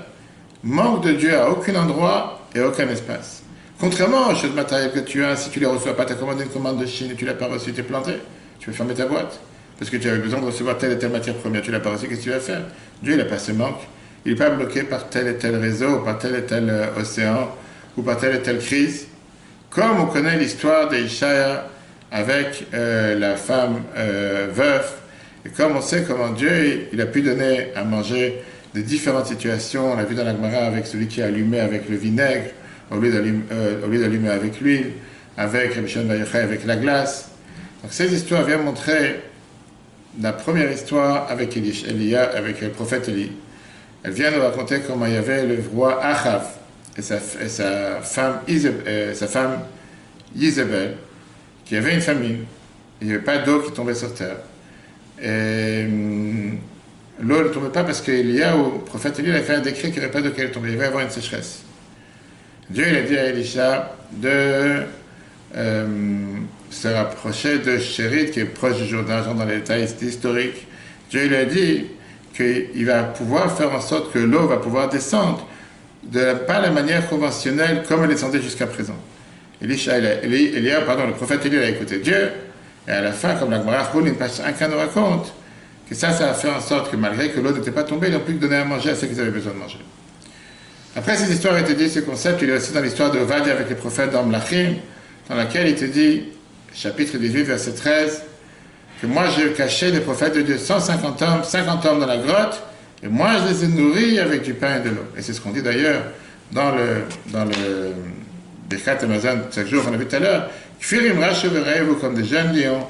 manque 0.62 1.04
de 1.04 1.14
Dieu 1.14 1.36
à 1.36 1.50
aucun 1.50 1.74
endroit 1.78 2.42
et 2.54 2.62
aucun 2.62 2.88
espace. 2.90 3.42
Contrairement 3.80 4.28
aux 4.28 4.36
choses 4.36 4.54
matérielles 4.54 4.92
que 4.92 5.00
tu 5.00 5.24
as, 5.24 5.36
si 5.36 5.50
tu 5.50 5.58
ne 5.58 5.66
les 5.66 5.72
reçois 5.72 5.98
pas, 5.98 6.06
tu 6.06 6.14
as 6.14 6.18
commandé 6.18 6.44
une 6.44 6.52
commande 6.52 6.80
de 6.80 6.86
Chine 6.86 7.10
et 7.10 7.16
tu 7.16 7.26
ne 7.26 7.32
l'as 7.32 7.36
pas 7.36 7.48
reçue, 7.48 7.74
tu 7.74 7.80
es 7.80 7.84
planté, 7.84 8.12
tu 8.60 8.68
peux 8.68 8.72
fermer 8.72 8.94
ta 8.94 9.08
boîte? 9.08 9.40
Parce 9.80 9.90
que 9.90 9.98
tu 9.98 10.08
avais 10.08 10.20
besoin 10.20 10.42
de 10.42 10.46
recevoir 10.46 10.78
telle 10.78 10.92
et 10.92 11.00
telle 11.00 11.12
matière 11.12 11.34
première, 11.38 11.64
tu 11.64 11.72
ne 11.72 11.78
l'as 11.78 11.82
pas 11.82 11.90
reçue, 11.90 12.08
qu'est-ce 12.08 12.20
que 12.20 12.26
tu 12.26 12.30
vas 12.30 12.40
faire? 12.40 12.62
Dieu, 13.02 13.16
n'a 13.16 13.26
pas 13.26 13.40
ce 13.40 13.52
manque. 13.52 13.82
Il 14.26 14.32
n'est 14.32 14.38
pas 14.38 14.50
bloqué 14.50 14.82
par 14.82 15.08
tel 15.08 15.28
et 15.28 15.36
tel 15.36 15.56
réseau, 15.56 15.98
ou 15.98 16.04
par 16.04 16.18
tel 16.18 16.36
et 16.36 16.42
tel 16.42 16.68
euh, 16.68 16.88
océan, 17.00 17.52
ou 17.96 18.02
par 18.02 18.18
telle 18.18 18.36
et 18.36 18.42
telle 18.42 18.58
crise. 18.58 19.08
Comme 19.70 20.00
on 20.00 20.08
connaît 20.08 20.38
l'histoire 20.38 20.90
d'Ishaïa 20.90 21.68
avec 22.12 22.66
euh, 22.74 23.20
la 23.20 23.36
femme 23.36 23.84
euh, 23.96 24.48
veuve, 24.52 24.90
et 25.46 25.50
comme 25.50 25.76
on 25.76 25.82
sait 25.82 26.04
comment 26.08 26.30
Dieu 26.30 26.88
a 27.00 27.06
pu 27.06 27.22
donner 27.22 27.68
à 27.76 27.84
manger 27.84 28.42
de 28.74 28.82
différentes 28.82 29.28
situations, 29.28 29.92
on 29.92 29.96
l'a 29.96 30.06
vu 30.06 30.16
dans 30.16 30.24
la 30.24 30.32
Gemara 30.32 30.66
avec 30.66 30.88
celui 30.88 31.08
qui 31.08 31.22
a 31.22 31.28
allumé 31.28 31.60
avec 31.60 31.88
le 31.88 31.96
vinaigre, 31.96 32.50
au 32.90 32.98
lieu 32.98 33.12
d'allumer 33.12 34.30
avec 34.30 34.60
l'huile, 34.60 34.92
avec 35.38 35.78
avec 35.78 36.66
la 36.66 36.76
glace. 36.78 37.30
Donc 37.84 37.94
ces 37.94 38.12
histoires 38.14 38.44
viennent 38.44 38.64
montrer 38.64 39.22
la 40.20 40.34
première 40.34 40.72
histoire 40.72 41.30
avec 41.30 41.56
Elia, 41.56 42.24
avec 42.24 42.62
le 42.62 42.70
prophète 42.70 43.08
Élie. 43.10 43.32
Elle 44.06 44.12
vient 44.12 44.30
nous 44.30 44.42
raconter 44.42 44.82
comment 44.86 45.08
il 45.08 45.14
y 45.14 45.18
avait 45.18 45.48
le 45.48 45.64
roi 45.74 46.00
Achav 46.04 46.46
et 46.96 47.02
sa, 47.02 47.18
femme, 48.02 48.40
Isabel, 48.48 49.60
Isabelle, 50.36 50.98
qui 51.66 51.76
avait 51.76 51.96
une 51.96 52.02
famine. 52.02 52.46
Il 53.02 53.08
n'y 53.08 53.14
avait 53.14 53.24
pas 53.24 53.40
d'eau 53.40 53.62
qui 53.62 53.72
tombait 53.72 53.96
sur 53.96 54.14
terre. 54.14 54.38
Et 55.22 55.86
hum, 55.86 56.58
l'eau 57.20 57.44
ne 57.44 57.50
tombait 57.50 57.70
pas 57.70 57.84
parce 57.84 58.00
qu'Elia, 58.00 58.56
le 58.56 58.80
prophète 58.86 59.20
Élie, 59.20 59.32
a 59.32 59.42
fait 59.42 59.56
un 59.56 59.62
décret 59.62 59.90
qu'il 59.90 60.00
n'y 60.00 60.06
avait 60.06 60.12
pas 60.12 60.22
d'eau 60.22 60.32
qui 60.32 60.50
tomber. 60.52 60.70
Il 60.72 60.78
va 60.78 60.86
y 60.86 60.88
avoir 60.88 61.04
une 61.04 61.10
sécheresse. 61.10 61.64
Dieu 62.70 62.86
il 62.88 62.96
a 62.96 63.02
dit 63.02 63.18
à 63.18 63.26
Elisha 63.26 63.96
de 64.12 64.84
euh, 65.58 65.88
se 66.70 66.88
rapprocher 66.88 67.58
de 67.58 67.80
Chérit, 67.80 68.30
qui 68.30 68.42
est 68.42 68.46
proche 68.46 68.78
du 68.78 68.86
Jourdain, 68.86 69.22
dans 69.34 69.46
les 69.46 69.58
détails 69.58 69.88
historiques. 70.02 70.68
Dieu 71.10 71.28
lui 71.28 71.36
a 71.36 71.46
dit 71.46 71.88
qu'il 72.36 72.86
va 72.86 73.04
pouvoir 73.04 73.56
faire 73.58 73.74
en 73.74 73.82
sorte 73.82 74.12
que 74.12 74.20
l'eau 74.20 74.48
va 74.48 74.58
pouvoir 74.58 74.90
descendre, 74.90 75.48
de 76.04 76.34
pas 76.46 76.60
la 76.60 76.70
manière 76.70 77.08
conventionnelle 77.08 77.84
comme 77.88 78.04
elle 78.04 78.10
descendait 78.10 78.42
jusqu'à 78.42 78.68
présent. 78.68 78.98
Elisha, 79.62 79.98
Elia, 79.98 80.82
pardon, 80.82 81.08
le 81.08 81.14
prophète 81.14 81.46
Élie 81.46 81.58
a 81.58 81.70
écouté 81.70 82.00
Dieu, 82.00 82.32
et 82.88 82.92
à 82.92 83.02
la 83.02 83.12
fin, 83.14 83.36
comme 83.36 83.52
la 83.52 83.60
Gemara 83.60 83.90
une 84.06 84.16
page 84.16 84.40
1 84.40 84.68
nous 84.68 84.78
raconte, 84.78 85.34
que 85.90 85.96
ça, 85.96 86.12
ça 86.12 86.32
a 86.32 86.34
fait 86.34 86.50
en 86.50 86.62
sorte 86.62 86.92
que 86.92 86.96
malgré 86.96 87.30
que 87.30 87.40
l'eau 87.40 87.52
n'était 87.52 87.72
pas 87.72 87.84
tombée, 87.84 88.08
ils 88.08 88.14
n'ont 88.14 88.20
plus 88.20 88.36
que 88.36 88.42
donner 88.42 88.58
à 88.58 88.66
manger 88.66 88.92
à 88.92 88.96
ceux 88.96 89.08
qui 89.08 89.20
avaient 89.20 89.30
besoin 89.30 89.54
de 89.54 89.60
manger. 89.60 89.80
Après 90.96 91.16
cette 91.16 91.30
histoire, 91.30 91.64
te 91.64 91.74
dit 91.74 91.90
ce 91.90 92.00
concept, 92.00 92.42
il 92.42 92.50
est 92.50 92.58
aussi 92.58 92.74
dans 92.74 92.82
l'histoire 92.82 93.12
de 93.12 93.20
Vadia 93.20 93.54
avec 93.54 93.70
les 93.70 93.76
prophètes 93.76 94.12
dans 94.12 94.24
dans 94.24 95.36
laquelle 95.36 95.68
il 95.68 95.76
te 95.76 95.86
dit, 95.86 96.24
chapitre 96.74 97.18
18, 97.18 97.44
verset 97.44 97.74
13, 97.74 98.24
que 99.02 99.08
moi 99.08 99.26
j'ai 99.36 99.52
caché 99.52 99.92
les 99.92 100.00
prophètes 100.00 100.36
de 100.36 100.42
Dieu 100.42 100.58
150 100.58 101.22
hommes, 101.22 101.44
50 101.44 101.86
hommes 101.86 102.00
dans 102.00 102.06
la 102.06 102.18
grotte, 102.18 102.64
et 103.04 103.08
moi 103.08 103.32
je 103.40 103.54
les 103.54 103.64
ai 103.64 103.68
nourris 103.68 104.20
avec 104.20 104.42
du 104.44 104.54
pain 104.54 104.78
et 104.78 104.80
de 104.80 104.90
l'eau. 104.90 105.06
Et 105.18 105.22
c'est 105.22 105.34
ce 105.34 105.42
qu'on 105.42 105.52
dit 105.52 105.62
d'ailleurs 105.62 106.02
dans 106.52 106.72
le, 106.72 107.04
dans 107.32 107.46
le 107.46 107.94
Birkat 108.70 108.98
Amazon, 109.04 109.40
chaque 109.54 109.68
jour, 109.68 109.84
on 109.90 109.94
a 109.94 109.98
vu 109.98 110.06
tout 110.06 110.16
à 110.16 110.20
l'heure, 110.20 110.50
Kfirim 110.80 111.20
vous 111.88 111.96
comme 111.96 112.16
des 112.16 112.26
jeunes 112.26 112.56
lions, 112.56 112.86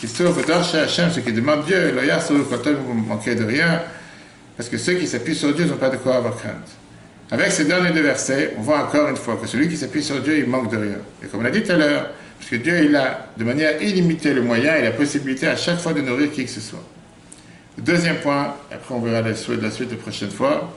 qui 0.00 0.06
sauvent 0.06 0.44
chez 0.70 0.78
Hachem, 0.78 1.10
ceux 1.10 1.22
qui 1.22 1.32
demandent 1.32 1.64
Dieu, 1.64 1.92
loyal 1.92 2.20
sur 2.22 2.36
quand 2.48 2.70
vous 2.70 2.94
manquez 2.94 3.34
de 3.34 3.44
rien, 3.44 3.82
parce 4.56 4.68
que 4.68 4.78
ceux 4.78 4.94
qui 4.94 5.06
s'appuient 5.06 5.34
sur 5.34 5.52
Dieu 5.54 5.64
n'ont 5.64 5.76
pas 5.76 5.88
de 5.88 5.96
quoi 5.96 6.16
avoir 6.16 6.36
crainte. 6.36 6.68
Avec 7.30 7.52
ces 7.52 7.64
derniers 7.64 7.90
deux 7.90 8.02
versets, 8.02 8.54
on 8.58 8.62
voit 8.62 8.78
encore 8.78 9.08
une 9.08 9.16
fois 9.16 9.36
que 9.40 9.46
celui 9.46 9.68
qui 9.68 9.76
s'appuie 9.76 10.02
sur 10.02 10.20
Dieu, 10.20 10.38
il 10.38 10.46
manque 10.46 10.70
de 10.70 10.78
rien. 10.78 10.98
Et 11.22 11.26
comme 11.26 11.40
on 11.40 11.42
l'a 11.42 11.50
dit 11.50 11.62
tout 11.62 11.72
à 11.72 11.76
l'heure, 11.76 12.10
parce 12.38 12.50
que 12.50 12.56
Dieu, 12.56 12.84
il 12.84 12.96
a 12.96 13.28
de 13.36 13.44
manière 13.44 13.82
illimitée 13.82 14.32
le 14.32 14.42
moyen 14.42 14.76
et 14.76 14.82
la 14.82 14.92
possibilité 14.92 15.48
à 15.48 15.56
chaque 15.56 15.78
fois 15.78 15.92
de 15.92 16.00
nourrir 16.00 16.30
qui 16.30 16.44
que 16.44 16.50
ce 16.50 16.60
soit. 16.60 16.82
Le 17.76 17.82
deuxième 17.82 18.16
point, 18.16 18.54
après 18.72 18.94
on 18.94 19.00
verra 19.00 19.22
la 19.22 19.34
suite, 19.34 19.60
la 19.60 19.70
suite 19.70 19.90
la 19.90 19.96
prochaine 19.96 20.30
fois. 20.30 20.72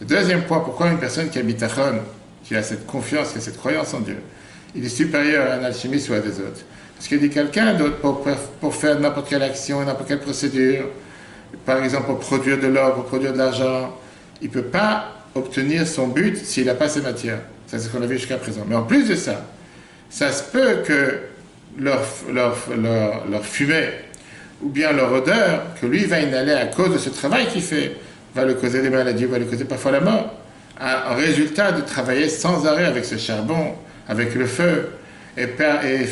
Le 0.00 0.06
deuxième 0.06 0.42
point, 0.42 0.60
pourquoi 0.60 0.88
une 0.88 0.98
personne 0.98 1.30
qui 1.30 1.38
habite 1.38 1.62
à 1.62 1.68
Chon, 1.68 2.00
qui 2.44 2.54
a 2.54 2.62
cette 2.62 2.86
confiance, 2.86 3.32
qui 3.32 3.38
a 3.38 3.40
cette 3.40 3.56
croyance 3.58 3.92
en 3.94 4.00
Dieu, 4.00 4.18
il 4.74 4.84
est 4.84 4.90
supérieur 4.90 5.50
à 5.50 5.54
un 5.54 5.64
alchimiste 5.64 6.10
ou 6.10 6.14
à 6.14 6.20
des 6.20 6.38
autres? 6.40 6.64
Parce 6.96 7.08
qu'il 7.08 7.18
dit 7.20 7.30
quelqu'un 7.30 7.74
d'autre 7.74 7.96
pour, 8.60 8.74
faire 8.74 8.98
n'importe 8.98 9.28
quelle 9.28 9.42
action, 9.42 9.84
n'importe 9.84 10.08
quelle 10.08 10.20
procédure, 10.20 10.88
par 11.64 11.82
exemple 11.82 12.06
pour 12.06 12.20
produire 12.20 12.58
de 12.58 12.66
l'or, 12.66 12.94
pour 12.94 13.04
produire 13.04 13.32
de 13.32 13.38
l'argent, 13.38 13.94
il 14.40 14.48
ne 14.48 14.52
peut 14.52 14.62
pas 14.62 15.12
obtenir 15.34 15.86
son 15.86 16.08
but 16.08 16.36
s'il 16.36 16.66
n'a 16.66 16.74
pas 16.74 16.88
ces 16.88 17.02
matières. 17.02 17.40
Ça, 17.66 17.78
c'est 17.78 17.86
ce 17.86 17.88
qu'on 17.88 18.02
a 18.02 18.06
vu 18.06 18.16
jusqu'à 18.16 18.36
présent. 18.36 18.62
Mais 18.66 18.76
en 18.76 18.84
plus 18.84 19.08
de 19.08 19.14
ça, 19.14 19.44
ça 20.10 20.32
se 20.32 20.44
peut 20.44 20.82
que 20.84 21.18
leur, 21.78 22.02
leur, 22.32 22.56
leur, 23.30 23.44
fumée 23.44 23.88
ou 24.62 24.68
bien 24.68 24.92
leur 24.92 25.12
odeur, 25.12 25.62
que 25.80 25.86
lui 25.86 26.04
va 26.04 26.20
inhaler 26.20 26.52
à 26.52 26.66
cause 26.66 26.92
de 26.92 26.98
ce 26.98 27.10
travail 27.10 27.46
qu'il 27.48 27.62
fait, 27.62 27.96
va 28.34 28.44
le 28.44 28.54
causer 28.54 28.80
des 28.82 28.90
maladies, 28.90 29.26
va 29.26 29.38
le 29.38 29.44
causer 29.44 29.64
parfois 29.64 29.92
la 29.92 30.00
mort. 30.00 30.32
En 30.80 31.14
résultat 31.14 31.72
de 31.72 31.82
travailler 31.82 32.28
sans 32.28 32.66
arrêt 32.66 32.84
avec 32.84 33.04
ce 33.04 33.16
charbon, 33.16 33.74
avec 34.08 34.34
le 34.34 34.46
feu, 34.46 34.88
et, 35.36 35.46
perdre, 35.46 35.84
et, 35.84 36.06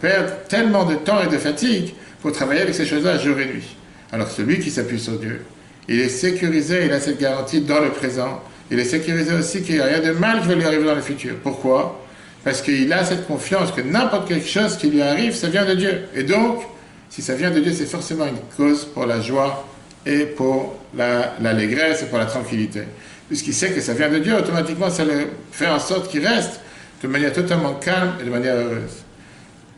perdre 0.00 0.32
tellement 0.48 0.84
de 0.84 0.94
temps 0.96 1.22
et 1.22 1.28
de 1.28 1.38
fatigue 1.38 1.94
pour 2.20 2.32
travailler 2.32 2.62
avec 2.62 2.74
ces 2.74 2.84
choses-là 2.84 3.18
jour 3.18 3.38
et 3.38 3.46
nuit. 3.46 3.76
Alors 4.12 4.30
celui 4.30 4.58
qui 4.58 4.70
s'appuie 4.70 5.00
sur 5.00 5.18
Dieu, 5.18 5.44
il 5.88 6.00
est 6.00 6.08
sécurisé, 6.08 6.84
il 6.86 6.92
a 6.92 7.00
cette 7.00 7.18
garantie 7.18 7.60
dans 7.60 7.80
le 7.80 7.90
présent, 7.90 8.42
il 8.70 8.78
est 8.78 8.84
sécurisé 8.84 9.32
aussi 9.34 9.62
qu'il 9.62 9.76
n'y 9.76 9.80
a 9.80 9.86
rien 9.86 10.00
de 10.00 10.12
mal 10.12 10.42
qui 10.42 10.48
va 10.48 10.54
lui 10.54 10.64
arriver 10.64 10.84
dans 10.84 10.94
le 10.94 11.00
futur. 11.00 11.36
Pourquoi? 11.42 12.04
Parce 12.44 12.62
qu'il 12.62 12.92
a 12.92 13.04
cette 13.04 13.26
confiance 13.26 13.70
que 13.72 13.82
n'importe 13.82 14.28
quelque 14.28 14.48
chose 14.48 14.76
qui 14.76 14.88
lui 14.88 15.02
arrive, 15.02 15.34
ça 15.34 15.48
vient 15.48 15.64
de 15.64 15.74
Dieu. 15.74 16.02
Et 16.14 16.22
donc, 16.22 16.62
si 17.10 17.22
ça 17.22 17.34
vient 17.34 17.50
de 17.50 17.60
Dieu, 17.60 17.72
c'est 17.72 17.86
forcément 17.86 18.26
une 18.26 18.40
cause 18.56 18.84
pour 18.84 19.04
la 19.04 19.20
joie 19.20 19.66
et 20.06 20.24
pour 20.24 20.76
l'allégresse 20.96 22.02
et 22.02 22.06
pour 22.06 22.18
la 22.18 22.24
tranquillité. 22.24 22.82
Puisqu'il 23.28 23.54
sait 23.54 23.70
que 23.70 23.80
ça 23.80 23.94
vient 23.94 24.08
de 24.08 24.18
Dieu, 24.18 24.34
automatiquement, 24.36 24.90
ça 24.90 25.04
le 25.04 25.28
fait 25.52 25.68
en 25.68 25.78
sorte 25.78 26.10
qu'il 26.10 26.26
reste 26.26 26.60
de 27.02 27.08
manière 27.08 27.32
totalement 27.32 27.74
calme 27.74 28.14
et 28.20 28.24
de 28.24 28.30
manière 28.30 28.56
heureuse. 28.56 29.04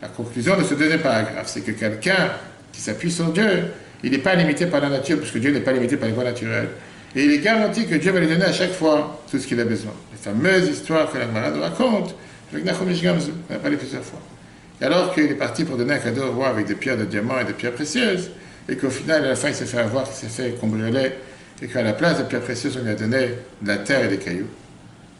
La 0.01 0.07
conclusion 0.07 0.57
de 0.57 0.63
ce 0.63 0.73
deuxième 0.73 1.01
paragraphe, 1.01 1.47
c'est 1.47 1.61
que 1.61 1.71
quelqu'un 1.71 2.31
qui 2.71 2.81
s'appuie 2.81 3.11
sur 3.11 3.31
Dieu, 3.31 3.65
il 4.03 4.11
n'est 4.11 4.17
pas 4.17 4.35
limité 4.35 4.65
par 4.65 4.81
la 4.81 4.89
nature, 4.89 5.17
puisque 5.17 5.37
Dieu 5.37 5.51
n'est 5.51 5.61
pas 5.61 5.71
limité 5.71 5.97
par 5.97 6.07
les 6.07 6.13
voies 6.13 6.25
naturelles. 6.25 6.69
Et 7.15 7.23
il 7.23 7.31
est 7.31 7.39
garanti 7.39 7.85
que 7.85 7.95
Dieu 7.95 8.11
va 8.11 8.19
lui 8.19 8.27
donner 8.27 8.45
à 8.45 8.51
chaque 8.51 8.73
fois 8.73 9.23
tout 9.29 9.37
ce 9.37 9.47
qu'il 9.47 9.59
a 9.59 9.65
besoin. 9.65 9.93
Les 10.11 10.17
fameuses 10.17 10.67
histoires 10.67 11.11
que 11.11 11.17
la 11.17 11.27
malade 11.27 11.55
raconte 11.57 12.15
avec 12.53 12.65
Nachomish 12.65 13.01
Gamzu, 13.01 13.31
on 13.49 13.55
a 13.55 13.57
parlé 13.57 13.77
plusieurs 13.77 14.03
fois. 14.03 14.19
Et 14.79 14.85
alors 14.85 15.13
qu'il 15.13 15.25
est 15.25 15.35
parti 15.35 15.63
pour 15.63 15.77
donner 15.77 15.93
un 15.93 15.97
cadeau 15.97 16.23
au 16.23 16.31
roi 16.31 16.49
avec 16.49 16.67
des 16.67 16.75
pierres 16.75 16.97
de 16.97 17.05
diamant 17.05 17.39
et 17.39 17.45
des 17.45 17.53
pierres 17.53 17.73
précieuses, 17.73 18.29
et 18.69 18.75
qu'au 18.75 18.89
final, 18.89 19.25
à 19.25 19.29
la 19.29 19.35
fin, 19.35 19.49
il 19.49 19.55
s'est 19.55 19.65
fait 19.65 19.79
avoir, 19.79 20.03
qu'il 20.05 20.29
s'est 20.29 20.43
fait 20.43 20.51
cambrioler, 20.59 21.13
et 21.61 21.67
qu'à 21.67 21.81
la 21.81 21.93
place 21.93 22.17
des 22.17 22.23
pierres 22.25 22.41
précieuses, 22.41 22.77
on 22.79 22.83
lui 22.83 22.91
a 22.91 22.95
donné 22.95 23.29
de 23.61 23.67
la 23.67 23.77
terre 23.77 24.05
et 24.05 24.07
des 24.07 24.17
cailloux. 24.17 24.47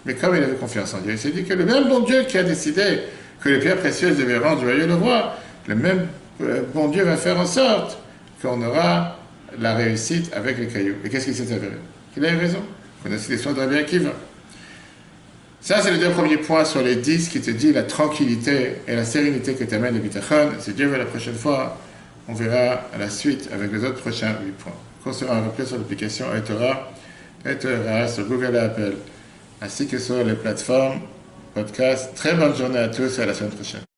Mais 0.05 0.15
comme 0.15 0.35
il 0.35 0.43
avait 0.43 0.55
confiance 0.55 0.93
en 0.93 0.99
Dieu, 0.99 1.13
il 1.13 1.17
s'est 1.17 1.31
dit 1.31 1.43
que 1.43 1.53
le 1.53 1.65
même 1.65 1.87
bon 1.87 2.01
Dieu 2.01 2.23
qui 2.23 2.37
a 2.37 2.43
décidé 2.43 2.99
que 3.41 3.49
les 3.49 3.59
pierres 3.59 3.77
précieuses 3.77 4.17
devaient 4.17 4.37
rendre 4.37 4.61
joyeux 4.61 4.85
le 4.85 4.95
roi, 4.95 5.37
le 5.67 5.75
même 5.75 6.07
euh, 6.41 6.61
bon 6.73 6.89
Dieu 6.89 7.03
va 7.03 7.15
faire 7.15 7.39
en 7.39 7.45
sorte 7.45 7.97
qu'on 8.41 8.61
aura 8.61 9.17
la 9.59 9.75
réussite 9.75 10.31
avec 10.33 10.57
les 10.57 10.67
cailloux. 10.67 10.95
Et 11.05 11.09
qu'est-ce 11.09 11.25
qui 11.25 11.33
s'est 11.33 11.53
avéré? 11.53 11.75
Il 12.17 12.25
a 12.25 12.31
eu 12.31 12.37
raison. 12.37 12.59
Vous 12.59 13.03
connaissez 13.09 13.31
l'histoire 13.31 13.55
de 13.55 13.61
Rabbi 13.61 13.77
Akiva. 13.77 14.11
Ça, 15.63 15.81
c'est 15.81 15.91
le 15.91 15.97
deux 15.97 16.09
premiers 16.09 16.35
points 16.35 16.65
sur 16.65 16.81
les 16.81 16.97
dix 16.97 17.29
qui 17.29 17.39
te 17.39 17.49
dit 17.49 17.71
la 17.71 17.83
tranquillité 17.83 18.79
et 18.85 18.97
la 18.97 19.05
sérénité 19.05 19.53
que 19.53 19.63
t'amène 19.63 19.93
le 19.93 20.01
bitachon. 20.01 20.51
Si 20.59 20.73
Dieu 20.73 20.87
veut 20.87 20.97
la 20.97 21.05
prochaine 21.05 21.35
fois, 21.35 21.77
on 22.27 22.33
verra 22.33 22.81
à 22.93 22.97
la 22.99 23.09
suite 23.09 23.49
avec 23.53 23.71
les 23.71 23.85
autres 23.85 24.01
prochains 24.01 24.35
huit 24.43 24.57
points. 24.57 24.75
Qu'on 25.05 25.13
sera 25.13 25.39
repris 25.39 25.65
sur 25.65 25.77
l'application 25.77 26.25
Etora, 26.35 26.91
Etora 27.45 28.09
sur 28.09 28.25
Google 28.25 28.55
et 28.55 28.59
Apple, 28.59 28.95
ainsi 29.61 29.87
que 29.87 29.99
sur 29.99 30.21
les 30.21 30.33
plateformes 30.33 30.99
podcast. 31.53 32.13
Très 32.13 32.33
bonne 32.33 32.55
journée 32.55 32.79
à 32.79 32.89
tous 32.89 33.19
et 33.19 33.21
à 33.21 33.25
la 33.25 33.33
semaine 33.33 33.51
prochaine. 33.51 33.92